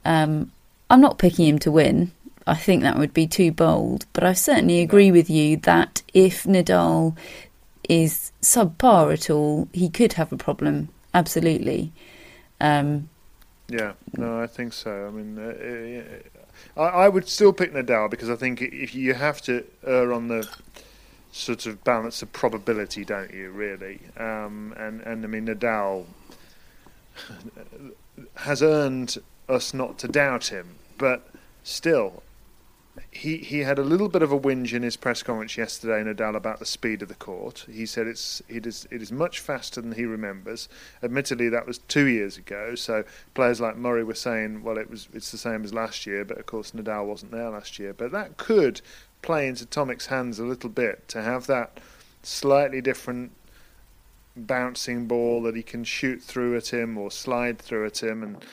Um, 0.04 0.52
I'm 0.90 1.02
not 1.02 1.18
picking 1.18 1.48
him 1.48 1.60
to 1.60 1.72
win. 1.72 2.12
I 2.46 2.56
think 2.56 2.84
that 2.84 2.98
would 2.98 3.14
be 3.14 3.26
too 3.26 3.52
bold, 3.52 4.06
but 4.14 4.24
I 4.24 4.34
certainly 4.34 4.82
agree 4.82 5.12
with 5.12 5.30
you 5.30 5.58
that 5.58 6.04
if 6.14 6.44
Nadal 6.44 7.18
is 7.90 8.32
subpar 8.42 9.14
at 9.14 9.30
all, 9.30 9.68
he 9.74 9.90
could 9.90 10.14
have 10.14 10.32
a 10.32 10.38
problem. 10.38 10.90
Absolutely. 11.14 11.92
Um, 12.62 13.10
Yeah, 13.68 13.94
no, 14.16 14.40
I 14.42 14.48
think 14.48 14.74
so. 14.74 15.08
I 15.08 15.10
mean, 15.10 15.40
uh, 15.40 15.42
uh, 15.42 16.35
I, 16.76 16.84
I 16.84 17.10
would 17.10 17.28
still 17.28 17.54
pick 17.54 17.74
Nadal 17.74 18.10
because 18.10 18.30
I 18.30 18.36
think 18.36 18.62
if 18.62 18.96
you 18.96 19.14
have 19.14 19.42
to 19.44 19.66
err 19.86 20.14
on 20.14 20.28
the 20.28 20.48
sort 21.32 21.66
of 21.66 21.84
balance 21.84 22.22
of 22.22 22.32
probability, 22.32 23.04
don't 23.04 23.34
you? 23.34 23.52
Really, 23.52 24.00
um, 24.18 24.74
and 24.78 25.02
and 25.02 25.24
I 25.24 25.28
mean 25.28 25.48
Nadal 25.48 26.06
has 28.36 28.62
earned 28.62 29.18
us 29.48 29.74
not 29.74 29.98
to 30.00 30.08
doubt 30.08 30.48
him, 30.48 30.76
but 30.98 31.28
still, 31.64 32.24
he 33.12 33.38
he 33.38 33.60
had 33.60 33.80
a 33.80 33.84
little 33.84 34.10
bit 34.10 34.22
of 34.22 34.32
a 34.32 34.40
whinge 34.40 34.74
in 34.74 34.84
his 34.84 34.98
press 34.98 35.24
conference 35.24 35.58
yesterday, 35.58 36.04
Nadal, 36.04 36.36
about 36.36 36.60
the 36.60 36.66
speed 36.66 37.02
of 37.02 37.08
the 37.08 37.16
court. 37.16 37.66
He 37.70 37.86
said 37.86 38.08
it's 38.08 38.42
it 38.48 38.66
is 38.66 38.88
it 38.92 39.02
is 39.02 39.12
much 39.12 39.40
faster 39.40 39.82
than 39.82 39.94
he 39.94 40.06
remembers. 40.06 40.70
Admittedly, 41.04 41.50
that 41.50 41.68
was 41.68 41.80
two 41.80 42.06
years 42.06 42.38
ago. 42.38 42.76
So 42.76 43.04
players 43.34 43.60
like 43.60 43.78
Murray 43.78 44.04
were 44.04 44.16
saying, 44.16 44.64
well, 44.64 44.78
it 44.78 44.90
was 44.90 45.08
it's 45.14 45.32
the 45.32 45.38
same 45.38 45.64
as 45.64 45.74
last 45.74 46.06
year, 46.06 46.24
but 46.24 46.38
of 46.38 46.46
course 46.46 46.72
Nadal 46.72 47.06
wasn't 47.06 47.32
there 47.32 47.50
last 47.50 47.80
year. 47.80 47.94
But 47.94 48.12
that 48.12 48.38
could 48.38 48.82
play 49.22 49.48
into 49.48 49.66
Tomic's 49.66 50.08
hands 50.08 50.40
a 50.40 50.46
little 50.46 50.70
bit 50.70 51.08
to 51.10 51.22
have 51.22 51.48
that 51.48 51.80
slightly 52.24 52.82
different 52.82 53.32
bouncing 54.36 55.08
ball 55.08 55.42
that 55.44 55.56
he 55.56 55.64
can 55.64 55.84
shoot 55.84 56.22
through 56.22 56.58
at 56.58 56.74
him 56.74 56.98
or 56.98 57.10
slide 57.10 57.58
through 57.58 57.86
at 57.86 58.04
him 58.04 58.22
and 58.22 58.46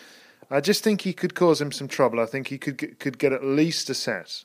I 0.52 0.60
just 0.60 0.84
think 0.84 1.00
he 1.00 1.14
could 1.14 1.34
cause 1.34 1.62
him 1.62 1.72
some 1.72 1.88
trouble. 1.88 2.20
I 2.20 2.26
think 2.26 2.48
he 2.48 2.58
could 2.58 2.76
get, 2.76 3.00
could 3.00 3.18
get 3.18 3.32
at 3.32 3.42
least 3.42 3.88
a 3.88 3.94
set. 3.94 4.44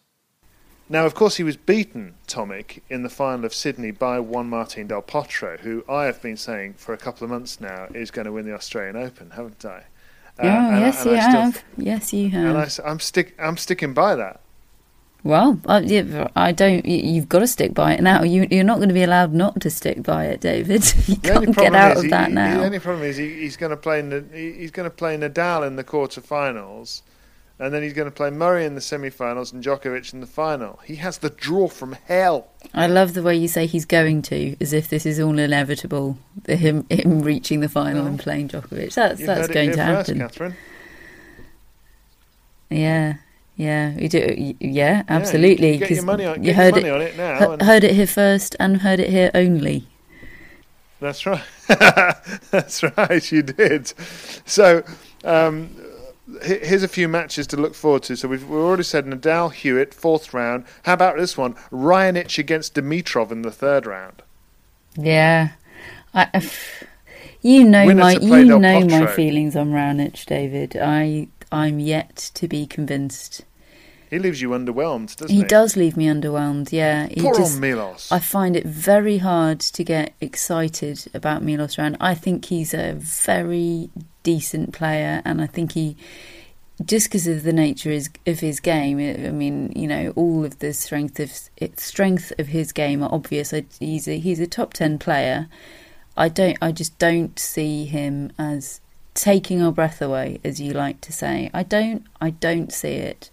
Now, 0.87 1.05
of 1.05 1.13
course, 1.13 1.35
he 1.35 1.43
was 1.43 1.57
beaten, 1.57 2.15
Tomic, 2.27 2.79
in 2.89 3.03
the 3.03 3.09
final 3.09 3.43
of 3.43 3.53
Sydney 3.53 3.91
by 3.91 4.21
Juan 4.21 4.49
Martin 4.49 4.87
Del 4.87 5.01
Potro, 5.01 5.59
who 5.59 5.83
I 5.89 6.05
have 6.05 6.21
been 6.21 6.37
saying 6.37 6.75
for 6.75 6.93
a 6.93 6.97
couple 6.97 7.25
of 7.25 7.29
months 7.29 7.59
now 7.59 7.87
is 7.93 8.09
going 8.09 8.25
to 8.25 8.31
win 8.31 8.45
the 8.45 8.53
Australian 8.53 8.95
Open, 8.95 9.31
haven't 9.31 9.65
I? 9.65 9.83
Uh, 10.39 10.43
oh, 10.43 10.79
yes, 10.79 11.03
you 11.03 11.15
have. 11.15 11.63
yes, 11.75 12.13
you 12.13 12.29
have. 12.29 12.55
And 12.55 12.57
I, 12.57 12.89
am 12.89 13.01
stick, 13.01 13.35
I'm 13.37 13.57
sticking 13.57 13.93
by 13.93 14.15
that. 14.15 14.39
Well, 15.27 15.59
uh, 15.65 15.81
I, 15.85 16.29
I 16.37 16.51
don't. 16.53 16.85
You've 16.85 17.27
got 17.27 17.39
to 17.39 17.47
stick 17.47 17.73
by 17.73 17.95
it 17.95 18.01
now. 18.01 18.23
You, 18.23 18.47
are 18.49 18.63
not 18.63 18.77
going 18.77 18.87
to 18.87 18.93
be 18.93 19.03
allowed 19.03 19.33
not 19.33 19.59
to 19.59 19.69
stick 19.69 20.01
by 20.01 20.27
it, 20.27 20.39
David. 20.39 20.85
You 21.07 21.17
can't 21.17 21.55
get 21.55 21.75
out 21.75 21.97
of 21.97 22.03
he, 22.03 22.09
that 22.09 22.31
now. 22.31 22.59
The 22.59 22.65
only 22.65 22.79
problem 22.79 23.03
is 23.03 23.17
he, 23.17 23.33
he's 23.41 23.57
going 23.57 23.71
to 23.71 23.77
play. 23.77 24.01
He's 24.31 24.71
going 24.71 24.89
to 24.89 24.95
play 24.95 25.17
Nadal 25.17 25.67
in 25.67 25.75
the 25.75 25.83
quarterfinals, 25.83 27.01
and 27.59 27.73
then 27.73 27.83
he's 27.83 27.91
going 27.91 28.07
to 28.07 28.11
play 28.11 28.29
Murray 28.29 28.65
in 28.65 28.75
the 28.75 28.81
semi-finals 28.81 29.51
and 29.51 29.61
Djokovic 29.61 30.13
in 30.13 30.21
the 30.21 30.27
final. 30.27 30.79
He 30.85 30.95
has 30.95 31.17
the 31.17 31.29
draw 31.29 31.67
from 31.67 31.97
hell. 32.05 32.47
I 32.73 32.87
love 32.87 33.13
the 33.13 33.23
way 33.23 33.35
you 33.35 33.49
say 33.49 33.65
he's 33.65 33.85
going 33.85 34.21
to, 34.23 34.55
as 34.61 34.71
if 34.71 34.87
this 34.87 35.05
is 35.05 35.19
all 35.19 35.37
inevitable. 35.37 36.17
Him, 36.47 36.85
him 36.89 37.21
reaching 37.21 37.59
the 37.59 37.69
final 37.69 38.05
and 38.05 38.17
playing 38.17 38.47
Djokovic. 38.47 38.93
That's 38.93 39.19
you 39.19 39.25
that's 39.25 39.49
going 39.49 39.73
to 39.73 39.83
happen. 39.83 40.19
First, 40.19 40.37
Catherine. 40.37 40.55
Yeah. 42.69 43.15
Yeah, 43.57 43.95
we 43.95 44.07
do. 44.07 44.55
Yeah, 44.59 45.03
absolutely. 45.09 45.77
Yeah, 45.77 45.87
you, 45.87 46.01
money 46.03 46.25
on, 46.25 46.43
you 46.43 46.53
heard 46.53 46.77
it, 46.77 46.87
on 46.87 47.01
it 47.01 47.17
now. 47.17 47.57
Heard 47.59 47.83
it 47.83 47.95
here 47.95 48.05
first 48.05 48.55
and 48.59 48.77
heard 48.77 48.99
it 48.99 49.09
here 49.09 49.31
only. 49.33 49.87
That's 50.99 51.25
right. 51.25 51.43
That's 52.51 52.83
right. 52.83 53.31
You 53.31 53.41
did. 53.41 53.87
So 54.45 54.83
um, 55.23 55.75
here's 56.43 56.83
a 56.83 56.87
few 56.87 57.07
matches 57.07 57.47
to 57.47 57.57
look 57.57 57.73
forward 57.73 58.03
to. 58.03 58.15
So 58.15 58.27
we've, 58.27 58.47
we've 58.47 58.59
already 58.59 58.83
said 58.83 59.05
Nadal, 59.05 59.51
Hewitt, 59.51 59.93
fourth 59.93 60.35
round. 60.35 60.65
How 60.83 60.93
about 60.93 61.17
this 61.17 61.35
one? 61.35 61.55
Raonic 61.71 62.37
against 62.37 62.75
Dimitrov 62.75 63.31
in 63.31 63.41
the 63.41 63.51
third 63.51 63.87
round. 63.87 64.21
Yeah, 64.95 65.51
I, 66.13 66.47
you 67.41 67.63
know 67.63 67.85
my 67.93 68.13
you 68.13 68.59
know 68.59 68.85
my 68.85 69.07
feelings 69.07 69.55
on 69.55 69.71
Raonic, 69.71 70.25
David. 70.25 70.75
I 70.75 71.27
I'm 71.51 71.79
yet 71.79 72.31
to 72.35 72.47
be 72.47 72.65
convinced. 72.65 73.43
He 74.09 74.19
leaves 74.19 74.41
you 74.41 74.49
underwhelmed, 74.51 75.17
doesn't 75.17 75.29
he? 75.29 75.41
He 75.41 75.43
does 75.43 75.75
leave 75.75 75.97
me 75.97 76.05
underwhelmed. 76.05 76.71
Yeah, 76.71 77.07
he 77.07 77.21
Poor 77.21 77.35
just, 77.35 77.59
Milos. 77.59 78.09
I 78.11 78.19
find 78.19 78.55
it 78.55 78.65
very 78.65 79.17
hard 79.17 79.59
to 79.59 79.83
get 79.83 80.13
excited 80.21 81.07
about 81.13 81.43
Milos 81.43 81.75
Raonic. 81.75 81.97
I 81.99 82.15
think 82.15 82.45
he's 82.45 82.73
a 82.73 82.93
very 82.93 83.89
decent 84.23 84.71
player, 84.73 85.21
and 85.25 85.41
I 85.41 85.47
think 85.47 85.73
he, 85.73 85.97
just 86.85 87.07
because 87.07 87.27
of 87.27 87.43
the 87.43 87.51
nature 87.51 87.91
is, 87.91 88.09
of 88.25 88.39
his 88.39 88.61
game, 88.61 88.97
I 88.97 89.31
mean, 89.31 89.73
you 89.75 89.87
know, 89.87 90.13
all 90.15 90.45
of 90.45 90.59
the 90.59 90.73
strength 90.73 91.19
of 91.19 91.31
strength 91.77 92.31
of 92.39 92.47
his 92.47 92.71
game 92.71 93.03
are 93.03 93.13
obvious. 93.13 93.53
He's 93.77 94.07
a, 94.07 94.17
he's 94.19 94.39
a 94.39 94.47
top 94.47 94.73
ten 94.73 94.99
player. 94.99 95.49
I 96.15 96.29
don't. 96.29 96.57
I 96.61 96.71
just 96.71 96.97
don't 96.97 97.37
see 97.37 97.85
him 97.85 98.31
as 98.39 98.79
taking 99.17 99.61
our 99.61 99.71
breath 99.71 100.01
away, 100.01 100.39
as 100.43 100.61
you 100.61 100.73
like 100.73 101.01
to 101.01 101.11
say. 101.11 101.49
I 101.53 101.63
don't. 101.63 102.05
I 102.21 102.29
don't 102.29 102.71
see 102.71 102.93
it. 102.93 103.29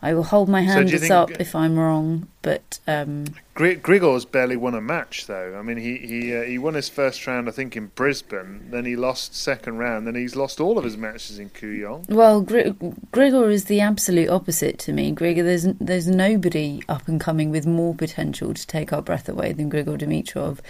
I 0.00 0.14
will 0.14 0.24
hold 0.24 0.48
my 0.48 0.60
hands 0.60 1.08
so 1.08 1.22
up 1.22 1.30
if 1.40 1.56
I'm 1.56 1.76
wrong, 1.76 2.28
but 2.40 2.78
um, 2.86 3.24
Grigor's 3.56 4.24
barely 4.24 4.56
won 4.56 4.76
a 4.76 4.80
match 4.80 5.26
though. 5.26 5.56
I 5.58 5.62
mean, 5.62 5.76
he 5.76 5.98
he 5.98 6.36
uh, 6.36 6.42
he 6.42 6.56
won 6.56 6.74
his 6.74 6.88
first 6.88 7.26
round, 7.26 7.48
I 7.48 7.50
think, 7.50 7.76
in 7.76 7.88
Brisbane. 7.88 8.70
Then 8.70 8.84
he 8.84 8.94
lost 8.94 9.34
second 9.34 9.78
round. 9.78 10.06
Then 10.06 10.14
he's 10.14 10.36
lost 10.36 10.60
all 10.60 10.78
of 10.78 10.84
his 10.84 10.96
matches 10.96 11.40
in 11.40 11.50
Kooyong. 11.50 12.08
Well, 12.08 12.42
Gr- 12.42 12.70
Grigor 13.10 13.50
is 13.50 13.64
the 13.64 13.80
absolute 13.80 14.28
opposite 14.28 14.78
to 14.80 14.92
me. 14.92 15.12
Grigor, 15.12 15.42
there's 15.42 15.66
there's 15.80 16.06
nobody 16.06 16.80
up 16.88 17.08
and 17.08 17.20
coming 17.20 17.50
with 17.50 17.66
more 17.66 17.96
potential 17.96 18.54
to 18.54 18.66
take 18.68 18.92
our 18.92 19.02
breath 19.02 19.28
away 19.28 19.52
than 19.52 19.68
Grigor 19.68 19.98
Dimitrov 19.98 20.60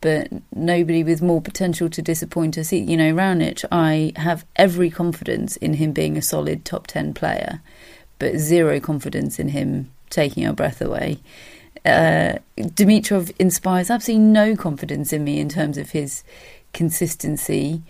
but 0.00 0.28
nobody 0.54 1.02
with 1.02 1.20
more 1.22 1.40
potential 1.40 1.90
to 1.90 2.02
disappoint 2.02 2.56
us. 2.56 2.72
You 2.72 2.96
know, 2.96 3.12
Raonic, 3.12 3.64
I 3.72 4.12
have 4.16 4.44
every 4.56 4.90
confidence 4.90 5.56
in 5.56 5.74
him 5.74 5.92
being 5.92 6.16
a 6.16 6.22
solid 6.22 6.64
top 6.64 6.86
10 6.86 7.14
player, 7.14 7.60
but 8.18 8.36
zero 8.36 8.80
confidence 8.80 9.38
in 9.38 9.48
him 9.48 9.90
taking 10.10 10.46
our 10.46 10.52
breath 10.52 10.80
away. 10.80 11.18
Uh, 11.84 12.38
Dimitrov 12.56 13.32
inspires 13.38 13.90
absolutely 13.90 14.24
no 14.24 14.56
confidence 14.56 15.12
in 15.12 15.24
me 15.24 15.40
in 15.40 15.48
terms 15.48 15.78
of 15.78 15.90
his 15.90 16.22
consistency. 16.72 17.82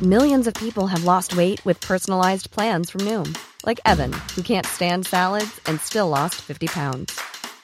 Millions 0.00 0.46
of 0.46 0.54
people 0.54 0.86
have 0.86 1.02
lost 1.02 1.36
weight 1.36 1.64
with 1.64 1.80
personalized 1.80 2.52
plans 2.52 2.88
from 2.90 3.00
Noom, 3.00 3.36
like 3.66 3.80
Evan, 3.84 4.12
who 4.36 4.42
can't 4.42 4.64
stand 4.64 5.06
salads 5.06 5.60
and 5.66 5.80
still 5.80 6.08
lost 6.08 6.36
50 6.36 6.68
pounds. 6.68 7.20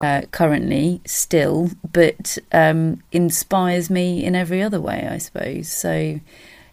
uh, 0.00 0.22
currently 0.30 1.00
still, 1.06 1.70
but 1.92 2.38
um, 2.52 3.02
inspires 3.12 3.90
me 3.90 4.24
in 4.24 4.34
every 4.34 4.62
other 4.62 4.80
way, 4.80 5.08
I 5.10 5.18
suppose. 5.18 5.68
So 5.68 6.20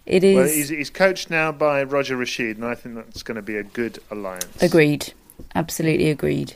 it 0.05 0.23
is. 0.23 0.35
Well, 0.35 0.45
he's, 0.47 0.69
he's 0.69 0.89
coached 0.89 1.29
now 1.29 1.51
by 1.51 1.83
Roger 1.83 2.17
Rasheed, 2.17 2.55
and 2.55 2.65
I 2.65 2.75
think 2.75 2.95
that's 2.95 3.23
going 3.23 3.35
to 3.35 3.41
be 3.41 3.57
a 3.57 3.63
good 3.63 3.99
alliance. 4.11 4.61
Agreed. 4.61 5.13
Absolutely 5.53 6.09
agreed. 6.09 6.55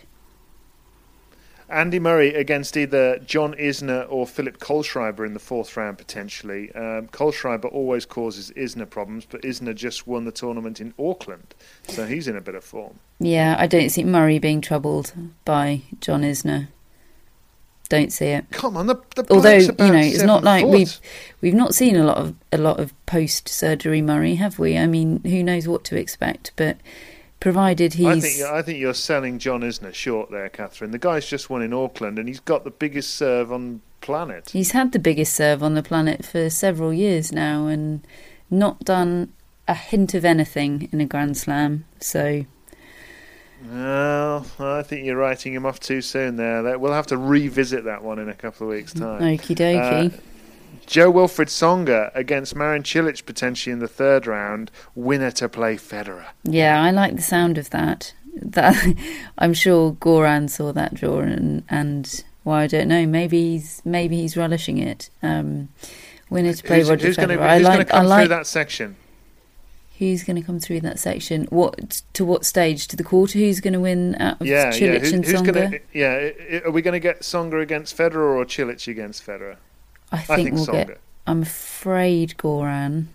Andy 1.69 1.99
Murray 1.99 2.33
against 2.33 2.75
either 2.75 3.19
John 3.19 3.53
Isner 3.53 4.07
or 4.09 4.25
Philip 4.25 4.57
Kohlschreiber 4.59 5.25
in 5.25 5.33
the 5.33 5.39
fourth 5.39 5.77
round 5.77 5.97
potentially. 5.97 6.71
Um, 6.73 7.07
Kohlschreiber 7.07 7.71
always 7.71 8.05
causes 8.05 8.51
Isner 8.51 8.89
problems, 8.89 9.25
but 9.25 9.41
Isner 9.43 9.75
just 9.75 10.07
won 10.07 10.25
the 10.25 10.31
tournament 10.31 10.81
in 10.81 10.93
Auckland, 10.97 11.53
so 11.87 12.05
he's 12.05 12.27
in 12.27 12.35
a 12.35 12.41
bit 12.41 12.55
of 12.55 12.63
form. 12.63 12.99
Yeah, 13.19 13.55
I 13.59 13.67
don't 13.67 13.89
see 13.89 14.03
Murray 14.03 14.39
being 14.39 14.61
troubled 14.61 15.13
by 15.45 15.81
John 16.01 16.23
Isner. 16.23 16.67
Don't 17.89 18.13
see 18.13 18.27
it. 18.27 18.45
Come 18.51 18.77
on, 18.77 18.85
the, 18.85 19.01
the 19.15 19.25
Although 19.31 19.57
you 19.57 19.71
know, 19.79 19.93
it's 19.95 20.21
not 20.21 20.43
like 20.43 20.63
foot. 20.63 20.71
we've 20.71 20.99
we've 21.41 21.55
not 21.55 21.73
seen 21.73 21.95
a 21.95 22.03
lot 22.03 22.17
of 22.17 22.35
a 22.51 22.57
lot 22.59 22.79
of 22.79 22.93
post 23.07 23.49
surgery 23.49 23.99
Murray, 24.01 24.35
have 24.35 24.59
we? 24.59 24.77
I 24.77 24.85
mean, 24.85 25.23
who 25.23 25.43
knows 25.43 25.67
what 25.67 25.83
to 25.85 25.97
expect? 25.97 26.51
But 26.55 26.77
provided 27.39 27.93
he's 27.93 28.07
I 28.07 28.19
think 28.19 28.41
I 28.41 28.61
think 28.61 28.79
you're 28.79 28.93
selling 28.93 29.39
John 29.39 29.61
Isner 29.61 29.93
short 29.93 30.31
there, 30.31 30.49
Catherine. 30.49 30.91
The 30.91 30.97
guy's 30.97 31.27
just 31.27 31.49
won 31.49 31.61
in 31.61 31.73
Auckland, 31.73 32.19
and 32.19 32.27
he's 32.27 32.39
got 32.39 32.63
the 32.63 32.71
biggest 32.71 33.15
serve 33.15 33.51
on 33.51 33.81
planet. 34.01 34.49
He's 34.51 34.71
had 34.71 34.91
the 34.91 34.99
biggest 34.99 35.33
serve 35.35 35.61
on 35.63 35.73
the 35.73 35.83
planet 35.83 36.25
for 36.25 36.49
several 36.49 36.93
years 36.93 37.31
now 37.31 37.67
and 37.67 38.05
not 38.49 38.79
done 38.81 39.31
a 39.67 39.73
hint 39.73 40.13
of 40.13 40.25
anything 40.25 40.89
in 40.91 40.99
a 40.99 41.05
Grand 41.05 41.37
Slam. 41.37 41.85
So, 41.99 42.45
Well, 43.69 44.45
I 44.59 44.81
think 44.83 45.05
you're 45.05 45.17
writing 45.17 45.53
him 45.53 45.65
off 45.65 45.79
too 45.79 46.01
soon 46.01 46.37
there. 46.37 46.77
We'll 46.79 46.93
have 46.93 47.07
to 47.07 47.17
revisit 47.17 47.83
that 47.85 48.03
one 48.03 48.19
in 48.19 48.29
a 48.29 48.33
couple 48.33 48.67
of 48.67 48.73
weeks' 48.73 48.93
time. 48.93 49.21
okie 49.21 49.55
dokie. 49.55 50.13
Uh, 50.13 50.17
Jo-Wilfried 50.89 51.47
Tsonga 51.49 52.09
against 52.15 52.55
Marin 52.55 52.81
Cilic 52.83 53.25
potentially 53.25 53.71
in 53.71 53.77
the 53.79 53.87
third 53.87 54.25
round. 54.25 54.71
Winner 54.95 55.29
to 55.31 55.47
play 55.47 55.75
Federer. 55.75 56.25
yeah, 56.43 56.81
I 56.81 56.89
like 56.91 57.15
the 57.15 57.21
sound 57.21 57.57
of 57.59 57.69
that. 57.69 58.13
That 58.35 58.75
I'm 59.37 59.53
sure 59.53 59.91
Goran 59.93 60.49
saw 60.49 60.71
that 60.73 60.95
draw 60.95 61.19
and 61.19 61.63
and 61.69 62.23
well, 62.43 62.55
I 62.55 62.67
don't 62.67 62.87
know. 62.87 63.05
Maybe 63.05 63.51
he's 63.51 63.81
maybe 63.85 64.17
he's 64.17 64.35
relishing 64.35 64.79
it. 64.79 65.09
Um, 65.21 65.69
winner 66.29 66.53
to 66.53 66.63
play 66.63 66.79
who's 66.79 66.89
Roger 66.89 67.07
who's 67.07 67.17
Federer. 67.17 67.27
going 67.27 67.37
to 67.39 67.43
I 67.45 67.57
like. 67.59 67.89
come 67.89 68.01
I 68.01 68.05
like 68.07 68.21
through 68.21 68.35
that 68.35 68.47
section? 68.47 68.95
who's 69.99 70.23
going 70.23 70.37
to 70.37 70.41
come 70.41 70.59
through 70.61 70.79
that 70.79 70.97
section. 70.97 71.43
What 71.49 72.01
to 72.13 72.23
what 72.25 72.45
stage? 72.45 72.87
To 72.87 72.95
the 72.95 73.03
quarter? 73.03 73.37
Who's 73.37 73.59
going 73.59 73.73
to 73.73 73.79
win 73.81 74.15
out 74.19 74.39
of 74.41 74.47
Yeah, 74.47 74.65
yeah. 74.65 74.71
Cilic 74.71 75.01
Who's, 75.01 75.11
and 75.11 75.25
who's 75.25 75.41
going 75.41 75.71
to? 75.71 75.79
Yeah, 75.93 76.61
are 76.65 76.71
we 76.71 76.81
going 76.81 76.93
to 76.93 76.99
get 77.01 77.23
Songa 77.23 77.59
against 77.59 77.95
Federer 77.97 78.35
or 78.37 78.45
Cilic 78.45 78.87
against 78.87 79.23
Federer? 79.25 79.57
I 80.11 80.17
I 80.17 80.19
think 80.21 80.43
think 80.43 80.55
we'll 80.55 80.65
Tsonga. 80.67 80.87
get. 80.87 80.99
I'm 81.27 81.41
afraid 81.43 82.35
Goran. 82.37 83.05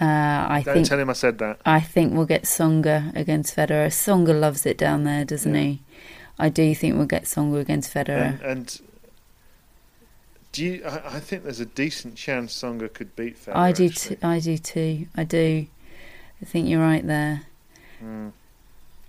Uh, 0.00 0.04
I 0.04 0.62
Don't 0.64 0.74
think 0.74 0.88
tell 0.88 0.98
him 1.00 1.10
I 1.10 1.12
said 1.14 1.38
that. 1.38 1.60
I 1.66 1.80
think 1.80 2.14
we'll 2.14 2.24
get 2.26 2.44
Tsonga 2.44 3.14
against 3.16 3.56
Federer. 3.56 3.88
Tsonga 3.88 4.38
loves 4.38 4.64
it 4.64 4.78
down 4.78 5.02
there, 5.04 5.24
doesn't 5.24 5.54
Yeah. 5.54 5.60
he? 5.62 5.80
I 6.38 6.48
do 6.50 6.72
think 6.74 6.96
we'll 6.96 7.06
get 7.06 7.24
Tsonga 7.24 7.60
against 7.60 7.92
Federer. 7.92 8.40
And, 8.40 8.42
and 8.42 8.80
do 10.52 10.64
you? 10.64 10.84
I, 10.84 11.16
I 11.16 11.20
think 11.20 11.42
there's 11.42 11.58
a 11.60 11.66
decent 11.66 12.14
chance 12.14 12.54
Tsonga 12.54 12.92
could 12.92 13.14
beat 13.16 13.36
Federer. 13.44 13.56
I 13.56 13.72
do. 13.72 13.88
T- 13.88 14.16
I 14.22 14.38
do 14.38 14.56
too. 14.56 15.06
I 15.16 15.24
do. 15.24 15.66
I 16.40 16.44
think 16.44 16.68
you're 16.68 16.80
right 16.80 17.04
there. 17.06 17.42
Hmm. 17.98 18.28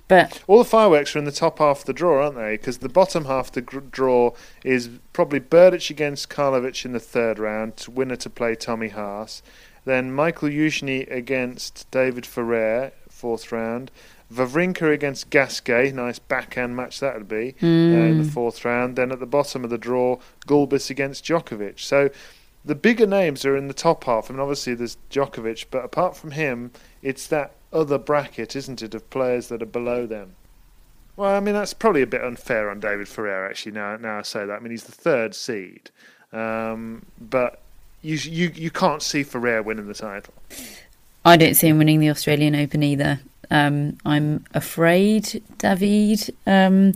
But 0.09 0.43
All 0.47 0.57
the 0.57 0.65
fireworks 0.65 1.15
are 1.15 1.19
in 1.19 1.25
the 1.25 1.31
top 1.31 1.59
half 1.59 1.79
of 1.81 1.85
the 1.85 1.93
draw, 1.93 2.23
aren't 2.23 2.35
they? 2.35 2.57
Because 2.57 2.79
the 2.79 2.89
bottom 2.89 3.25
half 3.25 3.47
of 3.47 3.51
the 3.53 3.61
gr- 3.61 3.79
draw 3.79 4.31
is 4.65 4.89
probably 5.13 5.39
Berdych 5.39 5.89
against 5.89 6.29
Karlovic 6.29 6.83
in 6.83 6.91
the 6.93 6.99
third 6.99 7.39
round, 7.39 7.85
winner 7.89 8.15
to 8.17 8.29
play 8.29 8.55
Tommy 8.55 8.89
Haas. 8.89 9.41
Then 9.85 10.11
Michael 10.11 10.49
Youzhny 10.49 11.09
against 11.11 11.89
David 11.91 12.25
Ferrer, 12.25 12.91
fourth 13.07 13.51
round. 13.51 13.91
Wawrinka 14.33 14.91
against 14.91 15.29
Gasquet, 15.29 15.91
nice 15.91 16.19
backhand 16.19 16.75
match 16.75 16.99
that 16.99 17.15
would 17.15 17.27
be 17.27 17.55
uh, 17.61 17.65
in 17.65 18.13
Hmm. 18.13 18.17
the 18.23 18.29
fourth 18.29 18.65
round. 18.65 18.95
Then 18.95 19.11
at 19.11 19.19
the 19.19 19.25
bottom 19.25 19.63
of 19.63 19.69
the 19.69 19.77
draw, 19.77 20.17
Gulbis 20.47 20.89
against 20.89 21.23
Djokovic. 21.25 21.79
So 21.79 22.09
the 22.65 22.75
bigger 22.75 23.05
names 23.07 23.45
are 23.45 23.55
in 23.55 23.67
the 23.67 23.73
top 23.73 24.03
half. 24.05 24.29
I 24.29 24.33
mean, 24.33 24.39
obviously 24.41 24.73
there's 24.73 24.97
Djokovic, 25.11 25.65
but 25.71 25.85
apart 25.85 26.17
from 26.17 26.31
him, 26.31 26.71
it's 27.01 27.25
that 27.27 27.53
other 27.71 27.97
bracket, 27.97 28.55
isn't 28.55 28.81
it, 28.81 28.93
of 28.95 29.09
players 29.09 29.47
that 29.49 29.61
are 29.61 29.67
below 29.67 30.05
them. 30.05 30.35
Well, 31.15 31.35
I 31.35 31.41
mean 31.41 31.53
that's 31.53 31.73
probably 31.73 32.01
a 32.01 32.07
bit 32.07 32.23
unfair 32.23 32.69
on 32.69 32.79
David 32.79 33.07
Ferrer 33.07 33.49
actually. 33.49 33.73
Now, 33.73 33.97
now 33.97 34.19
I 34.19 34.21
say 34.21 34.45
that. 34.45 34.53
I 34.53 34.59
mean 34.59 34.71
he's 34.71 34.85
the 34.85 34.93
third 34.93 35.35
seed, 35.35 35.89
um, 36.31 37.05
but 37.19 37.61
you 38.01 38.15
you 38.15 38.51
you 38.55 38.71
can't 38.71 39.01
see 39.01 39.23
Ferrer 39.23 39.61
winning 39.61 39.87
the 39.87 39.93
title. 39.93 40.33
I 41.25 41.35
don't 41.35 41.55
see 41.55 41.67
him 41.67 41.77
winning 41.77 41.99
the 41.99 42.09
Australian 42.09 42.55
Open 42.55 42.83
either. 42.83 43.19
Um, 43.51 43.97
I'm 44.05 44.45
afraid, 44.53 45.43
David. 45.57 46.33
Um, 46.47 46.93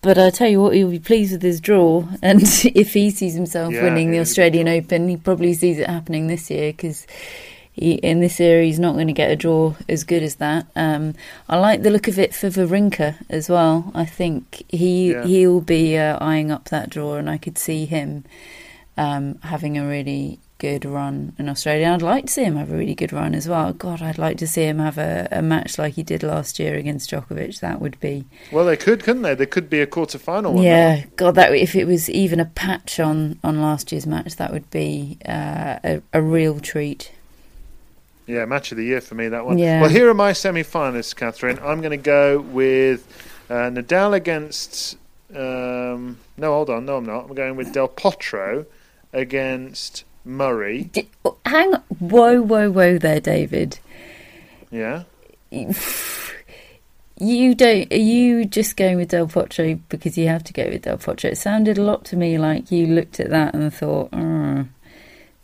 but 0.00 0.18
I 0.18 0.30
tell 0.30 0.48
you 0.48 0.60
what, 0.60 0.74
he'll 0.74 0.90
be 0.90 0.98
pleased 0.98 1.32
with 1.32 1.42
his 1.42 1.60
draw, 1.60 2.08
and 2.22 2.40
if 2.42 2.94
he 2.94 3.10
sees 3.10 3.34
himself 3.34 3.72
Yeah, 3.74 3.82
winning 3.84 4.10
the 4.10 4.20
Australian 4.20 4.68
Open, 4.68 5.08
he 5.08 5.16
probably 5.16 5.54
sees 5.54 5.78
it 5.78 5.88
happening 5.88 6.26
this 6.26 6.50
year 6.50 6.72
because. 6.72 7.06
He, 7.74 7.92
in 7.94 8.20
this 8.20 8.38
area 8.38 8.66
he's 8.66 8.78
not 8.78 8.94
going 8.94 9.06
to 9.06 9.14
get 9.14 9.30
a 9.30 9.36
draw 9.36 9.74
as 9.88 10.04
good 10.04 10.22
as 10.22 10.34
that. 10.36 10.66
Um, 10.76 11.14
I 11.48 11.56
like 11.58 11.82
the 11.82 11.90
look 11.90 12.06
of 12.06 12.18
it 12.18 12.34
for 12.34 12.48
Wawrinka 12.50 13.16
as 13.30 13.48
well. 13.48 13.90
I 13.94 14.04
think 14.04 14.64
he 14.68 15.12
Yeah. 15.12 15.24
he'll 15.24 15.60
be 15.62 15.96
uh, 15.96 16.18
eyeing 16.20 16.50
up 16.50 16.68
that 16.68 16.90
draw, 16.90 17.14
and 17.16 17.30
I 17.30 17.38
could 17.38 17.56
see 17.56 17.86
him 17.86 18.24
um, 18.96 19.38
having 19.42 19.78
a 19.78 19.86
really 19.86 20.38
good 20.58 20.84
run 20.84 21.32
in 21.38 21.48
Australia. 21.48 21.88
I'd 21.88 22.02
like 22.02 22.26
to 22.26 22.32
see 22.32 22.44
him 22.44 22.56
have 22.56 22.70
a 22.70 22.76
really 22.76 22.94
good 22.94 23.12
run 23.12 23.34
as 23.34 23.48
well. 23.48 23.72
God, 23.72 24.00
I'd 24.02 24.18
like 24.18 24.36
to 24.38 24.46
see 24.46 24.62
him 24.64 24.78
have 24.78 24.96
a, 24.98 25.26
a 25.32 25.42
match 25.42 25.76
like 25.78 25.94
he 25.94 26.02
did 26.04 26.22
last 26.22 26.58
year 26.60 26.76
against 26.76 27.10
Djokovic. 27.10 27.58
That 27.60 27.80
would 27.80 27.98
be 28.00 28.26
Well, 28.52 28.66
they 28.66 28.76
could, 28.76 29.02
couldn't 29.02 29.22
they? 29.22 29.34
There 29.34 29.46
could 29.46 29.68
be 29.70 29.80
a 29.80 29.86
quarter 29.86 30.18
final 30.18 30.52
one. 30.52 30.62
yeah. 30.62 31.04
God, 31.16 31.34
that 31.36 31.52
if 31.54 31.74
it 31.74 31.86
was 31.86 32.08
even 32.10 32.38
a 32.38 32.44
patch 32.44 33.00
on 33.00 33.40
on 33.42 33.60
last 33.62 33.90
year's 33.92 34.06
match, 34.06 34.36
that 34.36 34.52
would 34.52 34.70
be 34.70 35.16
uh, 35.26 35.78
a, 35.82 36.02
a 36.12 36.20
real 36.22 36.60
treat. 36.60 37.10
Yeah, 38.26 38.44
match 38.44 38.70
of 38.70 38.78
the 38.78 38.84
year 38.84 39.00
for 39.00 39.14
me 39.14 39.28
that 39.28 39.44
one. 39.44 39.58
Yeah. 39.58 39.80
Well, 39.80 39.90
here 39.90 40.08
are 40.08 40.14
my 40.14 40.32
semi-finalists, 40.32 41.16
Catherine. 41.16 41.58
I'm 41.62 41.80
going 41.80 41.90
to 41.90 41.96
go 41.96 42.40
with 42.40 43.06
uh, 43.50 43.70
Nadal 43.70 44.14
against. 44.14 44.96
Um, 45.34 46.18
no, 46.36 46.52
hold 46.52 46.70
on. 46.70 46.86
No, 46.86 46.98
I'm 46.98 47.06
not. 47.06 47.24
I'm 47.24 47.34
going 47.34 47.56
with 47.56 47.72
Del 47.72 47.88
Potro 47.88 48.66
against 49.12 50.04
Murray. 50.24 50.84
D- 50.84 51.08
oh, 51.24 51.36
hang 51.44 51.74
on. 51.74 51.82
Whoa, 51.98 52.42
whoa, 52.42 52.70
whoa 52.70 52.98
there, 52.98 53.20
David. 53.20 53.78
Yeah. 54.70 55.04
You 55.50 57.54
don't. 57.54 57.92
Are 57.92 57.96
you 57.96 58.44
just 58.44 58.76
going 58.76 58.96
with 58.96 59.08
Del 59.08 59.26
Potro 59.26 59.80
because 59.88 60.16
you 60.16 60.28
have 60.28 60.44
to 60.44 60.52
go 60.52 60.68
with 60.68 60.82
Del 60.82 60.98
Potro? 60.98 61.30
It 61.30 61.38
sounded 61.38 61.76
a 61.76 61.82
lot 61.82 62.04
to 62.06 62.16
me 62.16 62.38
like 62.38 62.70
you 62.70 62.86
looked 62.86 63.20
at 63.20 63.30
that 63.30 63.54
and 63.54 63.72
thought, 63.72 64.10
oh, 64.12 64.66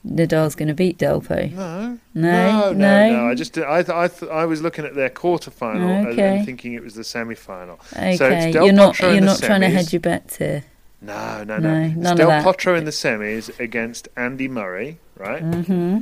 Nadal's 0.06 0.54
going 0.54 0.68
to 0.68 0.74
beat 0.74 0.96
Delpo. 0.98 1.52
No. 1.52 1.98
No, 2.14 2.72
no, 2.72 2.72
no, 2.72 3.12
no. 3.12 3.26
I 3.26 3.34
just 3.34 3.56
I 3.58 3.82
th- 3.82 3.88
I, 3.94 4.08
th- 4.08 4.30
I 4.30 4.44
was 4.46 4.62
looking 4.62 4.84
at 4.84 4.94
their 4.94 5.10
quarterfinal 5.10 5.80
and- 5.80 6.06
Okay. 6.08 6.36
and 6.38 6.46
thinking 6.46 6.72
it 6.74 6.82
was 6.82 6.94
the 6.94 7.04
semi-final. 7.04 7.78
Okay, 7.92 8.16
So 8.16 8.28
it's 8.28 8.54
you're 8.54 8.72
not. 8.72 8.98
You're 9.00 9.20
not 9.20 9.40
trying 9.42 9.60
to 9.62 9.68
hedge 9.68 9.92
your 9.92 10.00
bets 10.00 10.36
here. 10.36 10.64
No, 11.00 11.44
no, 11.44 11.58
no. 11.58 11.86
No, 11.88 12.10
It's 12.10 12.18
Del. 12.18 12.30
Potro 12.42 12.76
in 12.76 12.84
the 12.84 12.90
semis 12.90 13.56
against 13.60 14.08
Andy 14.16 14.48
Murray, 14.48 14.98
right? 15.16 15.42
Mm-hmm. 15.42 15.98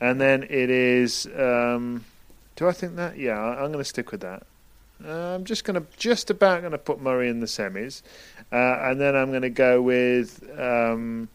And 0.00 0.20
then 0.20 0.42
it 0.44 0.70
is. 0.70 1.26
Um, 1.36 2.04
do 2.56 2.68
I 2.68 2.72
think 2.72 2.96
that? 2.96 3.18
Yeah, 3.18 3.38
I'm 3.38 3.70
going 3.72 3.78
to 3.78 3.84
stick 3.84 4.10
with 4.12 4.20
that. 4.22 4.42
Uh, 5.04 5.34
I'm 5.34 5.44
just 5.44 5.64
going 5.64 5.80
to 5.80 5.86
just 5.98 6.30
about 6.30 6.60
going 6.60 6.72
to 6.72 6.78
put 6.78 7.00
Murray 7.00 7.28
in 7.28 7.40
the 7.40 7.46
semis, 7.46 8.02
uh, 8.50 8.56
and 8.56 9.00
then 9.00 9.14
I'm 9.14 9.30
going 9.30 9.42
to 9.42 9.50
go 9.50 9.80
with 9.82 10.42
um, 10.58 11.28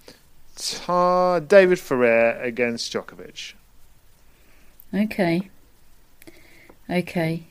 Ta- 0.56 1.39
David 1.39 1.80
Ferrer 1.80 2.39
against 2.41 2.91
Djokovic. 2.91 3.54
Okay. 4.93 5.49
Okay. 6.89 7.43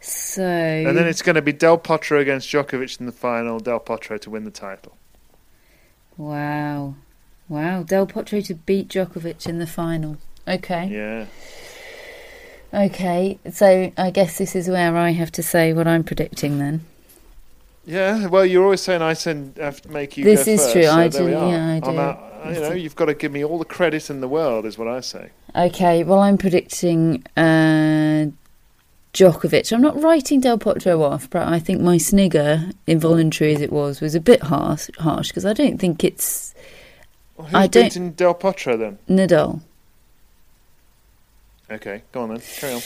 So. 0.00 0.42
And 0.42 0.96
then 0.96 1.06
it's 1.06 1.22
going 1.22 1.36
to 1.36 1.42
be 1.42 1.52
Del 1.52 1.78
Potro 1.78 2.20
against 2.20 2.48
Djokovic 2.48 3.00
in 3.00 3.06
the 3.06 3.12
final. 3.12 3.60
Del 3.60 3.80
Potro 3.80 4.20
to 4.20 4.30
win 4.30 4.44
the 4.44 4.50
title. 4.50 4.96
Wow. 6.16 6.94
Wow. 7.48 7.82
Del 7.82 8.06
Potro 8.06 8.44
to 8.44 8.54
beat 8.54 8.88
Djokovic 8.88 9.46
in 9.46 9.58
the 9.58 9.66
final. 9.66 10.18
Okay. 10.48 10.86
Yeah. 10.86 11.26
Okay. 12.74 13.38
So 13.52 13.92
I 13.96 14.10
guess 14.10 14.38
this 14.38 14.56
is 14.56 14.68
where 14.68 14.96
I 14.96 15.10
have 15.10 15.32
to 15.32 15.42
say 15.42 15.72
what 15.72 15.86
I'm 15.86 16.04
predicting 16.04 16.58
then. 16.58 16.84
Yeah, 17.86 18.26
well, 18.26 18.44
you're 18.44 18.64
always 18.64 18.80
saying 18.82 19.00
I 19.00 19.12
send, 19.12 19.56
have 19.58 19.80
to 19.82 19.90
make 19.90 20.16
you. 20.16 20.24
Go. 20.24 20.30
This 20.30 20.48
is 20.48 20.60
first, 20.60 20.72
true, 20.72 20.82
so 20.84 20.90
I 20.92 21.08
do, 21.08 21.28
yeah, 21.30 21.66
I 21.74 21.80
do. 21.80 21.98
out- 21.98 22.22
you 22.46 22.60
know, 22.60 22.72
you've 22.72 22.94
got 22.96 23.06
to 23.06 23.14
give 23.14 23.32
me 23.32 23.44
all 23.44 23.58
the 23.58 23.64
credit 23.64 24.08
in 24.10 24.20
the 24.20 24.28
world, 24.28 24.66
is 24.66 24.76
what 24.78 24.86
I 24.86 25.00
say. 25.00 25.30
Okay. 25.56 26.04
Well, 26.04 26.20
I'm 26.20 26.38
predicting 26.38 27.24
uh, 27.36 28.26
Djokovic. 29.12 29.72
I'm 29.72 29.80
not 29.80 30.00
writing 30.00 30.40
Del 30.40 30.58
Potro 30.58 31.00
off, 31.00 31.28
but 31.30 31.48
I 31.48 31.58
think 31.58 31.80
my 31.80 31.96
snigger, 31.98 32.70
involuntary 32.86 33.54
as 33.54 33.60
it 33.60 33.72
was, 33.72 34.00
was 34.00 34.14
a 34.14 34.20
bit 34.20 34.42
harsh 34.44 34.90
harsh 34.98 35.28
because 35.28 35.44
I 35.44 35.54
don't 35.54 35.78
think 35.78 36.04
it's 36.04 36.54
Well, 37.36 37.46
who's 37.48 37.54
I 37.54 37.66
don't- 37.66 37.84
beating 37.84 38.10
Del 38.12 38.34
Potro 38.34 38.78
then? 38.78 38.98
Nadal. 39.08 39.60
Okay, 41.70 42.02
go 42.12 42.22
on 42.22 42.28
then. 42.28 42.42
Carry 42.58 42.74
on. 42.74 42.82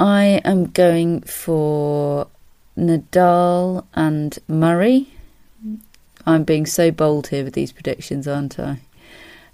I 0.00 0.24
am 0.44 0.66
going 0.70 1.20
for 1.20 2.26
Nadal 2.76 3.84
and 3.94 4.38
Murray. 4.48 5.08
I'm 6.24 6.44
being 6.44 6.66
so 6.66 6.90
bold 6.90 7.28
here 7.28 7.44
with 7.44 7.54
these 7.54 7.72
predictions, 7.72 8.28
aren't 8.28 8.58
I? 8.58 8.78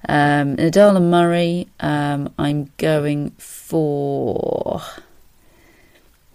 Um, 0.08 0.56
Nadal 0.56 0.96
and 0.96 1.10
Murray. 1.10 1.68
Um, 1.80 2.32
I'm 2.38 2.70
going 2.76 3.30
for. 3.32 4.82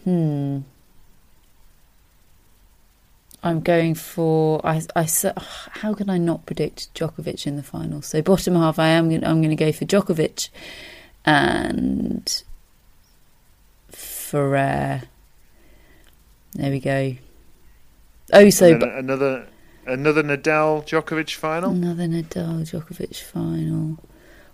Hmm. 0.04 0.60
I'm 3.44 3.60
going 3.62 3.94
for. 3.96 4.66
I, 4.66 4.82
I, 4.96 5.08
how 5.72 5.94
can 5.94 6.10
I 6.10 6.18
not 6.18 6.46
predict 6.46 6.94
Djokovic 6.94 7.46
in 7.46 7.58
the 7.58 7.64
final? 7.64 8.02
So 8.02 8.22
bottom 8.22 8.56
half, 8.56 8.80
I 8.80 8.90
am. 8.90 9.12
I'm 9.12 9.42
going 9.42 9.50
to 9.50 9.56
go 9.56 9.72
for 9.72 9.86
Djokovic 9.86 10.50
and 11.26 12.44
Ferrer. 13.90 15.04
There 16.56 16.72
we 16.72 16.80
go. 16.80 17.16
Oh, 18.32 18.50
so 18.50 18.76
another 18.76 19.48
another 19.86 20.24
Nadal 20.24 20.86
Djokovic 20.86 21.36
final. 21.36 21.72
Another 21.72 22.08
Nadal 22.08 22.62
Djokovic 22.62 23.22
final, 23.22 24.00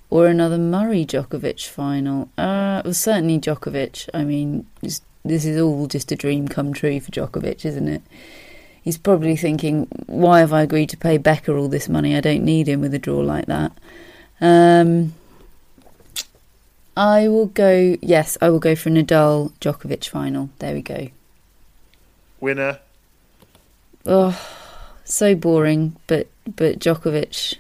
or 0.10 0.28
another 0.28 0.58
Murray 0.58 1.06
Djokovic 1.06 1.68
final. 1.68 2.30
Uh, 2.38 2.82
well, 2.84 2.94
certainly 2.94 3.40
Djokovic. 3.40 4.10
I 4.14 4.24
mean, 4.24 4.66
this 4.82 5.02
is 5.46 5.62
all 5.62 5.88
just 5.88 6.12
a 6.12 6.16
dream 6.16 6.48
come 6.48 6.74
true 6.74 7.00
for 7.00 7.12
Djokovic, 7.12 7.66
isn't 7.66 7.88
it? 7.88 8.02
he's 8.82 8.98
probably 8.98 9.36
thinking, 9.36 9.88
why 10.08 10.40
have 10.40 10.54
I 10.54 10.64
agreed 10.64 10.90
to 10.90 10.98
pay 10.98 11.18
Becker 11.18 11.56
all 11.58 11.68
this 11.68 11.90
money? 11.90 12.16
I 12.16 12.22
don't 12.22 12.44
need 12.44 12.68
him 12.68 12.82
with 12.82 12.94
a 12.94 13.00
draw 13.00 13.20
like 13.20 13.46
that. 13.46 13.72
Um, 14.42 15.14
I 16.96 17.28
will 17.28 17.48
go, 17.48 17.98
yes, 18.02 18.38
I 18.42 18.50
will 18.50 18.60
go 18.60 18.76
for 18.76 18.90
Nadal 18.90 19.52
Djokovic 19.60 20.08
final. 20.08 20.50
There 20.60 20.74
we 20.74 20.82
go. 20.82 21.10
Winner? 22.40 22.80
Oh, 24.06 24.40
so 25.04 25.36
boring, 25.36 25.96
but 26.08 26.28
but 26.56 26.80
Djokovic. 26.80 27.58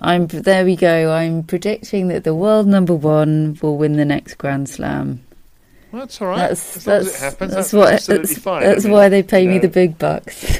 I'm 0.00 0.26
there. 0.26 0.64
We 0.64 0.76
go. 0.76 1.12
I'm 1.12 1.44
predicting 1.44 2.08
that 2.08 2.24
the 2.24 2.34
world 2.34 2.66
number 2.66 2.94
one 2.94 3.58
will 3.62 3.76
win 3.76 3.96
the 3.96 4.04
next 4.04 4.34
Grand 4.34 4.68
Slam. 4.68 5.24
Well, 5.92 6.00
that's 6.00 6.20
all 6.20 6.28
right. 6.28 6.38
That's, 6.48 6.76
as 6.78 6.84
that's, 6.84 7.20
happens, 7.20 7.54
that's, 7.54 7.70
that's 7.70 7.72
what, 7.72 7.92
absolutely 7.94 8.26
that's, 8.26 8.42
fine. 8.42 8.62
That's 8.64 8.84
I 8.84 8.88
mean, 8.88 8.96
why 8.96 9.08
they 9.08 9.22
pay 9.22 9.46
me 9.46 9.54
know, 9.54 9.60
the 9.60 9.68
big 9.68 9.96
bucks. 9.96 10.58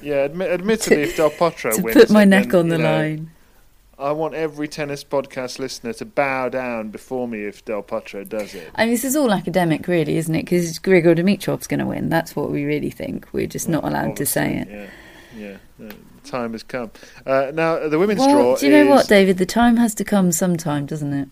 yeah, 0.00 0.28
admi- 0.28 0.48
admittedly, 0.48 0.96
to, 0.96 1.02
if 1.02 1.16
Del 1.16 1.30
Potro 1.30 1.74
to 1.74 1.82
wins, 1.82 1.96
put 1.96 2.10
my 2.10 2.24
neck 2.24 2.50
then, 2.50 2.60
on 2.60 2.68
the 2.68 2.78
know, 2.78 2.84
line. 2.84 3.30
I 3.98 4.12
want 4.12 4.34
every 4.34 4.68
tennis 4.68 5.02
podcast 5.04 5.58
listener 5.58 5.94
to 5.94 6.04
bow 6.04 6.50
down 6.50 6.90
before 6.90 7.26
me 7.26 7.44
if 7.44 7.64
Del 7.64 7.82
Potro 7.82 8.28
does 8.28 8.54
it. 8.54 8.70
I 8.74 8.84
mean, 8.84 8.92
this 8.92 9.04
is 9.04 9.16
all 9.16 9.32
academic, 9.32 9.88
really, 9.88 10.18
isn't 10.18 10.34
it? 10.34 10.44
Because 10.44 10.78
Grigor 10.78 11.16
Dimitrov's 11.16 11.66
going 11.66 11.80
to 11.80 11.86
win. 11.86 12.10
That's 12.10 12.36
what 12.36 12.50
we 12.50 12.64
really 12.64 12.90
think. 12.90 13.26
We're 13.32 13.46
just 13.46 13.68
well, 13.68 13.80
not 13.80 13.90
allowed 13.90 14.16
to 14.16 14.26
say 14.26 14.58
it. 14.58 14.90
Yeah, 15.34 15.56
yeah. 15.78 15.92
time 16.24 16.52
has 16.52 16.62
come. 16.62 16.90
Uh, 17.24 17.52
now, 17.54 17.88
the 17.88 17.98
women's 17.98 18.20
well, 18.20 18.34
draw. 18.34 18.56
Do 18.56 18.66
you 18.66 18.72
know 18.72 18.82
is... 18.82 18.88
what, 18.88 19.08
David? 19.08 19.38
The 19.38 19.46
time 19.46 19.78
has 19.78 19.94
to 19.94 20.04
come 20.04 20.30
sometime, 20.30 20.84
doesn't 20.84 21.14
it? 21.14 21.28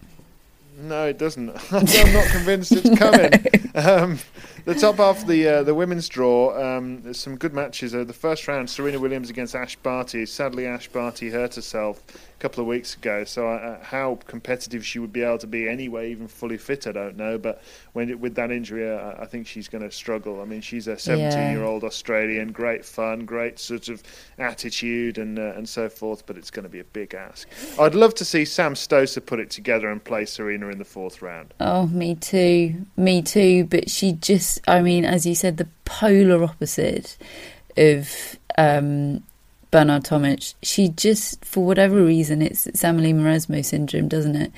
No, 0.79 1.07
it 1.07 1.19
doesn't. 1.19 1.51
I'm 1.73 2.13
not 2.15 2.27
convinced 2.29 2.73
it's 2.73 2.99
coming. 2.99 3.31
um, 3.75 4.19
the 4.65 4.75
top 4.75 4.97
half 4.97 5.23
of 5.23 5.27
the 5.27 5.47
uh, 5.47 5.63
the 5.63 5.75
women's 5.75 6.09
draw, 6.09 6.57
um, 6.59 7.03
there's 7.03 7.21
some 7.21 7.37
good 7.37 7.53
matches. 7.53 7.95
Uh, 7.95 8.05
the 8.05 8.13
first 8.13 8.49
round, 8.49 8.71
Serena 8.71 8.99
Williams 8.99 9.31
against 9.31 9.55
Ash 9.55 9.77
Barty. 9.77 10.27
Sadly, 10.27 10.67
Ash 10.67 10.89
Barty 10.89 11.31
hurt 11.31 11.55
herself 11.55 12.03
a 12.09 12.41
couple 12.41 12.61
of 12.61 12.67
weeks 12.67 12.95
ago. 12.95 13.25
So 13.25 13.49
uh, 13.49 13.83
how 13.83 14.19
competitive 14.27 14.85
she 14.85 14.99
would 14.99 15.13
be 15.13 15.23
able 15.23 15.39
to 15.39 15.47
be 15.47 15.69
anyway, 15.69 16.11
even 16.11 16.29
fully 16.29 16.59
fit, 16.59 16.87
I 16.87 16.93
don't 16.93 17.17
know. 17.17 17.39
But 17.39 17.63
when 17.93 18.19
with 18.21 18.35
that 18.37 18.51
injury, 18.51 18.91
uh, 18.91 19.15
I 19.19 19.27
think 19.27 19.47
she's 19.47 19.69
going 19.69 19.85
to 19.85 19.91
struggle. 19.91 20.41
I 20.41 20.45
mean, 20.45 20.61
she's 20.61 20.89
a 20.89 20.95
17-year-old 20.95 21.83
yeah. 21.83 21.89
Australian, 21.89 22.53
great 22.53 22.85
fun, 22.85 23.25
great 23.25 23.59
sort 23.59 23.89
of 23.89 24.03
attitude, 24.39 25.19
and 25.19 25.39
uh, 25.39 25.55
and 25.57 25.69
so 25.69 25.89
forth. 25.89 26.27
But 26.27 26.37
it's 26.37 26.51
going 26.51 26.65
to 26.65 26.71
be 26.71 26.81
a 26.81 26.85
big 26.85 27.15
ask. 27.15 27.49
I'd 27.79 27.95
love 27.95 28.15
to 28.17 28.25
see 28.25 28.45
Sam 28.45 28.75
Stosur 28.75 29.25
put 29.25 29.41
it 29.41 29.51
together 29.51 29.91
and 29.91 30.03
play 30.03 30.25
Serena 30.25 30.69
in 30.69 30.79
the 30.79 30.85
fourth 30.85 31.23
round. 31.23 31.55
Oh, 31.61 31.87
me 31.87 32.15
too, 32.15 32.87
me 32.97 33.23
too. 33.23 33.65
But 33.65 33.91
she 33.91 34.13
just, 34.13 34.54
I 34.67 34.83
mean, 34.83 35.05
as 35.05 35.27
you 35.27 35.35
said, 35.35 35.57
the 35.57 35.69
polar 35.85 36.43
opposite 36.45 37.17
of. 37.77 38.39
Um, 38.57 39.25
Bernard 39.75 40.05
Tomic, 40.05 40.55
she 40.63 40.91
just, 40.91 41.45
for 41.45 41.67
whatever 41.67 42.01
reason, 42.01 42.43
it's, 42.43 42.69
Amelie 42.85 43.13
Mauresmo 43.13 43.65
syndrome, 43.65 44.07
doesn't 44.07 44.37
it? 44.37 44.53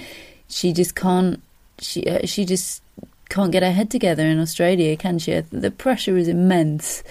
She 0.46 0.74
just 0.74 0.94
can't, 0.94 1.42
she 1.78 2.06
uh, 2.06 2.26
she 2.26 2.44
just 2.44 2.82
can't 3.30 3.50
get 3.50 3.62
her 3.62 3.72
head 3.72 3.90
together 3.90 4.26
in 4.26 4.38
Australia, 4.38 4.94
can 4.94 5.18
she? 5.18 5.40
The 5.40 5.70
pressure 5.70 6.18
is 6.18 6.28
immense, 6.28 7.02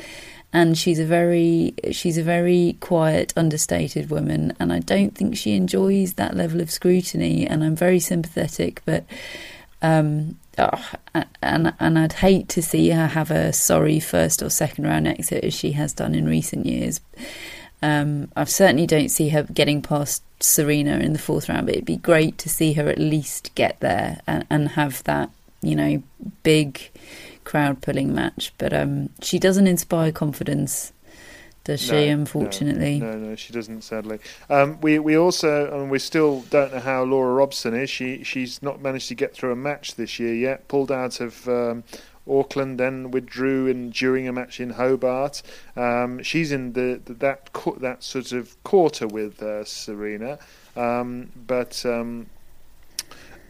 and 0.53 0.77
she's 0.77 0.99
a 0.99 1.05
very 1.05 1.73
she's 1.91 2.19
a 2.19 2.23
very 2.23 2.77
quiet, 2.79 3.33
understated 3.35 4.11
woman, 4.11 4.53
and 4.59 4.71
I 4.71 4.79
don't 4.79 5.15
think 5.15 5.35
she 5.35 5.55
enjoys 5.55 6.13
that 6.13 6.35
level 6.35 6.61
of 6.61 6.69
scrutiny. 6.69 7.47
And 7.47 7.63
I'm 7.63 7.75
very 7.75 7.99
sympathetic, 7.99 8.83
but. 8.85 9.03
Um, 9.81 10.39
oh, 10.57 10.91
and 11.41 11.73
and 11.79 11.99
I'd 11.99 12.13
hate 12.13 12.49
to 12.49 12.61
see 12.61 12.89
her 12.89 13.07
have 13.07 13.31
a 13.31 13.53
sorry 13.53 13.99
first 13.99 14.41
or 14.41 14.49
second 14.49 14.85
round 14.85 15.07
exit 15.07 15.43
as 15.43 15.53
she 15.53 15.71
has 15.73 15.93
done 15.93 16.15
in 16.15 16.27
recent 16.27 16.65
years. 16.65 17.01
Um, 17.81 18.31
I 18.35 18.45
certainly 18.45 18.87
don't 18.87 19.09
see 19.09 19.29
her 19.29 19.43
getting 19.43 19.81
past 19.81 20.23
Serena 20.39 20.97
in 20.97 21.13
the 21.13 21.19
fourth 21.19 21.49
round, 21.49 21.67
but 21.67 21.75
it'd 21.75 21.85
be 21.85 21.97
great 21.97 22.37
to 22.39 22.49
see 22.49 22.73
her 22.73 22.87
at 22.87 22.97
least 22.97 23.53
get 23.55 23.79
there 23.79 24.21
and, 24.25 24.45
and 24.49 24.69
have 24.69 25.03
that, 25.03 25.29
you 25.61 25.75
know, 25.75 26.01
big 26.43 26.89
crowd 27.43 27.81
pulling 27.81 28.13
match. 28.13 28.53
But 28.57 28.73
um, 28.73 29.09
she 29.21 29.39
doesn't 29.39 29.67
inspire 29.67 30.11
confidence, 30.11 30.93
does 31.65 31.81
she? 31.81 32.07
unfortunately, 32.07 32.99
no, 32.99 33.13
no, 33.13 33.29
no, 33.29 33.35
she 33.35 33.51
doesn't. 33.51 33.83
Sadly, 33.83 34.19
um, 34.49 34.79
we 34.81 34.99
we 34.99 35.17
also 35.17 35.81
and 35.81 35.89
we 35.89 35.99
still 35.99 36.41
don't 36.51 36.71
know 36.71 36.79
how 36.79 37.03
Laura 37.03 37.33
Robson 37.33 37.73
is. 37.73 37.89
She 37.89 38.23
she's 38.23 38.61
not 38.61 38.81
managed 38.81 39.07
to 39.09 39.15
get 39.15 39.33
through 39.33 39.51
a 39.51 39.55
match 39.55 39.95
this 39.95 40.19
year 40.19 40.33
yet. 40.33 40.67
Pulled 40.67 40.91
out 40.91 41.19
of 41.19 41.47
um, 41.49 41.83
Auckland, 42.29 42.79
then 42.79 43.09
withdrew 43.09 43.65
in, 43.65 43.89
during 43.89 44.27
a 44.27 44.31
match 44.31 44.59
in 44.59 44.71
Hobart. 44.71 45.41
Um, 45.75 46.21
she's 46.21 46.51
in 46.51 46.73
the, 46.73 47.01
the, 47.03 47.13
that 47.15 47.49
that 47.79 48.03
sort 48.03 48.31
of 48.31 48.63
quarter 48.63 49.07
with 49.07 49.41
uh, 49.41 49.65
Serena, 49.65 50.37
um, 50.75 51.31
but 51.47 51.83
um, 51.83 52.27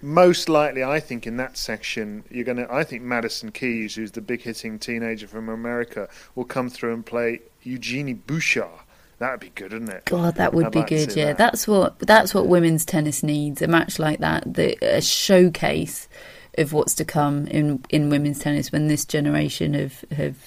most 0.01 0.49
likely, 0.49 0.83
I 0.83 0.99
think 0.99 1.25
in 1.25 1.37
that 1.37 1.57
section, 1.57 2.23
you're 2.29 2.45
going 2.45 2.57
to. 2.57 2.71
I 2.71 2.83
think 2.83 3.03
Madison 3.03 3.51
Keys, 3.51 3.95
who's 3.95 4.11
the 4.11 4.21
big 4.21 4.41
hitting 4.41 4.77
teenager 4.77 5.27
from 5.27 5.49
America, 5.49 6.07
will 6.35 6.45
come 6.45 6.69
through 6.69 6.93
and 6.93 7.05
play 7.05 7.41
Eugenie 7.65 8.13
Bouchard. 8.13 8.69
That'd 9.17 9.39
be 9.39 9.49
good, 9.49 9.71
wouldn't 9.71 9.91
it? 9.91 10.05
God, 10.05 10.35
that 10.35 10.53
would 10.53 10.67
I'd 10.67 10.71
be 10.71 10.79
like 10.79 10.89
good. 10.89 11.15
Yeah, 11.15 11.27
that. 11.27 11.37
that's 11.37 11.67
what 11.67 11.97
that's 11.99 12.33
what 12.33 12.47
women's 12.47 12.83
tennis 12.83 13.23
needs. 13.23 13.61
A 13.61 13.67
match 13.67 13.97
like 13.97 14.19
that, 14.19 14.53
the, 14.53 14.77
a 14.81 15.01
showcase 15.01 16.09
of 16.57 16.73
what's 16.73 16.93
to 16.95 17.05
come 17.05 17.47
in 17.47 17.83
in 17.89 18.09
women's 18.09 18.39
tennis 18.39 18.71
when 18.71 18.87
this 18.87 19.05
generation 19.05 19.73
have 19.73 20.03
have 20.11 20.37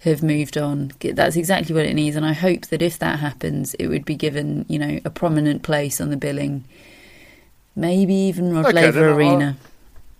have 0.00 0.22
moved 0.22 0.56
on. 0.56 0.92
That's 1.00 1.36
exactly 1.36 1.74
what 1.74 1.84
it 1.84 1.92
needs, 1.94 2.16
and 2.16 2.24
I 2.24 2.32
hope 2.32 2.66
that 2.68 2.80
if 2.80 2.98
that 2.98 3.18
happens, 3.18 3.74
it 3.74 3.88
would 3.88 4.06
be 4.06 4.16
given 4.16 4.64
you 4.68 4.78
know 4.78 4.98
a 5.04 5.10
prominent 5.10 5.62
place 5.62 6.00
on 6.00 6.08
the 6.08 6.16
billing, 6.16 6.64
maybe 7.76 8.14
even 8.14 8.54
Rod 8.54 8.66
okay, 8.66 8.86
Laver 8.86 9.10
Arena. 9.10 9.58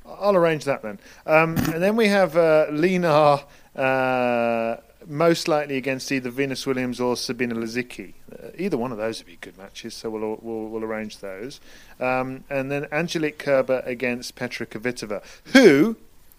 I'll, 0.05 0.18
I'll, 0.20 0.37
arrange 0.37 0.66
that 0.66 0.83
then, 0.83 0.99
um, 1.25 1.57
and 1.73 1.83
then 1.83 1.97
we 1.97 2.09
have 2.09 2.37
uh, 2.37 2.66
Li 2.70 2.99
Na. 2.99 3.41
Uh, 3.75 4.77
most 5.07 5.49
likely 5.49 5.77
against 5.77 6.11
either 6.13 6.31
Venus 6.31 6.67
Williams 6.67 7.01
or 7.01 7.17
Sabine 7.17 7.53
Lisicki. 7.53 8.15
Uh, 8.33 8.49
either 8.57 8.77
one 8.77 8.93
of 8.93 8.99
those 8.99 9.19
would 9.19 9.27
be 9.27 9.37
good 9.41 9.57
matches, 9.59 9.95
so 9.95 10.11
we'll 10.11 10.39
we'll, 10.43 10.69
we'll 10.69 10.85
arrange 10.85 11.19
those. 11.19 11.61
Um, 12.01 12.45
and 12.51 12.71
then 12.71 12.87
Angelique 12.93 13.39
Kerber 13.39 13.83
against 13.85 14.35
Petra 14.35 14.67
Kvitova, 14.67 15.23
who 15.53 15.97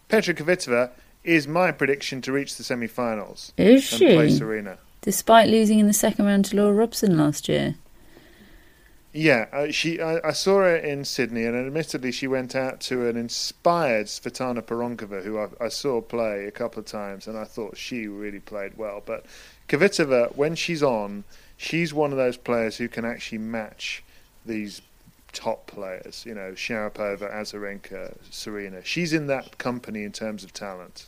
Petra 0.09 0.33
Kvitova 0.33 0.91
is 1.23 1.47
my 1.47 1.71
prediction 1.71 2.21
to 2.21 2.31
reach 2.31 2.57
the 2.57 2.63
semi-finals. 2.63 3.53
Is 3.57 3.83
she? 3.83 4.13
Play 4.13 4.29
Serena, 4.29 4.77
despite 5.01 5.49
losing 5.49 5.79
in 5.79 5.87
the 5.87 5.93
second 5.93 6.25
round 6.25 6.45
to 6.45 6.55
Laura 6.55 6.73
Robson 6.73 7.17
last 7.17 7.47
year. 7.47 7.75
Yeah, 9.15 9.45
uh, 9.53 9.71
she. 9.71 10.01
I, 10.01 10.27
I, 10.27 10.31
saw 10.31 10.57
her 10.61 10.75
in 10.75 11.05
Sydney, 11.05 11.45
and 11.45 11.55
admittedly, 11.55 12.11
she 12.11 12.25
went 12.25 12.55
out 12.55 12.79
to 12.81 13.07
an 13.07 13.15
inspired 13.15 14.07
Svetlana 14.07 14.63
Pironkova, 14.63 15.23
who 15.23 15.37
I, 15.37 15.49
I, 15.61 15.67
saw 15.67 16.01
play 16.01 16.45
a 16.45 16.51
couple 16.51 16.79
of 16.79 16.87
times, 16.87 17.27
and 17.27 17.37
I 17.37 17.43
thought 17.43 17.77
she 17.77 18.07
really 18.07 18.39
played 18.39 18.75
well. 18.75 19.03
But 19.05 19.27
Kvitova, 19.69 20.35
when 20.35 20.55
she's 20.55 20.81
on, 20.81 21.25
she's 21.57 21.93
one 21.93 22.11
of 22.11 22.17
those 22.17 22.37
players 22.37 22.77
who 22.77 22.87
can 22.87 23.05
actually 23.05 23.37
match 23.37 24.03
these 24.47 24.81
top 25.31 25.67
players. 25.67 26.23
You 26.25 26.33
know, 26.33 26.53
Sharapova, 26.53 27.31
Azarenka, 27.31 28.17
Serena. 28.31 28.83
She's 28.83 29.13
in 29.13 29.27
that 29.27 29.59
company 29.59 30.03
in 30.03 30.11
terms 30.11 30.43
of 30.43 30.53
talent. 30.53 31.05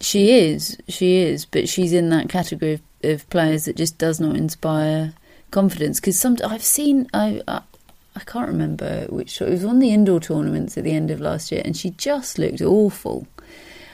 She 0.00 0.32
is, 0.32 0.76
she 0.86 1.16
is, 1.16 1.46
but 1.46 1.66
she's 1.66 1.94
in 1.94 2.10
that 2.10 2.28
category 2.28 2.74
of, 2.74 2.82
of 3.02 3.30
players 3.30 3.64
that 3.64 3.76
just 3.76 3.96
does 3.96 4.20
not 4.20 4.36
inspire 4.36 5.14
confidence 5.52 6.00
because 6.00 6.18
some 6.18 6.36
I've 6.44 6.64
seen 6.64 7.08
I, 7.14 7.40
I, 7.46 7.62
I 8.16 8.20
can't 8.20 8.48
remember 8.48 9.06
which 9.08 9.40
it 9.40 9.48
was 9.48 9.64
one 9.64 9.76
of 9.76 9.80
the 9.80 9.92
indoor 9.92 10.18
tournaments 10.18 10.76
at 10.76 10.84
the 10.84 10.92
end 10.92 11.10
of 11.10 11.20
last 11.20 11.52
year, 11.52 11.62
and 11.64 11.76
she 11.76 11.90
just 11.90 12.38
looked 12.38 12.60
awful. 12.60 13.26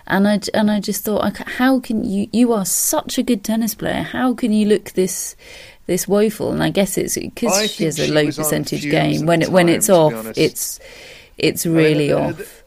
and 0.07 0.27
I 0.27 0.41
and 0.55 0.71
I 0.71 0.81
just 0.81 1.05
thought, 1.05 1.37
how 1.37 1.81
can 1.81 2.05
you? 2.05 2.29
You 2.33 2.53
are 2.53 2.65
such 2.65 3.19
a 3.19 3.23
good 3.23 3.45
tennis 3.45 3.75
player. 3.75 4.03
How 4.03 4.35
can 4.35 4.53
you 4.53 4.67
look 4.67 4.93
this 4.93 5.37
this 5.87 6.09
woeful? 6.09 6.51
And 6.51 6.63
I 6.63 6.71
guess 6.71 6.97
it's 6.97 7.17
because 7.17 7.71
she 7.71 7.85
has 7.85 7.99
a 8.01 8.11
low 8.11 8.27
percentage 8.27 8.83
game. 8.83 9.27
When 9.27 9.43
it 9.43 9.51
when 9.51 9.67
time, 9.67 9.77
it's 9.77 9.91
off, 9.91 10.33
it's 10.37 10.81
it's 11.37 11.67
I 11.67 11.69
mean, 11.69 11.77
really 11.77 12.13
off. 12.13 12.58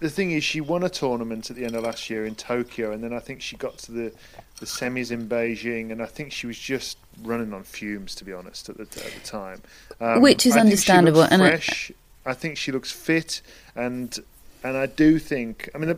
The- 0.00 0.10
thing 0.10 0.30
is, 0.32 0.44
she 0.44 0.60
won 0.60 0.82
a 0.84 0.88
tournament 0.88 1.50
at 1.50 1.56
the 1.56 1.64
end 1.64 1.74
of 1.74 1.84
last 1.84 2.08
year 2.10 2.24
in 2.26 2.34
Tokyo, 2.34 2.92
and 2.92 3.02
then 3.02 3.12
I 3.12 3.18
think 3.18 3.40
she 3.42 3.56
got 3.56 3.78
to 3.78 3.92
the, 3.92 4.12
the 4.60 4.66
semis 4.66 5.10
in 5.10 5.28
Beijing, 5.28 5.90
and 5.92 6.02
I 6.02 6.06
think 6.06 6.32
she 6.32 6.46
was 6.46 6.58
just 6.58 6.98
running 7.22 7.52
on 7.52 7.62
fumes, 7.64 8.14
to 8.16 8.24
be 8.24 8.32
honest, 8.32 8.68
at 8.68 8.76
the, 8.76 8.82
at 8.82 8.90
the 9.12 9.20
time. 9.24 9.62
Um, 10.00 10.20
Which 10.22 10.46
is 10.46 10.52
I 10.52 10.56
think 10.62 10.66
she 10.66 10.70
understandable, 10.92 11.22
and 11.22 11.42
I- 11.42 11.50
fresh. 11.50 11.92
I 12.26 12.34
think 12.34 12.56
she 12.58 12.72
looks 12.72 12.92
fit, 12.92 13.40
and 13.74 14.16
and 14.62 14.76
I 14.76 14.86
do 14.86 15.18
think. 15.18 15.70
I 15.74 15.78
mean, 15.78 15.90
uh, 15.90 15.96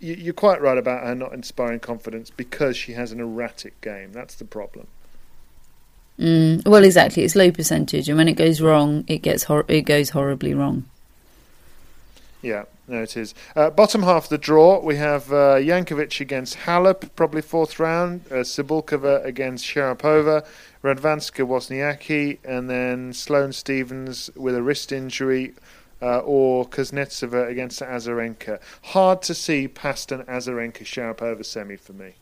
you- 0.00 0.14
you're 0.14 0.32
quite 0.34 0.60
right 0.62 0.78
about 0.78 1.04
her 1.04 1.14
not 1.14 1.32
inspiring 1.34 1.80
confidence 1.80 2.30
because 2.30 2.76
she 2.76 2.92
has 2.92 3.12
an 3.12 3.20
erratic 3.20 3.80
game. 3.80 4.12
That's 4.12 4.34
the 4.36 4.44
problem. 4.44 4.86
Mm, 6.18 6.66
well, 6.66 6.84
exactly. 6.84 7.22
It's 7.22 7.36
low 7.36 7.50
percentage, 7.52 8.08
and 8.08 8.18
when 8.18 8.26
it 8.28 8.32
goes 8.34 8.60
wrong, 8.60 9.04
it 9.06 9.18
gets 9.22 9.44
hor- 9.44 9.64
it 9.68 9.82
goes 9.82 10.10
horribly 10.10 10.52
wrong. 10.54 10.84
Yeah, 12.40 12.64
no, 12.86 13.02
it 13.02 13.16
is. 13.16 13.34
Uh, 13.56 13.70
bottom 13.70 14.04
half 14.04 14.24
of 14.24 14.28
the 14.30 14.38
draw, 14.38 14.80
we 14.80 14.96
have 14.96 15.32
uh, 15.32 15.56
Jankovic 15.56 16.20
against 16.20 16.56
Halep, 16.58 17.10
probably 17.16 17.42
fourth 17.42 17.80
round. 17.80 18.22
Uh, 18.30 18.36
Cibulkova 18.36 19.24
against 19.24 19.64
Sharapova. 19.64 20.46
Radwanska 20.82 21.44
Wozniacki, 21.44 22.38
and 22.44 22.70
then 22.70 23.12
Sloane 23.12 23.52
Stevens 23.52 24.30
with 24.36 24.54
a 24.54 24.62
wrist 24.62 24.92
injury, 24.92 25.54
uh, 26.00 26.20
or 26.20 26.66
Kuznetsova 26.66 27.48
against 27.48 27.80
Azarenka. 27.80 28.60
Hard 28.82 29.22
to 29.22 29.34
see 29.34 29.66
past 29.66 30.12
an 30.12 30.22
Azarenka 30.24 30.84
Sharapova 30.84 31.44
semi 31.44 31.76
for 31.76 31.92
me. 31.94 32.12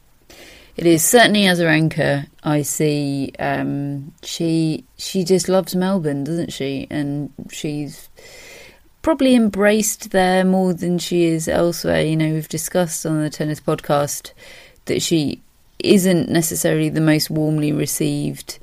It 0.76 0.86
is 0.86 1.02
certainly 1.02 1.42
Azarenka. 1.42 2.26
I 2.42 2.62
see. 2.62 3.32
Um, 3.38 4.12
she 4.22 4.84
she 4.98 5.24
just 5.24 5.48
loves 5.48 5.74
Melbourne, 5.74 6.24
doesn't 6.24 6.52
she? 6.52 6.86
And 6.90 7.32
she's 7.50 8.08
probably 9.06 9.36
embraced 9.36 10.10
there 10.10 10.44
more 10.44 10.74
than 10.74 10.98
she 10.98 11.26
is 11.26 11.46
elsewhere. 11.46 12.00
You 12.00 12.16
know, 12.16 12.32
we've 12.32 12.48
discussed 12.48 13.06
on 13.06 13.22
the 13.22 13.30
tennis 13.30 13.60
podcast 13.60 14.32
that 14.86 15.00
she 15.00 15.40
isn't 15.78 16.28
necessarily 16.28 16.88
the 16.88 17.00
most 17.00 17.30
warmly 17.30 17.70
received 17.70 18.58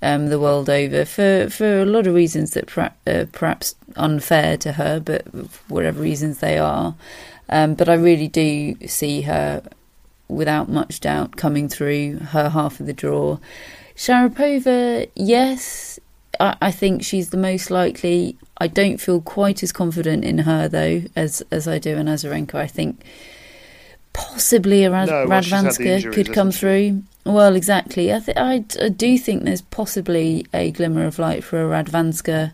um, 0.00 0.28
the 0.28 0.40
world 0.40 0.70
over 0.70 1.04
for 1.04 1.50
for 1.50 1.82
a 1.82 1.84
lot 1.84 2.06
of 2.06 2.14
reasons 2.14 2.52
that 2.52 2.68
per, 2.68 2.90
uh, 3.06 3.26
perhaps 3.32 3.74
unfair 3.94 4.56
to 4.56 4.72
her, 4.72 4.98
but 4.98 5.26
whatever 5.68 6.00
reasons 6.00 6.38
they 6.38 6.56
are. 6.56 6.94
Um, 7.50 7.74
but 7.74 7.90
I 7.90 7.94
really 7.94 8.28
do 8.28 8.74
see 8.88 9.20
her 9.20 9.62
without 10.26 10.70
much 10.70 11.00
doubt 11.00 11.36
coming 11.36 11.68
through 11.68 12.16
her 12.16 12.48
half 12.48 12.80
of 12.80 12.86
the 12.86 12.94
draw. 12.94 13.40
Sharapova, 13.94 15.10
yes, 15.14 16.00
I, 16.40 16.56
I 16.62 16.70
think 16.70 17.04
she's 17.04 17.28
the 17.28 17.36
most 17.36 17.70
likely. 17.70 18.38
I 18.62 18.68
don't 18.68 18.98
feel 18.98 19.20
quite 19.20 19.62
as 19.62 19.72
confident 19.72 20.24
in 20.24 20.38
her 20.38 20.68
though 20.68 21.02
as 21.16 21.42
as 21.50 21.66
I 21.66 21.78
do 21.78 21.96
in 21.96 22.06
Azarenka. 22.06 22.54
I 22.54 22.66
think 22.68 23.02
possibly 24.12 24.84
a 24.84 24.90
Rad- 24.90 25.08
No, 25.08 25.26
well, 25.26 25.40
she's 25.42 25.52
had 25.52 25.64
the 25.64 25.68
Radwanska 25.70 25.86
injuries, 25.86 26.14
could 26.14 26.32
come 26.32 26.50
through. 26.52 27.02
Well, 27.24 27.54
exactly. 27.56 28.12
I, 28.12 28.18
th- 28.20 28.36
I, 28.36 28.58
d- 28.58 28.80
I 28.80 28.88
do 28.88 29.16
think 29.18 29.44
there's 29.44 29.62
possibly 29.62 30.46
a 30.52 30.70
glimmer 30.70 31.04
of 31.06 31.18
light 31.18 31.42
for 31.44 31.56
a 31.64 31.68
Radwanska. 31.82 32.52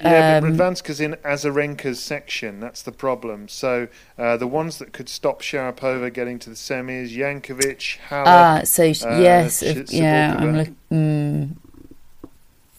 Yeah, 0.00 0.40
but 0.40 0.46
Um, 0.46 0.56
Radwanska's 0.56 1.00
in 1.00 1.14
Azarenka's 1.24 1.98
section. 2.00 2.60
That's 2.60 2.82
the 2.82 2.92
problem. 2.92 3.48
So 3.48 3.88
uh, 4.16 4.36
the 4.36 4.46
ones 4.46 4.78
that 4.78 4.92
could 4.92 5.08
stop 5.08 5.42
Sharapova 5.42 6.12
getting 6.12 6.38
to 6.40 6.50
the 6.50 6.56
semis, 6.56 7.14
Jankovic, 7.16 7.98
Halep. 8.08 8.26
Ah, 8.26 8.60
so 8.64 8.84
uh, 8.84 9.18
yes, 9.20 9.62
yeah. 9.90 10.36
I'm. 10.38 10.76
Mm. 10.92 11.56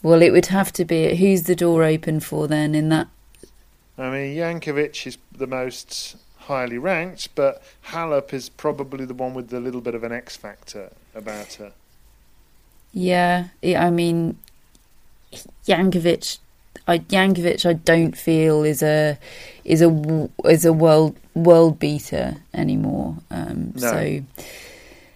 Well, 0.02 0.22
it 0.22 0.32
would 0.32 0.47
have 0.47 0.72
to 0.74 0.86
be. 0.86 1.16
Who's 1.16 1.43
the 1.43 1.56
door 1.56 1.84
open 1.84 2.20
for 2.20 2.47
then? 2.47 2.74
In 2.74 2.89
that, 2.89 3.08
I 3.97 4.10
mean, 4.10 4.36
Jankovic 4.36 5.06
is 5.06 5.18
the 5.32 5.47
most 5.47 6.16
highly 6.38 6.78
ranked, 6.78 7.36
but 7.36 7.62
Halep 7.88 8.34
is 8.34 8.50
probably 8.50 9.06
the 9.06 9.14
one 9.14 9.34
with 9.34 9.50
the 9.50 9.60
little 9.60 9.82
bit 9.82 9.95
of 9.95 10.04
an 10.04 10.12
X 10.12 10.36
factor 10.38 10.91
about 11.14 11.54
her. 11.54 11.74
yeah. 12.93 13.50
I 13.64 13.89
mean, 13.89 14.38
Jankovic. 15.68 16.39
I 16.88 17.00
Jankovic. 17.00 17.66
I 17.66 17.74
don't 17.74 18.18
feel 18.18 18.64
is 18.64 18.82
a 18.82 19.18
is 19.66 19.82
a 19.82 20.30
is 20.45 20.66
a 20.66 20.74
world 20.74 21.18
world 21.36 21.78
beater 21.80 22.38
anymore. 22.54 23.18
Um, 23.30 23.74
No. 23.76 23.91
So. 23.91 24.22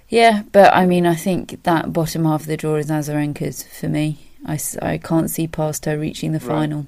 Yeah, 0.10 0.44
but 0.52 0.72
I 0.76 0.86
mean, 0.86 1.08
I 1.08 1.16
think 1.16 1.64
that 1.64 1.92
bottom 1.92 2.26
half 2.26 2.42
of 2.42 2.48
the 2.48 2.58
draw 2.58 2.76
is 2.76 2.92
Azarenka's 2.92 3.64
for 3.64 3.90
me. 3.90 4.20
I, 4.46 4.60
I 4.82 4.98
can't 4.98 5.30
see 5.30 5.48
past 5.48 5.86
her 5.86 5.98
reaching 5.98 6.32
the 6.32 6.40
Right. 6.40 6.48
final. 6.48 6.88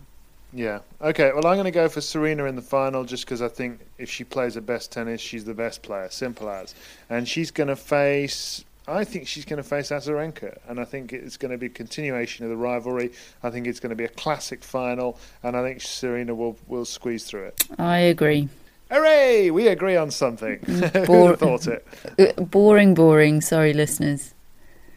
Yeah. 0.53 0.79
Okay. 1.01 1.31
Well, 1.33 1.45
I'm 1.47 1.55
going 1.55 1.65
to 1.65 1.71
go 1.71 1.89
for 1.89 1.99
Serena 2.01 2.45
in 2.45 2.55
the 2.55 2.61
final 2.61 3.03
just 3.03 3.25
because 3.25 3.41
I 3.41 3.47
think 3.49 3.81
if 3.97 4.09
she 4.09 4.23
plays 4.23 4.55
her 4.55 4.61
best 4.61 4.91
tennis, 4.91 5.19
she's 5.21 5.43
the 5.45 5.53
best 5.53 5.81
player. 5.83 6.07
Simple 6.09 6.49
as. 6.49 6.73
And 7.09 7.27
she's 7.27 7.51
going 7.51 7.67
to 7.67 7.75
face. 7.75 8.63
I 8.87 9.03
think 9.03 9.27
she's 9.27 9.45
going 9.45 9.57
to 9.57 9.67
face 9.67 9.89
Azarenka, 9.89 10.59
and 10.67 10.79
I 10.79 10.85
think 10.85 11.11
it's 11.11 11.37
going 11.37 11.51
to 11.51 11.57
be 11.57 11.65
a 11.65 11.69
continuation 11.69 12.45
of 12.45 12.51
the 12.51 12.55
rivalry. 12.55 13.11
I 13.41 13.49
think 13.49 13.65
it's 13.65 13.79
going 13.79 13.89
to 13.89 13.95
be 13.95 14.03
a 14.03 14.09
classic 14.09 14.63
final, 14.63 15.17
and 15.41 15.57
I 15.57 15.63
think 15.63 15.81
Serena 15.81 16.35
will 16.35 16.55
will 16.67 16.85
squeeze 16.85 17.23
through 17.25 17.45
it. 17.45 17.67
I 17.79 17.97
agree. 17.97 18.47
Hooray! 18.91 19.49
We 19.49 19.69
agree 19.69 19.95
on 19.95 20.11
something. 20.11 20.59
Have 20.67 21.07
thought 21.39 21.65
it? 21.67 21.85
Uh, 22.19 22.43
boring, 22.43 22.93
boring. 22.93 23.41
Sorry, 23.41 23.73
listeners. 23.73 24.34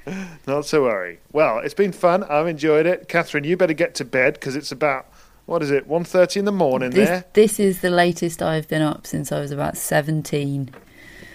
Not 0.47 0.65
to 0.67 0.81
worry. 0.81 1.21
Well, 1.33 1.59
it's 1.59 1.75
been 1.75 1.93
fun. 1.93 2.25
I've 2.25 2.47
enjoyed 2.47 2.87
it. 2.87 3.09
Catherine, 3.09 3.45
you 3.45 3.57
better 3.57 3.73
get 3.75 3.95
to 3.97 4.05
bed 4.05 4.35
because 4.35 4.57
it's 4.57 4.73
about 4.73 5.07
what 5.47 5.63
is 5.63 5.71
it, 5.71 5.89
1.30 5.89 6.37
in 6.39 6.45
the 6.45 6.53
morning 6.53 6.91
This, 6.91 7.09
there. 7.09 7.25
this 7.33 7.59
is 7.59 7.81
the 7.81 7.89
latest 7.89 8.43
I've 8.43 8.69
been 8.69 8.83
up 8.83 9.07
since 9.07 9.33
I 9.33 9.41
was 9.41 9.51
about 9.51 9.79
17. 9.79 10.71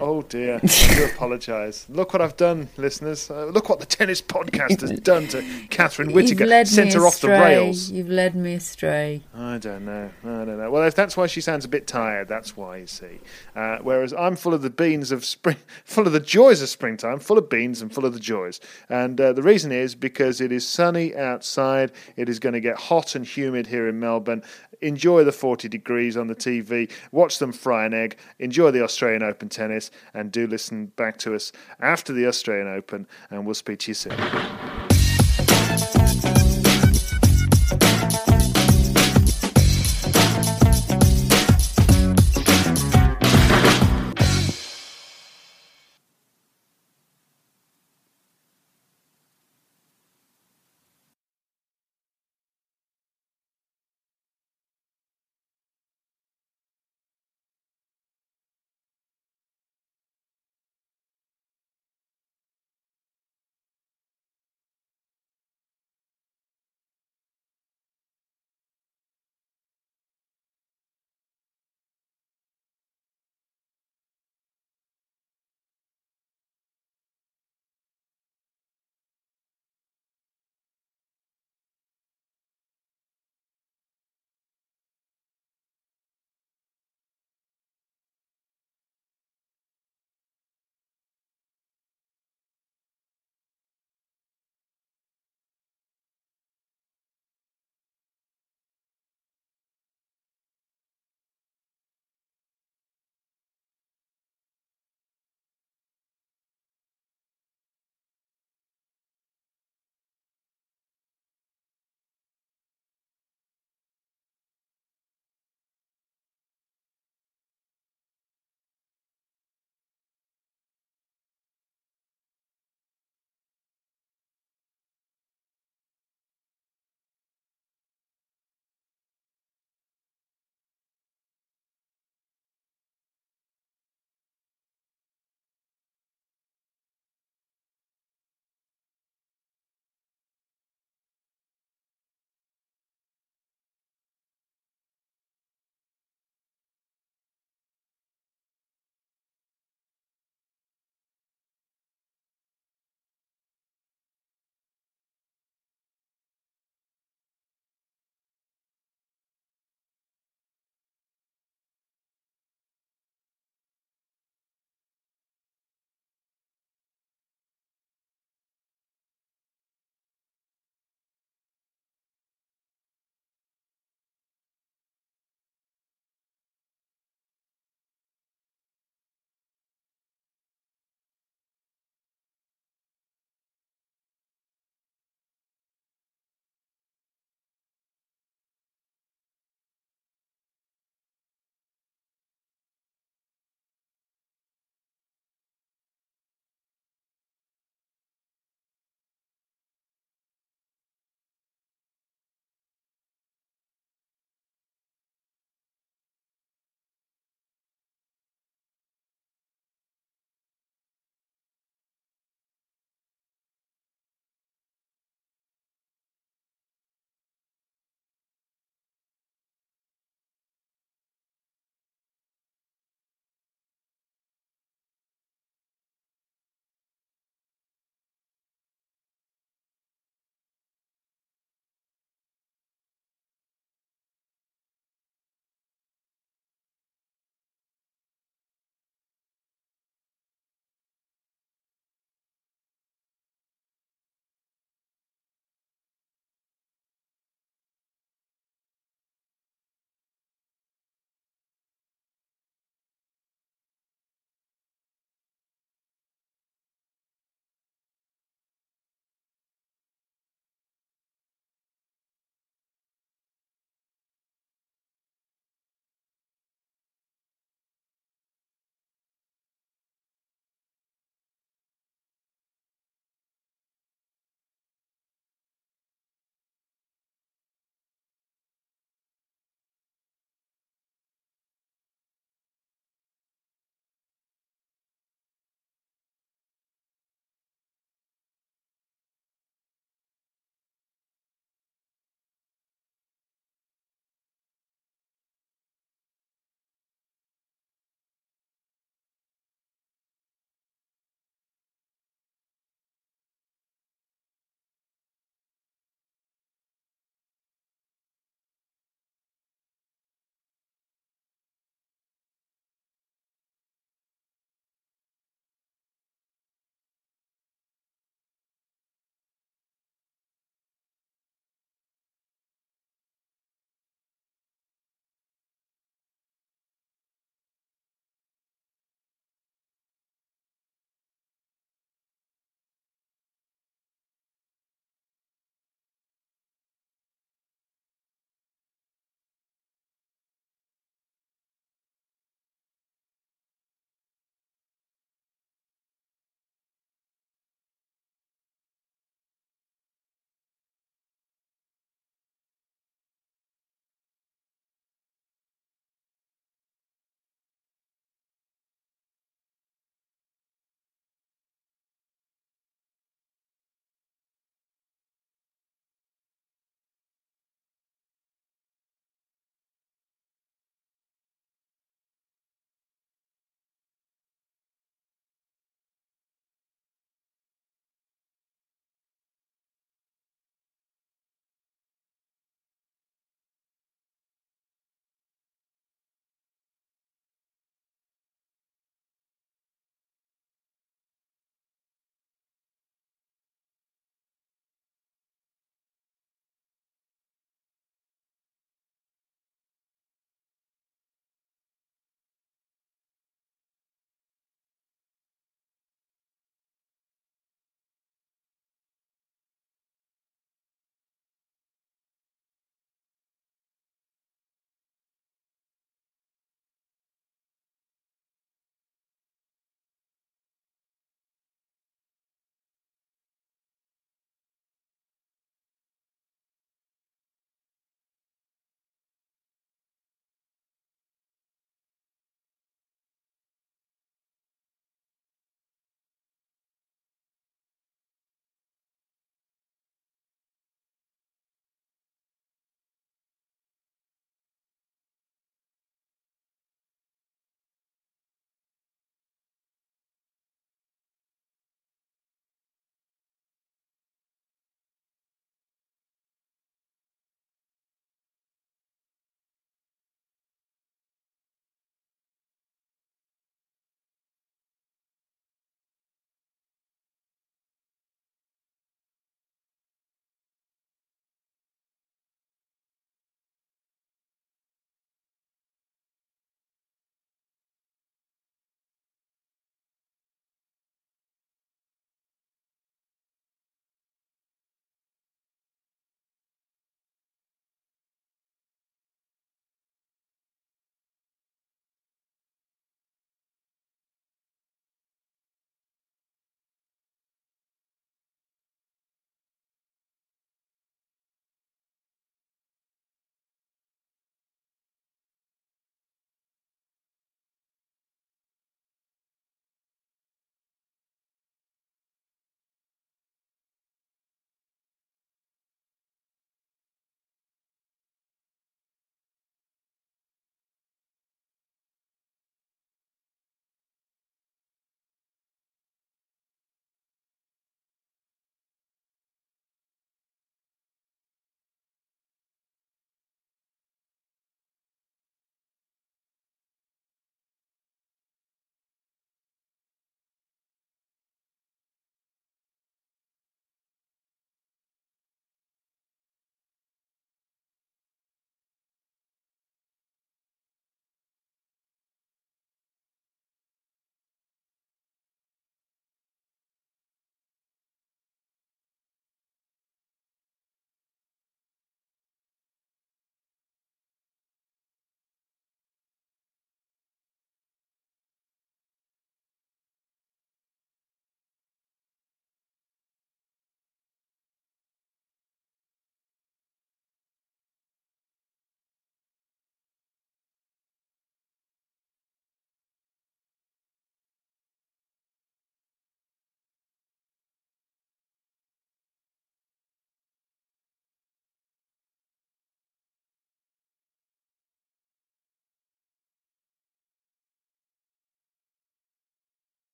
Oh 0.00 0.22
dear, 0.22 0.60
I 0.62 0.66
do 0.66 1.04
apologise. 1.14 1.86
Look 1.88 2.12
what 2.12 2.20
I've 2.20 2.36
done, 2.36 2.68
listeners. 2.76 3.30
Uh, 3.30 3.46
look 3.46 3.68
what 3.68 3.80
the 3.80 3.86
tennis 3.86 4.20
podcast 4.20 4.80
has 4.80 4.98
done 5.00 5.28
to 5.28 5.42
Catherine 5.70 6.12
Whitaker. 6.12 6.46
led 6.46 6.66
Sent 6.66 6.94
her 6.94 7.06
off 7.06 7.20
the 7.20 7.28
rails. 7.28 7.90
You've 7.90 8.08
led 8.08 8.34
me 8.34 8.54
astray. 8.54 9.22
I 9.34 9.58
don't 9.58 9.84
know. 9.84 10.10
I 10.24 10.26
don't 10.26 10.58
know. 10.58 10.70
Well, 10.70 10.82
if 10.84 10.94
that's 10.94 11.16
why 11.16 11.26
she 11.26 11.40
sounds 11.40 11.64
a 11.64 11.68
bit 11.68 11.86
tired, 11.86 12.28
that's 12.28 12.56
why 12.56 12.78
you 12.78 12.86
see. 12.86 13.20
Uh, 13.54 13.78
whereas 13.82 14.12
I'm 14.12 14.36
full 14.36 14.54
of 14.54 14.62
the 14.62 14.70
beans 14.70 15.12
of 15.12 15.24
spring, 15.24 15.56
full 15.84 16.06
of 16.06 16.12
the 16.12 16.20
joys 16.20 16.60
of 16.60 16.68
springtime, 16.68 17.20
full 17.20 17.38
of 17.38 17.48
beans 17.48 17.80
and 17.80 17.92
full 17.92 18.04
of 18.04 18.12
the 18.14 18.20
joys. 18.20 18.60
And 18.88 19.20
uh, 19.20 19.32
the 19.32 19.42
reason 19.42 19.70
is 19.70 19.94
because 19.94 20.40
it 20.40 20.50
is 20.50 20.66
sunny 20.66 21.14
outside. 21.16 21.92
It 22.16 22.28
is 22.28 22.38
going 22.38 22.54
to 22.54 22.60
get 22.60 22.76
hot 22.76 23.14
and 23.14 23.24
humid 23.24 23.66
here 23.68 23.88
in 23.88 24.00
Melbourne. 24.00 24.42
Enjoy 24.80 25.24
the 25.24 25.32
40 25.32 25.68
degrees 25.68 26.16
on 26.16 26.26
the 26.26 26.34
TV. 26.34 26.90
Watch 27.12 27.38
them 27.38 27.52
fry 27.52 27.86
an 27.86 27.94
egg. 27.94 28.16
Enjoy 28.38 28.70
the 28.70 28.82
Australian 28.82 29.22
Open 29.22 29.48
tennis, 29.48 29.90
and 30.12 30.32
do 30.32 30.46
listen 30.46 30.86
back 30.96 31.18
to 31.18 31.34
us 31.34 31.52
after 31.80 32.12
the 32.12 32.26
Australian 32.26 32.68
Open. 32.68 33.06
And 33.30 33.44
we'll 33.44 33.54
speak 33.54 33.80
to 33.80 33.90
you 33.90 33.94
soon. 33.94 34.63